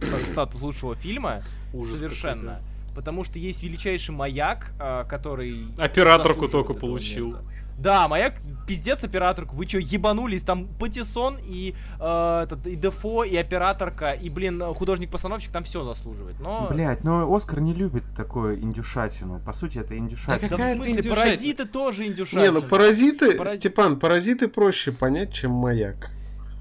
[0.00, 1.42] ста- статус лучшего фильма.
[1.72, 2.60] Ужас совершенно.
[2.94, 5.68] Потому что есть величайший маяк, э, который...
[5.78, 7.28] Операторку заслуживает только получил.
[7.28, 7.44] места.
[7.78, 8.34] Да, маяк,
[8.66, 9.54] пиздец операторку.
[9.54, 10.42] Вы чё, ебанулись?
[10.42, 16.40] Там Патисон и, э, этот, и Дефо, и операторка, и, блин, художник-постановщик там все заслуживает.
[16.40, 16.68] Но...
[16.70, 19.40] Блять, но Оскар не любит такую индюшатину.
[19.40, 20.38] По сути, это Да индюшатина.
[20.46, 21.14] в какая смысле, индюшатина?
[21.24, 22.40] паразиты тоже индюшатина.
[22.40, 26.10] Не, ну паразиты, Парази- Степан, паразиты проще понять, чем маяк.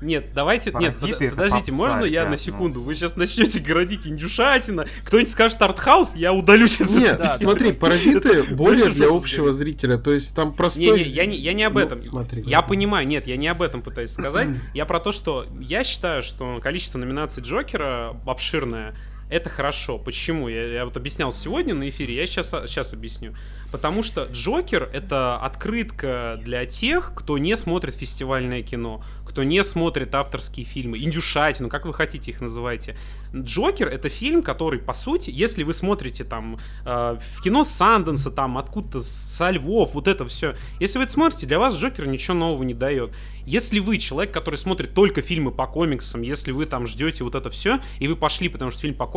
[0.02, 2.36] Нет, давайте, нет, Паразиты под- это подождите, попса, можно я на ну.
[2.38, 2.82] секунду?
[2.82, 7.76] Вы сейчас начнете городить индюшатина, кто-нибудь скажет артхаус, я удалюсь из Нет, Да, смотри, да.
[7.80, 9.98] паразиты более для общего зрителя.
[9.98, 11.00] То есть там Не, простой...
[11.00, 11.98] не, я не, я не об Ну, этом.
[11.98, 12.70] смотри, я говори.
[12.70, 14.48] понимаю, нет, я не об этом пытаюсь сказать.
[14.74, 18.94] Я про то, что я считаю, что количество номинаций Джокера обширное.
[19.30, 19.98] Это хорошо.
[19.98, 20.48] Почему?
[20.48, 23.34] Я, я вот объяснял сегодня на эфире, я сейчас, сейчас объясню.
[23.72, 30.16] Потому что Джокер это открытка для тех, кто не смотрит фестивальное кино, кто не смотрит
[30.16, 32.96] авторские фильмы, индюшатину, как вы хотите их называйте.
[33.36, 38.58] Джокер это фильм, который, по сути, если вы смотрите там э, в кино Санденса, там
[38.58, 40.56] откуда-то со Львов, вот это все.
[40.80, 43.14] Если вы это смотрите, для вас Джокер ничего нового не дает.
[43.46, 47.50] Если вы человек, который смотрит только фильмы по комиксам, если вы там ждете вот это
[47.50, 49.17] все, и вы пошли, потому что фильм по комиксам,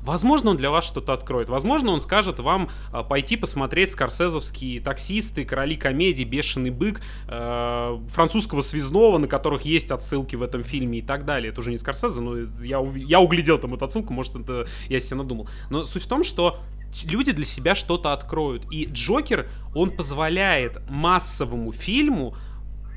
[0.00, 1.48] возможно, он для вас что-то откроет.
[1.48, 8.60] Возможно, он скажет вам э, пойти посмотреть скорсезовские таксисты, короли комедий, бешеный бык, э, французского
[8.60, 11.50] связного, на которых есть отсылки в этом фильме и так далее.
[11.50, 15.16] Это уже не Скорсезе, но я, я углядел там эту отсылку, может, это я себе
[15.16, 15.48] надумал.
[15.70, 16.58] Но суть в том, что
[17.04, 18.64] люди для себя что-то откроют.
[18.72, 22.34] И Джокер, он позволяет массовому фильму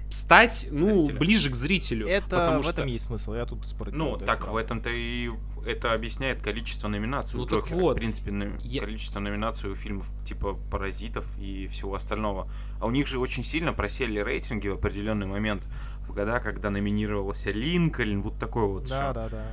[0.09, 1.19] стать, ну, Зрителю.
[1.19, 2.07] ближе к зрителю.
[2.07, 4.55] Это потому в что- этом есть смысл, я тут спорить не Ну, это так в
[4.55, 5.29] этом-то и
[5.65, 7.75] это объясняет количество номинаций Ну, у так Джокера.
[7.79, 7.95] вот.
[7.97, 12.49] В принципе, на- Я- количество номинаций у фильмов типа «Паразитов» и всего остального.
[12.79, 15.67] А у них же очень сильно просели рейтинги в определенный момент,
[16.07, 19.13] в года, когда номинировался Линкольн, вот такой вот Да, всё.
[19.13, 19.45] да, да.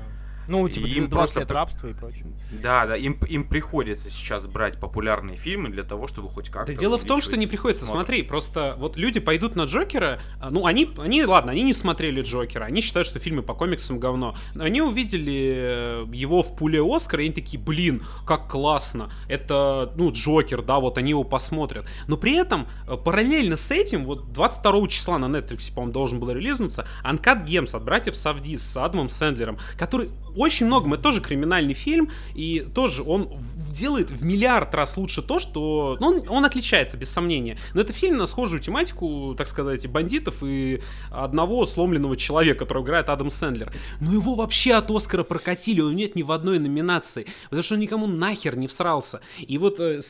[0.48, 2.26] Ну, типа, им 20 просто лет рабства и прочее.
[2.62, 6.72] Да, да, им, им приходится сейчас брать популярные фильмы для того, чтобы хоть как-то...
[6.72, 7.84] Да дело в том, что не приходится.
[7.84, 8.06] просмотр.
[8.06, 12.22] Смотри, просто вот люди пойдут на Джокера, а, ну они, они, ладно, они не смотрели
[12.22, 14.36] Джокера, они считают, что фильмы по комиксам говно.
[14.54, 19.92] Но они увидели э, его в пуле Оскара, и они такие, блин, как классно, это,
[19.96, 21.86] ну, Джокер, да, вот они его посмотрят.
[22.06, 26.30] Но при этом, э, параллельно с этим, вот 22 числа на Netflix, по-моему, должен был
[26.30, 31.74] релизнуться, Uncut Gems от братьев Савдис с Адамом Сэндлером, который очень многом, это тоже криминальный
[31.74, 33.30] фильм, и тоже он
[33.70, 35.96] делает в миллиард раз лучше то, что...
[36.00, 37.58] Ну, он, он отличается, без сомнения.
[37.74, 40.80] Но это фильм на схожую тематику, так сказать, бандитов и
[41.10, 43.72] одного сломленного человека, которого играет Адам Сэндлер.
[44.00, 47.80] Но его вообще от Оскара прокатили, он нет ни в одной номинации, потому что он
[47.80, 49.20] никому нахер не всрался.
[49.38, 50.00] И вот э,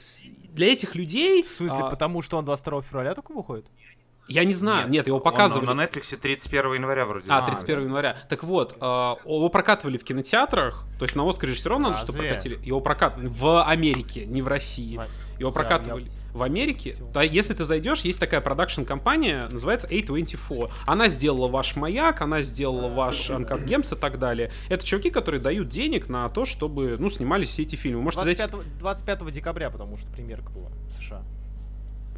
[0.52, 1.42] для этих людей...
[1.42, 3.66] В смысле, а, потому что он 22 февраля только выходит?
[4.28, 5.66] Я не знаю, нет, его Он показывали.
[5.66, 7.26] на Netflix 31 января вроде.
[7.30, 8.16] А, 31 января.
[8.28, 12.00] Так вот, э, его прокатывали в кинотеатрах, то есть на Оскаре же все равно надо,
[12.00, 12.28] что Разве?
[12.28, 12.58] прокатили.
[12.64, 15.00] Его прокатывали в Америке, не в России.
[15.38, 16.96] Его прокатывали в Америке.
[17.14, 20.70] Да, если ты зайдешь, есть такая продакшн-компания, называется A24.
[20.84, 24.50] Она сделала ваш маяк, она сделала ваш Uncut Gems и так далее.
[24.68, 28.02] Это чуваки, которые дают денег на то, чтобы, ну, снимались все эти фильмы.
[28.02, 28.42] Можете зайти...
[28.42, 31.22] 25, 25 декабря, потому что премьерка была в США.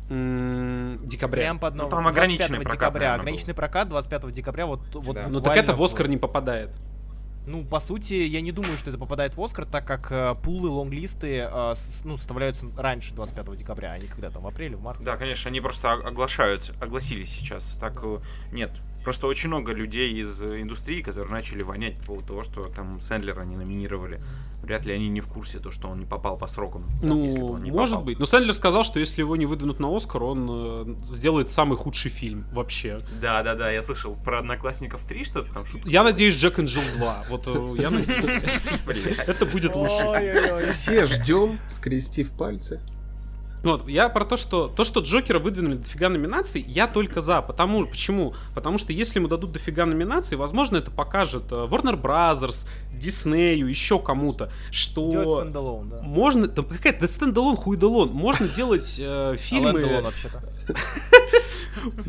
[0.09, 1.43] Декабря.
[1.43, 1.91] Прям под новым.
[1.91, 3.15] там ограниченный 25 прокат, декабря.
[3.15, 4.67] Ограниченный прокат 25 декабря.
[4.67, 5.29] Вот, вот Да.
[5.29, 6.71] Ну так это в Оскар не попадает.
[7.47, 10.69] Ну, по сути, я не думаю, что это попадает в Оскар, так как э, пулы,
[10.69, 14.83] лонглисты э, с- ну, составляются раньше 25 декабря, а не когда там в апреле, в
[14.83, 15.03] марте.
[15.03, 17.79] Да, конечно, они просто оглашают, огласились сейчас.
[17.81, 18.19] Так э,
[18.53, 18.71] нет.
[19.05, 23.01] Просто очень много людей из э, индустрии, которые начали вонять по поводу того, что там
[23.01, 24.21] Сэндлера не номинировали.
[24.63, 26.85] Вряд ли они не в курсе, то, что он не попал по срокам.
[27.03, 28.05] Ну, если бы он не может попал.
[28.05, 28.19] быть.
[28.19, 32.11] Но Сэндлер сказал, что если его не выдвинут на Оскар, он э, сделает самый худший
[32.11, 32.99] фильм вообще.
[33.23, 35.89] Да, да, да, я слышал про одноклассников 3 что-то там шутка.
[35.89, 37.25] Я надеюсь, Джек и Джилл 2.
[37.31, 38.43] Вот э, я надеюсь,
[39.27, 40.05] это будет лучше.
[40.05, 40.73] Ой-ой-ой.
[40.73, 42.81] Все ждем, скрестив пальцы.
[43.73, 47.43] Вот, я про то, что то, что Джокера выдвинули дофига номинаций, я только за.
[47.43, 48.35] Потому, почему?
[48.55, 53.99] Потому что если ему дадут дофига номинаций, возможно, это покажет э, Warner Brothers, Диснею, еще
[53.99, 55.11] кому-то, что...
[55.91, 56.01] Да.
[56.03, 60.43] Можно, там какая-то да standalone, хуйдалон, можно делать э, фильмы, вообще-то.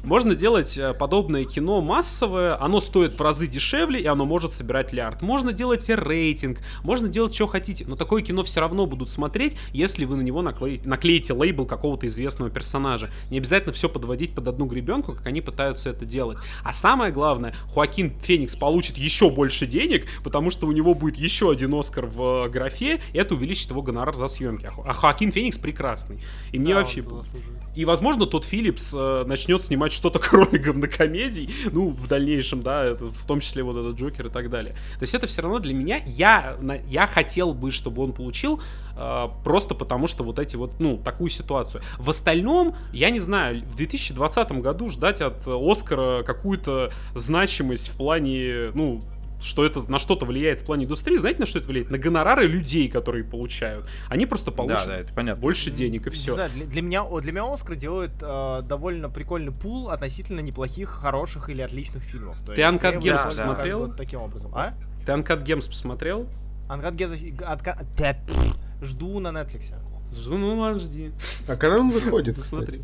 [0.03, 4.93] можно делать э, подобное кино массовое, оно стоит в разы дешевле, и оно может собирать
[4.93, 5.21] лярд.
[5.21, 10.05] Можно делать рейтинг, можно делать что хотите, но такое кино все равно будут смотреть, если
[10.05, 13.09] вы на него наклеите, наклеите лейбл какого-то известного персонажа.
[13.29, 16.37] Не обязательно все подводить под одну гребенку, как они пытаются это делать.
[16.63, 21.51] А самое главное, Хоакин Феникс получит еще больше денег, потому что у него будет еще
[21.51, 24.65] один Оскар в э, графе, и это увеличит его гонорар за съемки.
[24.65, 26.19] А А Хоакин Феникс прекрасный.
[26.51, 27.03] И мне Да, вообще...
[27.75, 29.23] И, возможно, тот Филлипс э,
[29.59, 34.27] начнет снимать что-то кроме говнокомедий, ну, в дальнейшем, да, в том числе вот этот Джокер
[34.27, 34.73] и так далее.
[34.73, 36.57] То есть это все равно для меня, я,
[36.87, 38.61] я хотел бы, чтобы он получил,
[38.95, 41.81] э, просто потому что вот эти вот, ну, такую ситуацию.
[41.97, 48.71] В остальном, я не знаю, в 2020 году ждать от Оскара какую-то значимость в плане,
[48.73, 49.01] ну,
[49.41, 51.89] что это на что-то влияет в плане индустрии, знаете, на что это влияет?
[51.91, 53.87] На гонорары людей, которые получают.
[54.09, 55.41] Они просто получат Да, да, это понятно.
[55.41, 56.33] больше денег и Не все.
[56.33, 61.49] знаю, для, для меня, для меня Оскар делает э, довольно прикольный пул относительно неплохих, хороших
[61.49, 62.37] или отличных фильмов.
[62.45, 63.79] То Ты я Gems его посмотрел?
[63.79, 64.51] бы вот таким образом.
[64.53, 64.73] А?
[65.05, 66.27] Ты Uncut Gems посмотрел?
[67.97, 69.73] Тя, пф, жду на Netflix.
[70.27, 71.11] Ну ладно, жди.
[71.47, 72.81] А когда он выходит, Смотри.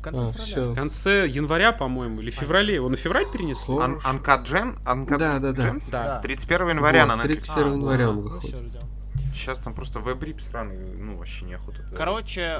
[0.00, 0.70] В конце А, все.
[0.70, 2.74] В конце января, по-моему, или феврале.
[2.74, 3.76] Его на февраль перенесли?
[3.78, 4.82] Ан- Uncut Gem?
[4.84, 5.62] Uncut Да, да, да.
[5.68, 5.90] Gems?
[5.90, 6.20] Да.
[6.20, 7.26] 31 января Вот, на Netflix.
[7.26, 8.58] 31 А, января он ну, выходит.
[9.34, 11.84] Сейчас там просто веб-рип сраный, ну, вообще неохота.
[11.94, 12.58] Короче, э,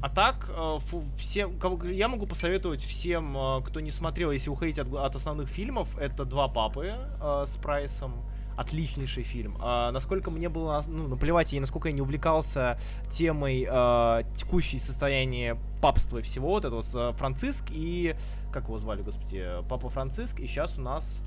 [0.00, 4.48] а так, э, фу- всем, кого- я могу посоветовать всем, э, кто не смотрел, если
[4.48, 8.14] уходить от, от основных фильмов, это «Два папы» с Прайсом.
[8.58, 9.56] Отличнейший фильм.
[9.60, 12.76] А, насколько мне было ну, наплевать, и насколько я не увлекался
[13.08, 18.16] темой э, текущей состояния папства и всего вот этого с э, Франциск и...
[18.52, 19.48] Как его звали, господи?
[19.68, 20.40] Папа Франциск.
[20.40, 21.22] И сейчас у нас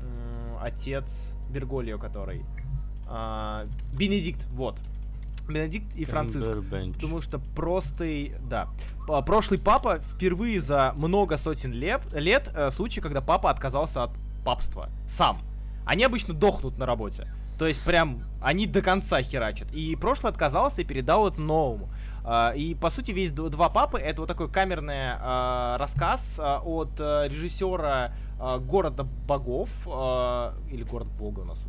[0.00, 2.44] м, отец Берголио, который...
[3.08, 4.78] А, Бенедикт, вот.
[5.48, 6.48] Бенедикт и Франциск.
[6.94, 8.68] Потому что простый, да.
[9.26, 14.10] Прошлый папа впервые за много сотен лет, лет э, случай, когда папа отказался от
[14.44, 15.40] папства сам.
[15.86, 17.28] Они обычно дохнут на работе.
[17.58, 19.72] То есть прям они до конца херачат.
[19.72, 21.88] И прошлый отказался и передал это новому.
[22.24, 26.90] А, И по сути весь два папы это вот такой камерный а, рассказ а, от
[26.98, 31.64] а, режиссера города богов или город бога у нас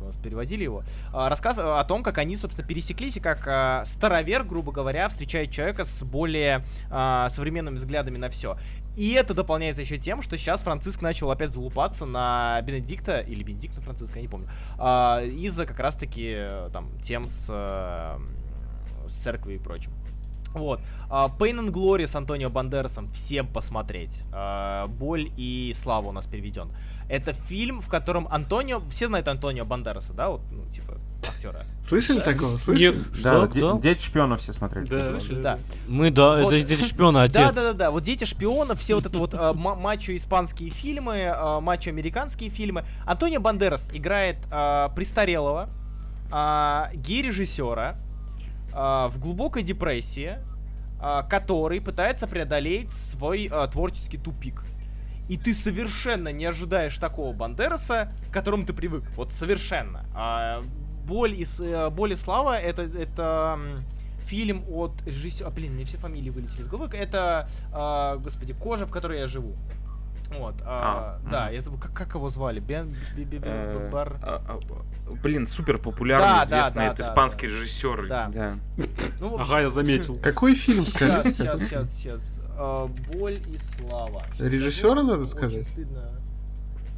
[0.00, 0.84] нас переводили его.
[1.12, 6.02] Рассказ о том, как они, собственно, пересеклись и как старовер, грубо говоря, встречает человека с
[6.04, 8.56] более современными взглядами на все.
[8.98, 13.80] И это дополняется еще тем, что сейчас Франциск начал опять залупаться на Бенедикта, или Бенедикта
[13.80, 18.18] Франциска, я не помню, а, из-за как раз-таки э, там тем с, э,
[19.06, 19.92] с церковью и прочим.
[20.54, 20.80] Вот.
[21.10, 24.22] А, Pain and Glory с Антонио Бандерасом всем посмотреть.
[24.32, 26.70] А, Боль и слава у нас переведен.
[27.08, 28.82] Это фильм, в котором Антонио...
[28.90, 30.28] Все знают Антонио Бандераса, да?
[30.28, 31.60] Вот, ну, типа, актера.
[31.82, 32.58] Слышали такого?
[32.58, 32.96] Слышали?
[32.98, 33.48] Нет, Да, Что?
[33.48, 33.78] Кто?
[33.78, 34.84] Дети шпионов все смотрели.
[34.86, 35.08] Да.
[35.18, 35.40] Слышали?
[35.40, 35.58] Да.
[35.86, 36.52] Мы, да, Вот.
[36.52, 37.34] это дети шпиона, отец.
[37.36, 37.90] Да, да, да, да.
[37.90, 42.84] Вот дети шпионов, все вот это вот а, ма- мачо-испанские фильмы, а, мачо-американские фильмы.
[43.06, 45.70] Антонио Бандерас играет а, престарелого,
[46.30, 48.07] а, гей-режиссера а,
[48.72, 50.38] в глубокой депрессии,
[51.00, 54.64] а, который пытается преодолеть свой а, творческий тупик.
[55.28, 59.04] И ты совершенно не ожидаешь такого Бандераса, к которому ты привык.
[59.14, 60.06] Вот совершенно.
[60.14, 60.62] А,
[61.06, 63.58] боль, и, э, боль и слава это, это
[64.24, 65.50] фильм от режиссера.
[65.50, 66.96] Блин, мне все фамилии вылетели из головы.
[66.96, 69.54] Это, а, господи, кожа, в которой я живу.
[70.30, 70.54] Вот.
[70.64, 71.54] а, А, да, мгм.
[71.54, 72.60] я забыл, как, как его звали?
[72.60, 74.58] Бен, би- би- би- Э, бар- а, а,
[75.22, 77.52] Блин, супер популярный, Да, да, известный, да, это да, испанский да.
[77.54, 78.06] режиссер.
[78.08, 78.30] Да.
[79.20, 80.16] Ну, в общем, Ага, я заметил.
[80.22, 81.34] Какой фильм, Сейчас, скажи?
[81.34, 82.40] сейчас, сейчас, сейчас.
[82.58, 84.22] А, Боль и слава.
[84.38, 85.66] Режиссера надо сказать?
[85.66, 86.10] стыдно.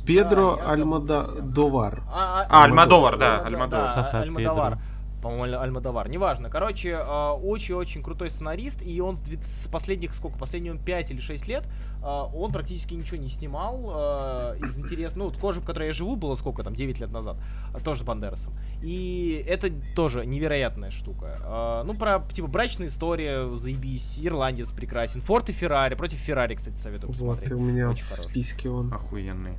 [0.04, 0.72] Педро Да.
[0.72, 2.02] Альмодовар.
[2.10, 4.12] А, А, Альмадовар, да, Да, Альмадовар.
[4.12, 4.22] да.
[4.24, 4.78] Педро.
[5.22, 6.08] По-моему, Аль- Альмадовар.
[6.08, 6.48] Неважно.
[6.48, 11.46] Короче, а, очень-очень крутой сценарист, и он с, последних, сколько, последние он 5 или 6
[11.46, 11.68] лет,
[12.02, 15.26] а, он практически ничего не снимал а, из интересного.
[15.28, 17.36] Ну, вот кожа, в которой я живу, было сколько там, 9 лет назад,
[17.84, 18.52] тоже с Бандерасом.
[18.82, 21.82] И это тоже невероятная штука.
[21.86, 25.20] Ну, про, типа, брачная история, заебись, ирландец прекрасен.
[25.20, 27.50] Форд и Феррари, против Феррари, кстати, советую Вот, посмотреть.
[27.50, 28.30] и у меня Очень в хороший.
[28.30, 28.92] списке он.
[28.92, 29.52] Охуенный.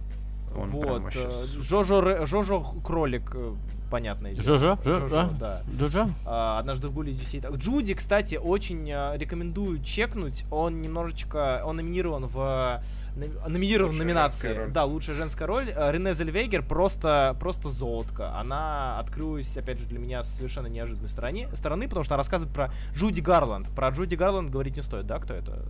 [0.55, 1.61] Он прям вот, вообще э.
[1.61, 3.53] Жожо, Жожо Кролик, э,
[3.91, 4.43] понятное дело.
[4.43, 4.79] Жожо?
[4.83, 5.29] Жо- Жожо, а?
[5.39, 5.61] да.
[5.77, 6.09] Джоджо?
[6.25, 7.53] А, однажды в Гуле здесь так.
[7.55, 10.45] Джуди, кстати, очень э, рекомендую чекнуть.
[10.49, 12.81] Он немножечко, он номинирован в
[13.15, 14.67] номи- номинирован в номинации.
[14.69, 15.69] Да, лучшая женская роль.
[15.75, 18.35] Э, Рене Зельвегер просто, просто золотка.
[18.37, 22.53] Она открылась, опять же, для меня с совершенно неожиданной стороне, стороны, потому что она рассказывает
[22.55, 23.67] про Джуди Гарланд.
[23.75, 25.19] Про Джуди Гарланд говорить не стоит, да?
[25.19, 25.63] Кто это?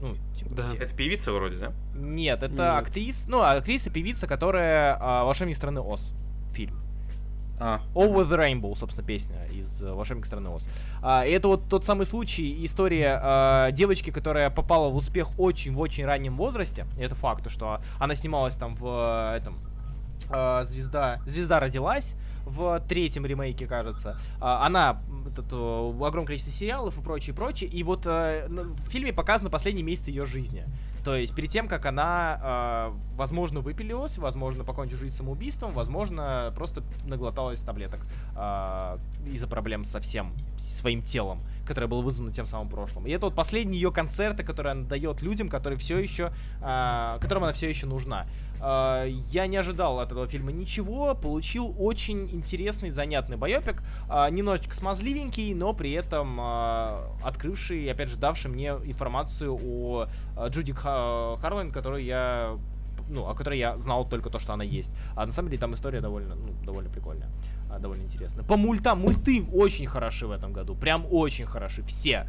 [0.00, 0.64] Ну, типа, Да.
[0.78, 1.72] Это певица вроде, да?
[1.94, 2.60] Нет, это Нет.
[2.60, 6.14] актриса, ну, актриса, певица, которая а, «Волшебник страны Оз»
[6.54, 6.74] фильм.
[7.60, 10.66] А, All with Rainbow, собственно, песня из э, «Волшебника страны Оз».
[11.02, 15.74] А, и это вот тот самый случай, история а, девочки, которая попала в успех очень
[15.74, 16.86] в очень раннем возрасте.
[16.98, 18.86] И это факт, что она снималась там в
[19.34, 19.58] э, этом
[20.30, 22.14] а, звезда, звезда родилась
[22.46, 24.18] в третьем ремейке, кажется.
[24.40, 25.56] А, она этот, э,
[26.02, 27.68] огромное количество сериалов и прочее, прочее.
[27.68, 30.64] И вот н- в фильме показаны последние месяцы ее жизни.
[31.04, 36.82] То есть перед тем, как она, э, возможно, выпилилась, возможно, покончила жизнь самоубийством, возможно, просто
[37.04, 38.00] наглоталась таблеток
[38.36, 43.06] э, из-за проблем со всем своим телом, которое было вызвано тем самым прошлым.
[43.06, 46.32] И это вот последние ее концерты, которые она дает людям, которые все еще,
[46.62, 48.26] э, которым она все еще нужна.
[48.60, 54.74] Э, я не ожидал от этого фильма ничего, получил очень интересный, занятный байопик, э, немножечко
[54.74, 60.06] смазливенький, но при этом э, открывший, опять же, давший мне информацию о
[60.48, 62.56] Джуди Ха- Харлайн, которую я
[63.08, 64.94] ну, о которой я знал только то, что она есть.
[65.16, 67.28] А на самом деле там история довольно, ну, довольно прикольная,
[67.68, 68.44] а, довольно интересная.
[68.44, 72.28] По мультам, мульты очень хороши в этом году, прям очень хороши, все.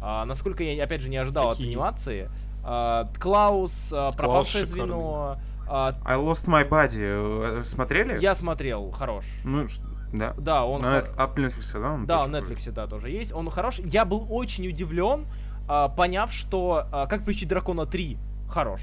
[0.00, 1.66] А, насколько я, опять же, не ожидал Какие?
[1.66, 2.30] от анимации.
[2.62, 4.84] А, Клаус, а, пропавшее шикарный.
[4.84, 5.38] звено.
[5.68, 7.60] А, I Lost My Body.
[7.60, 8.18] э, Смотрели?
[8.20, 9.24] я смотрел, хорош.
[9.44, 9.66] Ну,
[10.12, 10.34] да.
[10.38, 10.82] Да, он...
[10.82, 11.92] На хо- нет- От Netflix, да?
[11.92, 13.32] он Да, на Netflix, да, тоже есть.
[13.32, 13.78] Он хорош.
[13.84, 15.26] Я был очень удивлен,
[15.68, 18.16] а, поняв, что а, «Как причить дракона 3»
[18.48, 18.80] хорош.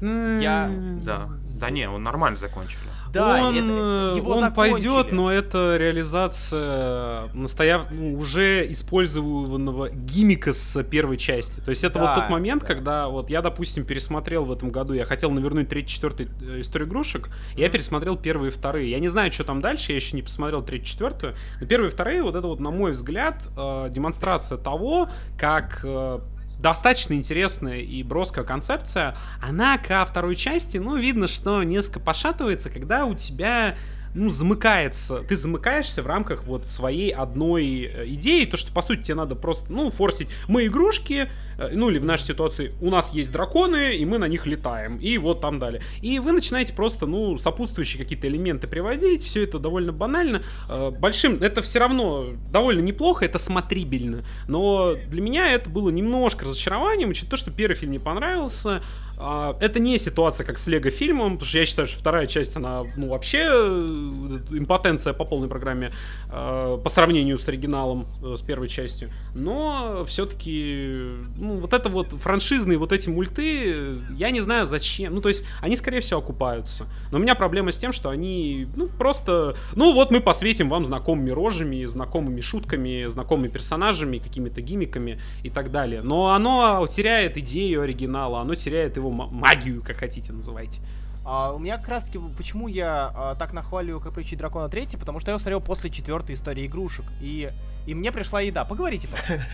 [0.00, 0.70] Я...
[1.04, 1.28] Да.
[1.60, 2.84] Да не, он нормально закончили.
[3.12, 4.72] Да, он, это- его он закончили.
[4.74, 7.90] пойдет, но это реализация настояв...
[7.90, 11.60] ну, уже использованного гиммика с первой части.
[11.60, 12.68] То есть это Да, вот тот момент, да.
[12.68, 16.88] когда вот я, допустим, пересмотрел в этом году, я хотел навернуть третий, четвертый э, историю
[16.88, 18.90] игрушек, я пересмотрел первые и вторые.
[18.90, 21.92] Я не знаю, что там дальше, я еще не посмотрел третью, четвертую, но первые и
[21.92, 25.08] вторые, вот это вот, на мой взгляд, э, демонстрация того,
[25.38, 26.20] как э,
[26.58, 33.04] достаточно интересная и броская концепция, она ко второй части, ну, видно, что несколько пошатывается, когда
[33.06, 33.76] у тебя
[34.14, 39.02] ну, замыкается, ты замыкаешься в рамках вот своей одной э, идеи, то, что, по сути,
[39.02, 43.32] тебе надо просто, ну, форсить, мы игрушки, ну, или в нашей ситуации, у нас есть
[43.32, 45.82] драконы, и мы на них летаем, и вот там далее.
[46.00, 50.42] И вы начинаете просто, ну, сопутствующие какие-то элементы приводить, все это довольно банально.
[50.68, 56.44] Э, Большим, это все равно довольно неплохо, это смотрибельно, но для меня это было немножко
[56.44, 58.82] разочарованием, учитывая то, что первый фильм мне понравился,
[59.20, 62.56] а, это не ситуация, как с Лего фильмом, потому что я считаю, что вторая часть,
[62.56, 65.92] она, ну, вообще э, импотенция по полной программе
[66.30, 69.10] э, по сравнению с оригиналом, э, с первой частью.
[69.34, 71.10] Но все-таки,
[71.48, 75.14] ну, вот это вот франшизные вот эти мульты, я не знаю зачем.
[75.14, 76.86] Ну, то есть, они, скорее всего, окупаются.
[77.10, 80.84] Но у меня проблема с тем, что они, ну, просто, ну, вот мы посветим вам
[80.84, 86.02] знакомыми рожами, знакомыми шутками, знакомыми персонажами, какими-то гиммиками и так далее.
[86.02, 90.80] Но оно теряет идею оригинала, оно теряет его ма- магию, как хотите называйте.
[91.24, 94.96] А, у меня как раз таки, почему я а, так нахваливаю, как причить дракона 3,
[94.98, 97.04] потому что я его смотрел после четвертой истории игрушек.
[97.20, 97.50] И,
[97.88, 98.64] и мне пришла еда.
[98.66, 99.46] Поговорите, пожалуйста.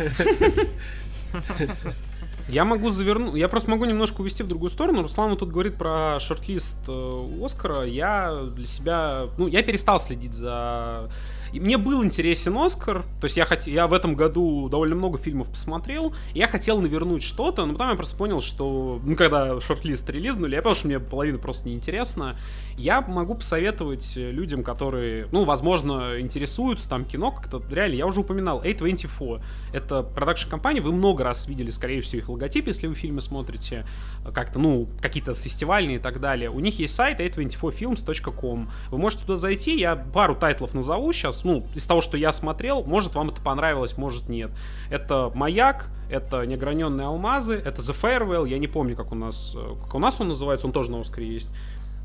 [2.48, 5.02] Я могу завернуть, я просто могу немножко увести в другую сторону.
[5.02, 7.85] Руслан тут говорит про шорт-лист э, Оскара.
[7.85, 11.09] Я для себя, ну, я перестал следить за
[11.55, 13.62] и мне был интересен Оскар, то есть я, хот...
[13.68, 17.94] я в этом году довольно много фильмов посмотрел, я хотел навернуть что-то, но потом я
[17.94, 22.36] просто понял, что, ну, когда шорт-лист релизнули, я понял, что мне половина просто неинтересна.
[22.76, 28.60] Я могу посоветовать людям, которые, ну, возможно, интересуются там кино, как-то реально, я уже упоминал,
[28.60, 29.40] A24,
[29.72, 33.86] это продакшн-компания, вы много раз видели, скорее всего, их логотип, если вы фильмы смотрите,
[34.35, 36.51] как-то, ну, какие-то фестивальные и так далее.
[36.51, 41.66] У них есть сайт a24films.com, вы можете туда зайти, я пару тайтлов назову сейчас, ну,
[41.74, 44.50] из того, что я смотрел, может вам это понравилось, может нет.
[44.90, 49.94] Это «Маяк», это «Неограненные алмазы», это «The Farewell», я не помню, как у нас, как
[49.94, 51.50] у нас он называется, он тоже на Оскаре есть.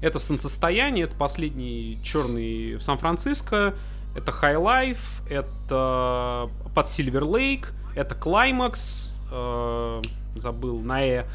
[0.01, 3.75] Это «Солнцестояние», это последний черный в Сан-Франциско,
[4.15, 10.01] это High Life, это под Silver Lake, это Climax, э,
[10.35, 11.25] забыл, на Э.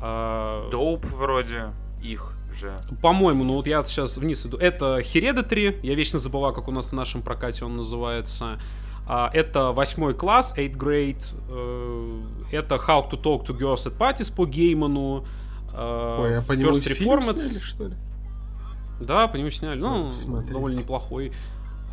[0.00, 1.72] Э, Доуп вроде
[2.02, 2.80] их же.
[3.00, 4.56] По-моему, ну вот я сейчас вниз иду.
[4.56, 8.58] Это Hereditary, я вечно забываю, как у нас в нашем прокате он называется.
[9.06, 11.24] А, это восьмой класс, 8 grade.
[11.48, 12.22] Э,
[12.52, 15.24] это How to Talk to Girls at Parties по Гейману.
[15.72, 17.94] Э, Ой, а по нему фильм сняли, что ли?
[19.00, 19.78] Да, по нему сняли.
[19.78, 20.12] Ну,
[20.48, 21.32] довольно неплохой.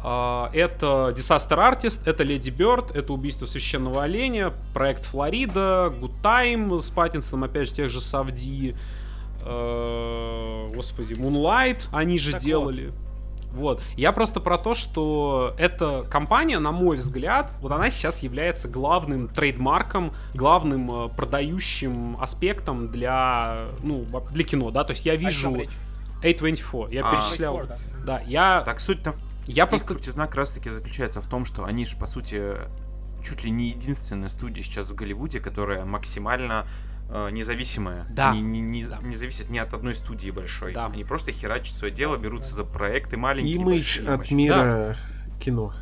[0.01, 6.79] А, это Disaster Artist, это Леди Бёрд, это Убийство священного оленя, проект Флорида, Good Time
[6.79, 8.75] с Паттинсоном, опять же, тех же Савди.
[9.43, 12.93] Э, господи, Moonlight они же Так делали.
[13.51, 13.81] Вот.
[13.95, 19.27] Я просто про то, что эта компания, на мой взгляд, вот она сейчас является главным
[19.27, 25.71] трейдмарком, главным э, продающим аспектом для, ну, для кино, да, то есть я вижу речь?
[26.21, 27.11] A24, я А.
[27.11, 29.15] перечислял, 24, да, я, Так суть-то
[29.47, 32.53] я Их просто, крутизна как раз таки заключается в том, что они же, по сути,
[33.23, 36.67] чуть ли не единственная студия сейчас в Голливуде, которая максимально
[37.09, 38.05] э, независимая.
[38.09, 38.31] Да.
[38.31, 38.99] Они не, не- Да.
[39.01, 40.73] не зависят ни от одной студии большой.
[40.73, 40.85] Да.
[40.87, 43.55] Они просто херачат свое дело, берутся за проекты маленькие.
[43.55, 44.95] Имидж от мира
[45.39, 45.73] кино.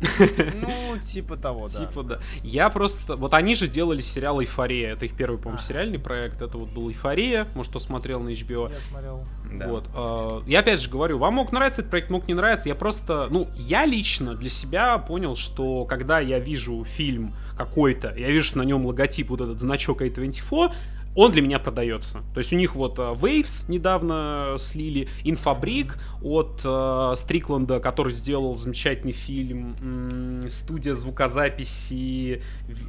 [0.00, 1.78] Ну, типа того, да.
[1.80, 2.20] Типа, да.
[2.42, 3.16] Я просто...
[3.16, 4.92] Вот они же делали сериал «Эйфория».
[4.92, 6.40] Это их первый, по-моему, сериальный проект.
[6.40, 7.48] Это вот был «Эйфория».
[7.54, 8.70] Может, кто смотрел на HBO.
[8.72, 9.24] Я смотрел.
[9.52, 9.68] Да.
[9.68, 9.88] Вот.
[9.94, 12.68] э, Я опять же говорю, вам мог нравиться этот проект, мог не нравиться.
[12.68, 13.28] Я просто...
[13.30, 18.58] Ну, я лично для себя понял, что когда я вижу фильм какой-то, я вижу, что
[18.58, 20.72] на нем логотип, вот этот значок A24,
[21.18, 22.20] он для меня продается.
[22.32, 28.54] То есть у них вот э, Waves недавно слили, Инфабрик от э, Стрикланда, который сделал
[28.54, 29.74] замечательный фильм,
[30.48, 32.40] студия звукозаписи,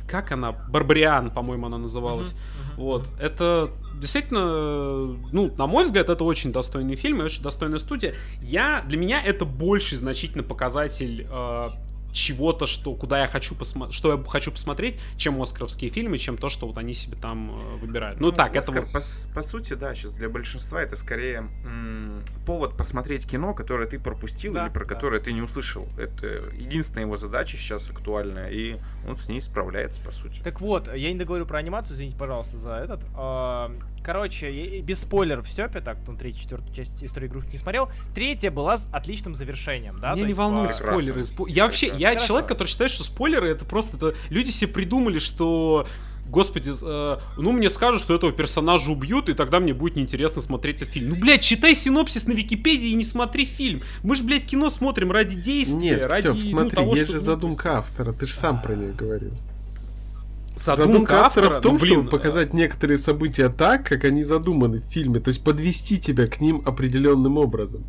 [0.07, 0.51] как она?
[0.51, 2.35] Барбариан, по-моему, она называлась.
[2.77, 8.13] Вот, это действительно, ну, на мой взгляд, это очень достойный фильм и очень достойная студия.
[8.43, 11.69] Я, для меня это больший значительный показатель э,
[12.11, 16.49] чего-то, что, куда я хочу посмотреть, что я хочу посмотреть, чем оскаровские фильмы, чем то,
[16.49, 18.19] что вот они себе там э, выбирают.
[18.19, 19.01] Ну, так, это Оскар, вот- по,
[19.35, 24.53] по сути, да, сейчас для большинства это скорее м, повод посмотреть кино, которое ты пропустил
[24.53, 24.93] Да, или про да.
[24.95, 25.87] которое ты не услышал.
[25.97, 28.77] Это единственная его задача сейчас актуальная, и
[29.07, 30.41] он с ней справляется, по сути.
[30.41, 33.01] Так вот, я не договорю про анимацию, извините, пожалуйста, за этот.
[34.03, 37.89] Короче, без спойлеров все, так, ну, третью, четвертую часть истории игрушек не смотрел.
[38.13, 40.09] Третья была с отличным завершением, да?
[40.13, 41.01] Меня то не есть волнуют по- Прекрасно.
[41.01, 41.21] спойлеры.
[41.21, 42.27] Спо- Я вообще, я Хорошо.
[42.27, 45.87] человек, который считает, что спойлеры это просто это люди себе придумали, что
[46.29, 50.77] Господи, э, ну мне скажут, что этого персонажа убьют, и тогда мне будет неинтересно смотреть
[50.77, 51.09] этот фильм.
[51.09, 53.81] Ну, блядь, читай синопсис на Википедии и не смотри фильм.
[54.03, 57.13] Мы же, блядь, кино смотрим ради действия, Нет, ради Степ, ну, смотри, того, есть что...
[57.13, 59.33] же ну, задумка автора, ты же сам про нее говорил.
[60.59, 64.83] Задумка, автора в том, ну, блин, чтобы показать некоторые события так, как они задуманы в
[64.83, 67.83] фильме, то есть подвести тебя к ним определенным образом.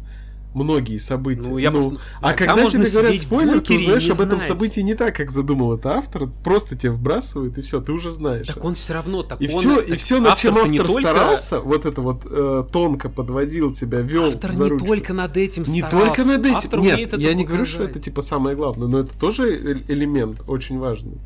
[0.52, 1.48] многие события.
[1.48, 4.80] Ну, я просто- а когда тебе говорят спойлер, ты бункере узнаешь не об этом событии
[4.80, 6.28] не так, как задумал это автор.
[6.42, 8.48] Просто тебе вбрасывают, и все, ты уже знаешь.
[8.48, 11.02] Так он все равно так И он- все, и все, над чем не автор только-
[11.08, 15.82] старался, вот это вот э, тонко подводил тебя, вел Автор не только над этим Не
[15.82, 16.06] старался.
[16.06, 16.56] только над этим.
[16.56, 20.42] Автор Нет, я не говорю, что это типа самое главное, но это тоже э- элемент
[20.48, 21.18] очень важный.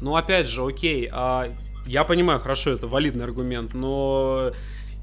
[0.00, 1.50] Ну, опять же, окей, а,
[1.86, 4.50] я понимаю, хорошо, это валидный аргумент, но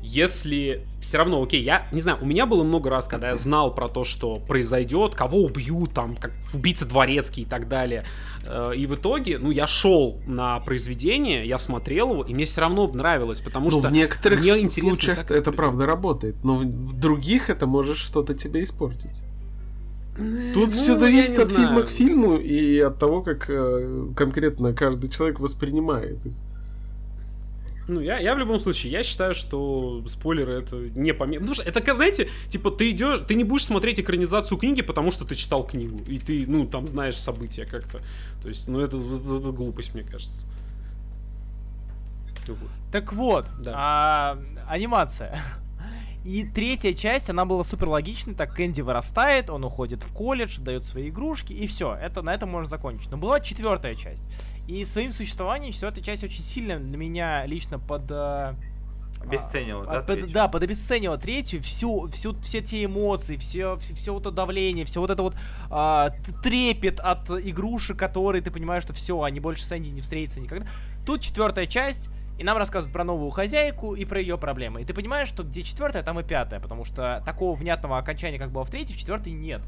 [0.04, 3.74] если все равно, окей, я не знаю, у меня было много раз, когда я знал
[3.74, 8.04] про то, что произойдет, кого убьют, там, как убийца дворецкий и так далее.
[8.44, 12.62] Э, И в итоге, ну, я шел на произведение, я смотрел его, и мне все
[12.62, 16.64] равно нравилось, потому Ну, что в некоторых мне случаях как это правда работает, но в,
[16.64, 19.20] в других это может что-то тебе испортить.
[20.54, 21.88] Тут ну, все зависит от фильма знаю.
[21.88, 26.34] к фильму и от того, как э, конкретно каждый человек воспринимает их.
[27.88, 31.42] Ну, я, я в любом случае, я считаю, что спойлеры это не помеха.
[31.42, 35.12] Потому что это, как, знаете, типа, ты идешь, ты не будешь смотреть экранизацию книги, потому
[35.12, 38.00] что ты читал книгу, и ты, ну, там знаешь события как-то.
[38.42, 40.46] То есть, ну, это, это- это глупость, мне кажется.
[42.92, 43.74] Так вот, Да.
[43.76, 44.38] а,
[44.68, 45.38] анимация.
[46.24, 50.86] И третья часть, она была супер логичной, так Кэнди вырастает, он уходит в колледж, дает
[50.86, 53.10] свои игрушки, и все, это, на этом можно закончить.
[53.10, 54.24] Но была четвертая часть.
[54.68, 58.04] И своим существованием четвертая часть очень сильно для меня лично под...
[58.10, 58.54] э,
[59.24, 60.34] Обесценила, а, да, под- третью?
[60.34, 65.00] да, подобесценила третью, всю, всю, все те эмоции, все, все, все вот это давление, все
[65.00, 65.36] вот это вот
[65.70, 66.12] а,
[66.44, 70.68] трепет от игрушек, которые ты понимаешь, что все, они больше с Энди не встретятся никогда.
[71.06, 72.10] Тут четвертая часть,
[72.42, 74.82] и нам рассказывают про новую хозяйку и про ее проблемы.
[74.82, 78.50] И ты понимаешь, что где четвертая, там и пятая, потому что такого внятного окончания, как
[78.52, 79.62] было в третьей, в четвертой нет.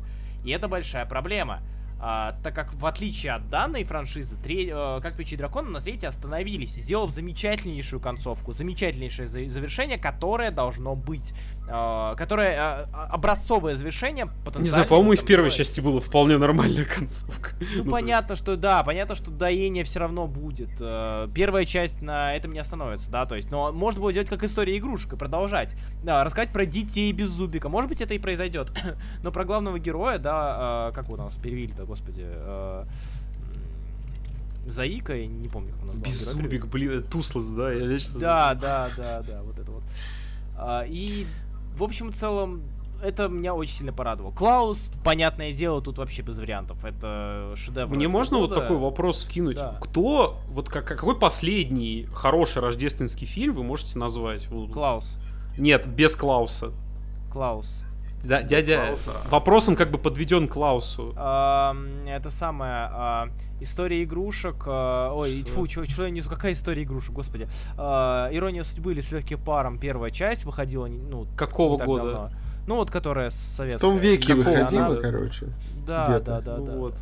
[0.43, 1.61] И это большая проблема.
[1.99, 6.07] А, так как в отличие от данной франшизы, тре- э, как Печи Дракона на третьей
[6.09, 11.33] остановились, сделав замечательнейшую концовку, замечательнейшее за- завершение, которое должно быть,
[11.67, 14.63] э, которое э, образцовое завершение потенциально.
[14.63, 17.51] Не знаю, по-моему, и в первой части была вполне нормальная концовка.
[17.75, 20.69] Ну, то понятно, что да, понятно, что доение все равно будет.
[20.79, 24.43] Э, Первая часть на этом не остановится, да, то есть, но можно было сделать как
[24.43, 25.75] история игрушек и продолжать.
[26.03, 27.69] Да, рассказать про детей без зубика.
[27.69, 28.71] Может быть, это и произойдет.
[29.23, 32.23] но про главного героя, да, э, как у нас перевели-то, господи.
[32.25, 32.85] э,
[34.65, 36.05] Заика, я не помню, как он назвал.
[36.05, 37.71] Беззубик, блин, Туслас, да?
[37.71, 39.83] Я вечно Да, да, да, да, вот это вот.
[40.55, 41.25] А, и,
[41.75, 42.63] в общем и целом,
[43.03, 44.31] это меня очень сильно порадовало.
[44.31, 46.83] Клаус, понятное дело, тут вообще без вариантов.
[46.85, 47.93] Это шедевр.
[47.93, 48.61] Мне можно вот года.
[48.61, 49.57] такой вопрос вкинуть?
[49.57, 49.77] Да.
[49.81, 54.47] Кто, вот как, какой последний хороший рождественский фильм вы можете назвать?
[54.47, 54.71] Вот.
[54.71, 55.17] Клаус.
[55.57, 56.71] Нет, без Клауса.
[57.31, 57.83] Клаус.
[58.23, 59.11] Да, дядя, Клауса.
[59.29, 61.13] вопрос он как бы подведен Клаусу.
[61.17, 62.71] Ам, это самое.
[62.91, 63.27] а,
[63.59, 64.63] история игрушек.
[64.65, 65.65] а, ой, Что?
[65.65, 66.29] фу, что, я несу?
[66.29, 67.47] Какая история игрушек, господи.
[67.77, 69.77] А, Ирония судьбы или с легким паром.
[69.77, 72.03] Первая часть выходила, ну, Какого не года?
[72.03, 72.29] давно.
[72.65, 73.79] Ну, вот которая В советская.
[73.91, 74.53] том веке Какого?
[74.55, 75.47] выходило, Она- короче.
[75.85, 76.25] Да, где-то.
[76.25, 76.73] да, да, Ну да.
[76.77, 76.95] вот.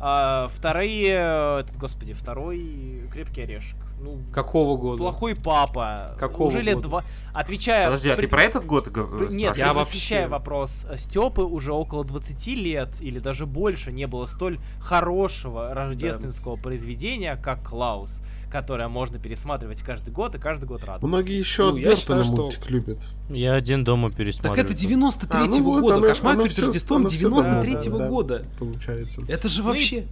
[0.00, 3.76] А, вторые, этот, господи, второй крепкий орешек.
[3.98, 4.98] Ну, Какого года?
[4.98, 6.14] плохой папа.
[6.18, 6.88] Какого Уже лет года?
[6.88, 7.04] два.
[7.32, 7.86] Отвечая.
[7.86, 9.56] Подожди, а ты про этот год г- Пр- Нет?
[9.56, 10.26] Я вообще- вообще...
[10.28, 10.86] вопрос.
[10.96, 17.62] Степы уже около 20 лет или даже больше не было столь хорошего рождественского произведения, как
[17.64, 18.20] Клаус,
[18.50, 21.06] которое можно пересматривать каждый год и каждый год радоваться.
[21.06, 22.98] Многие еще Ну, Бертона что- мультик любят.
[23.30, 24.60] Я один дома Так пересматриваю.
[24.64, 25.94] это 93-го А, ну вот, года.
[25.96, 28.10] оно- Кошмар оно перед всё- Рождеством оно всё, да, 93-го да, да.
[28.10, 28.44] года.
[28.58, 29.22] Получается.
[29.28, 30.06] Это же Ну и- вообще...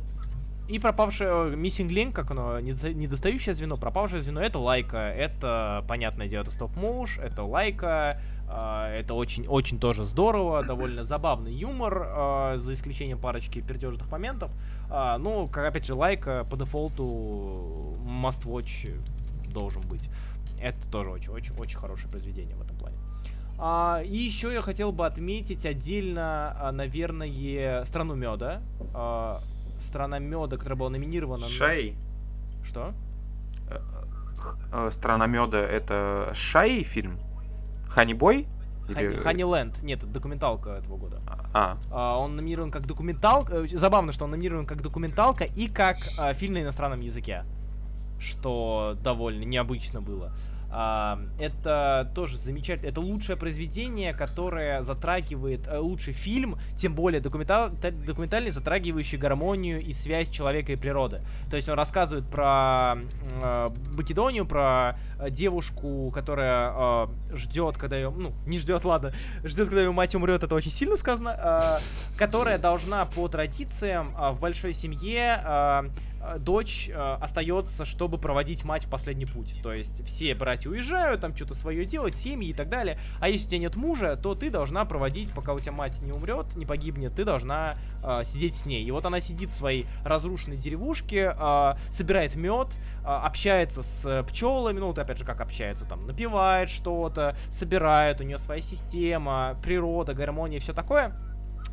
[0.66, 5.84] И пропавшее э, Missing Link, как оно, недо- недостающее звено, пропавшее звено, это лайка, это,
[5.86, 8.18] понятное дело, это стоп-моуш, это лайка,
[8.48, 14.52] а, это очень-очень тоже здорово, довольно забавный юмор, а, за исключением парочки пердежных моментов.
[14.88, 18.98] А, ну, как опять же, лайка по дефолту must watch
[19.52, 20.08] должен быть.
[20.62, 22.96] Это тоже очень-очень-очень хорошее произведение в этом плане.
[23.58, 28.62] А, и еще я хотел бы отметить отдельно, наверное, страну меда.
[28.94, 29.42] А,
[29.78, 31.42] страна меда, которая была номинирована.
[31.42, 31.96] на- Шай.
[32.64, 32.92] Что?
[34.72, 37.18] Э, Страна меда это Шай фильм?
[37.88, 38.46] Ханибой?
[38.88, 39.82] Или- Ханниленд.
[39.82, 41.16] Нет, это документалка этого года.
[41.54, 43.54] А, А, он номинирован как документалка.
[43.64, 47.44] э, Забавно, что он номинирован как документалка и как а, фильм на иностранном языке.
[48.18, 50.32] Что довольно необычно было.
[50.74, 52.88] Это тоже замечательно.
[52.88, 59.80] Это лучшее произведение, которое затрагивает э, лучший фильм, тем более документал, та- документальный, затрагивающий гармонию
[59.80, 61.22] и связь человека и природы.
[61.50, 62.96] То есть он рассказывает про
[63.42, 69.12] э, Македонию, про э, девушку, которая ждет, когда ее, ну, не ждет, ладно,
[69.44, 74.30] ждет, когда ее мать умрет, это очень сильно сказано, э, которая должна по традициям э,
[74.30, 79.60] в большой семье э, э, дочь э, остается, чтобы проводить мать в последний путь.
[79.62, 82.98] То есть все братья уезжают, там что-то свое делать, семьи и так далее.
[83.20, 86.12] А если у тебя нет мужа, то ты должна проводить, пока у тебя мать не
[86.12, 88.84] умрет, не погибнет, ты должна э, сидеть с ней.
[88.84, 92.68] И вот она сидит в своей разрушенной деревушке, э, собирает мед,
[93.02, 98.20] э, общается с э, пчелами, ну вот опять же как общается, там напевает что-то, собирает,
[98.20, 101.12] у нее своя система, природа, гармония, все такое.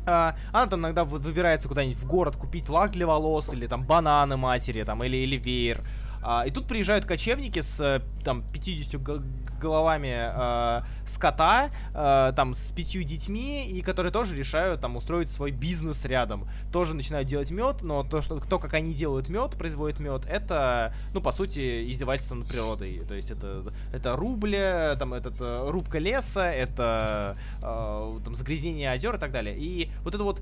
[0.06, 3.84] А, она там иногда вы- выбирается куда-нибудь в город купить лак для волос или там
[3.84, 5.82] бананы матери, там или, или веер.
[6.24, 9.22] А, и тут приезжают кочевники с э, там 50 г-
[9.62, 15.50] головами э, скота, э, там с пятью детьми, и которые тоже решают там устроить свой
[15.50, 16.48] бизнес рядом.
[16.72, 20.94] Тоже начинают делать мед, но то, что, то, как они делают мед, производят мед, это,
[21.14, 23.02] ну, по сути, издевательство над природой.
[23.08, 23.62] То есть это,
[23.92, 29.56] это рубля, там, этот, э, рубка леса, это э, там загрязнение озер и так далее.
[29.56, 30.40] И вот это вот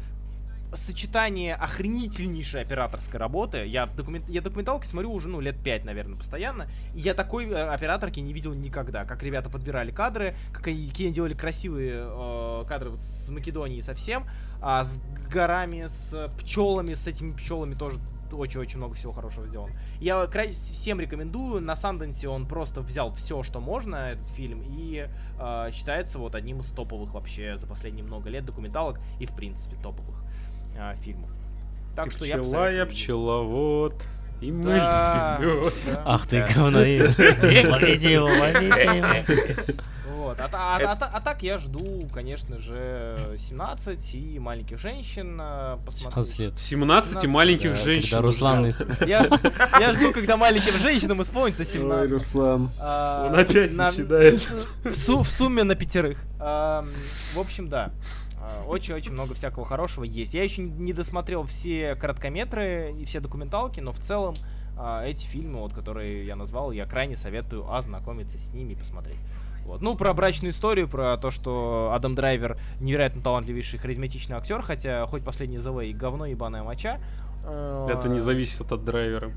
[0.75, 3.67] сочетание охренительнейшей операторской работы.
[3.67, 4.29] Я, в документ...
[4.29, 6.69] я документалки смотрю уже, ну, лет 5, наверное, постоянно.
[6.95, 9.05] И я такой э, операторки не видел никогда.
[9.05, 14.27] Как ребята подбирали кадры, как они, какие они делали красивые э, кадры с Македонии совсем,
[14.61, 15.01] а с
[15.33, 17.99] горами, с пчелами, с этими пчелами тоже
[18.33, 19.73] очень-очень много всего хорошего сделано.
[20.01, 21.61] Я всем рекомендую.
[21.61, 26.61] На Санденсе он просто взял все, что можно, этот фильм, и э, считается вот одним
[26.61, 30.20] из топовых вообще за последние много лет документалок и, в принципе, топовых
[30.81, 31.31] э, фильмов.
[31.95, 32.87] Так И что я пчела я посоветую.
[32.95, 33.95] пчеловод.
[34.41, 35.39] И мы Да,
[35.87, 36.03] да.
[36.07, 37.19] Ах ты говноед.
[37.71, 39.57] Ловите его, ловите его.
[40.17, 40.39] Вот.
[40.41, 45.77] А, а- а та- а так я жду, конечно же, 17 и маленьких женщин э,
[45.85, 46.23] посмотрю.
[46.23, 46.59] 16 лет.
[46.59, 48.11] 17 17, маленьких Да, женщин.
[48.11, 48.65] Когда Руслан
[49.07, 49.39] Я, жду-
[49.81, 52.13] я жду, когда маленьким женщинам исполнится Ой, 17.
[52.13, 52.71] Руслан.
[52.79, 54.41] А, Он опять на- начинает.
[54.85, 56.19] В, су- в сумме на пятерых.
[56.39, 56.89] Ам,
[57.35, 57.91] в общем, да.
[58.41, 60.35] А, Очень-очень много всякого хорошего есть.
[60.35, 64.35] Я еще не досмотрел все короткометры и все документалки, но в целом
[64.77, 69.19] а, эти фильмы, вот, которые я назвал, я крайне советую ознакомиться с ними и посмотреть.
[69.65, 69.83] Вот.
[69.83, 75.23] Ну, про брачную историю, про то, что Адам Драйвер невероятно талантливейший, харизматичный актер, хотя хоть
[75.23, 76.99] последний ЗВ и говно ебаная моча.
[77.45, 79.33] Это не зависит от драйвера.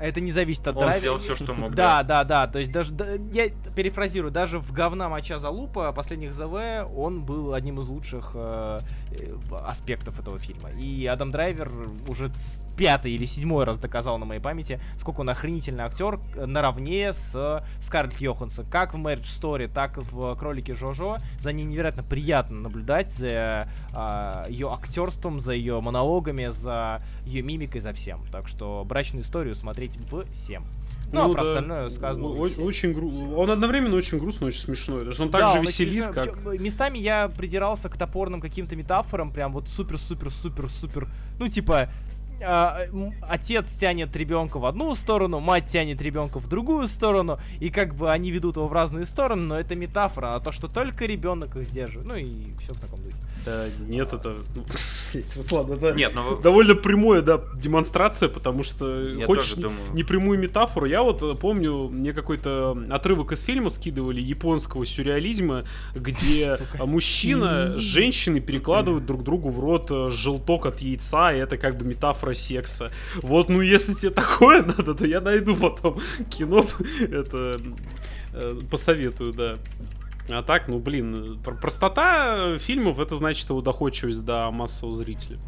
[0.00, 1.00] Это не зависит от Он драйвера.
[1.00, 1.74] сделал все, что мог.
[1.74, 2.46] Да, да, да.
[2.46, 7.54] То есть даже да, я перефразирую, даже в говна моча залупа последних ЗВ он был
[7.54, 8.80] одним из лучших э,
[9.12, 10.70] э, аспектов этого фильма.
[10.70, 11.70] И Адам Драйвер
[12.08, 12.32] уже
[12.76, 17.62] пятый или седьмой раз доказал на моей памяти, сколько он охренительный актер э, наравне с
[17.80, 18.66] Скарлетт Йоханссон.
[18.66, 21.18] Как в Marriage Story, так и в Кролике Жожо.
[21.40, 23.68] За ней невероятно приятно наблюдать за
[24.48, 28.24] ее актерством, за ее монологами, за ее мимикой, за всем.
[28.30, 29.89] Так что брачную историю смотреть
[30.32, 30.64] всем.
[31.12, 32.46] Ну, а про да, остальное сказано.
[32.48, 32.64] всем.
[32.64, 35.02] Очень гру- Он одновременно очень грустный, очень смешной.
[35.02, 36.12] То есть он так Да, же он веселит, смешной.
[36.14, 36.38] как...
[36.44, 41.08] Причем, Местами я придирался к топорным каким-то метафорам, прям вот супер-супер-супер-супер.
[41.40, 41.88] Ну, типа,
[42.42, 42.82] а,
[43.22, 48.10] отец тянет ребенка в одну сторону, мать тянет ребенка в другую сторону, и как бы
[48.10, 51.66] они ведут его в разные стороны, но это метафора на то, что только ребенок их
[51.66, 52.06] сдерживает.
[52.08, 53.16] Ну и все в таком духе.
[53.44, 54.36] Да, нет, это...
[54.54, 54.64] ну,
[55.36, 59.92] Руслан, это Нет, ну вы- довольно прямая, да, демонстрация, потому что Я хочешь тоже думаю.
[59.94, 60.86] непрямую метафору.
[60.86, 65.64] Я вот э, помню, мне какой-то отрывок из фильма скидывали японского сюрреализма,
[65.94, 66.78] где Сука.
[66.80, 71.56] а, мужчина с женщиной перекладывают друг другу в рот э, желток от яйца, и это
[71.56, 72.90] как бы метафора секса.
[73.22, 76.00] Вот, ну если тебе такое надо, то я найду потом
[76.30, 76.66] кино,
[77.00, 77.60] это
[78.34, 79.58] э, посоветую, да.
[80.32, 85.38] А так, ну блин, пр- простота фильмов это значит его доходчивость до массового зрителя.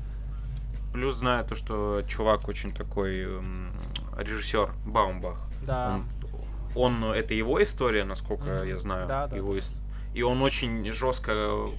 [0.92, 3.72] Плюс знаю то, что чувак очень такой м,
[4.18, 5.48] режиссер Баумбах.
[5.66, 6.00] Да.
[6.74, 8.68] Он, он- это его история, насколько Мгм.
[8.68, 9.08] я знаю.
[9.08, 9.36] Да, да.
[9.36, 9.54] его
[10.14, 11.70] И он очень жестко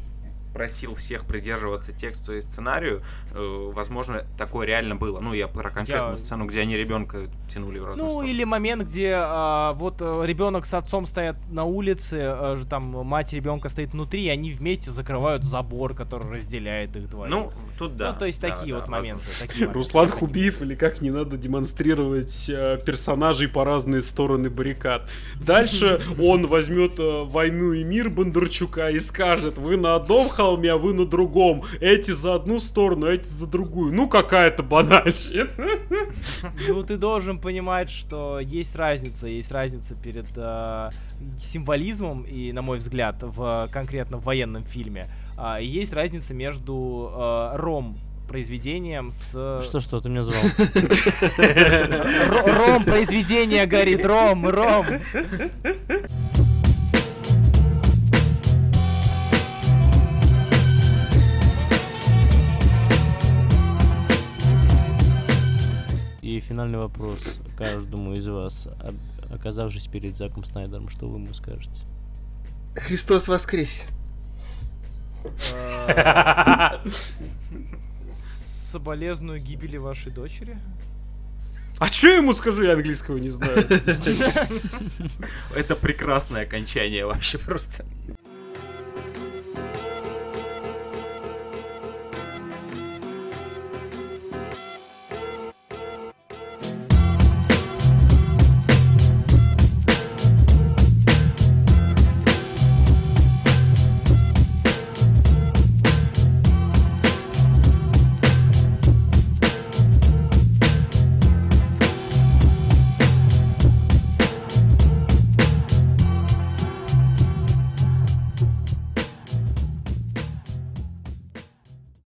[0.53, 3.01] просил всех придерживаться тексту и сценарию.
[3.33, 5.19] Э, Возможно, такое реально было.
[5.19, 8.29] Ну, я про конкретную Я- сцену, где они ребенка тянули в разные Ну, стороны.
[8.31, 12.17] или момент, где а, вот ребенок с отцом стоят на улице,
[12.55, 17.31] ж- там мать ребенка стоит внутри, и они вместе закрывают забор, который разделяет их двоих.
[17.31, 18.13] Ну, тут да.
[18.13, 19.13] Ну, то есть да, такие да, вот возможно.
[19.15, 19.25] моменты.
[19.39, 19.77] такие моменты.
[19.79, 25.09] Руслан Хубиев или как не надо демонстрировать э, персонажей по разные стороны баррикад.
[25.41, 30.77] Дальше он возьмет э, войну и мир Бондарчука и скажет: вы на одном холме, а
[30.77, 31.63] вы на другом.
[31.79, 33.93] Эти за одну сторону, эти за другую.
[33.93, 35.49] Ну какая-то банальщина.
[36.67, 40.89] Ну, ты должен понимать, что есть разница, есть разница перед э,
[41.39, 45.09] символизмом и, на мой взгляд, в конкретно в военном фильме.
[45.37, 47.97] А, и есть разница между э, ром
[48.27, 49.61] произведением с...
[49.63, 50.41] Что, что, ты меня звал?
[52.27, 54.85] Ро- Ром, произведение горит, Ром, Ром.
[66.33, 67.19] И финальный вопрос
[67.55, 68.67] каждому из вас.
[68.79, 68.95] Об-
[69.31, 71.79] Оказавшись перед Заком Снайдером, что вы ему скажете?
[72.75, 73.85] Христос воскресе.
[78.71, 80.57] Соболезную гибели вашей дочери.
[81.77, 83.67] А что я ему скажу, я английского не знаю.
[85.55, 87.85] Это прекрасное окончание вообще просто.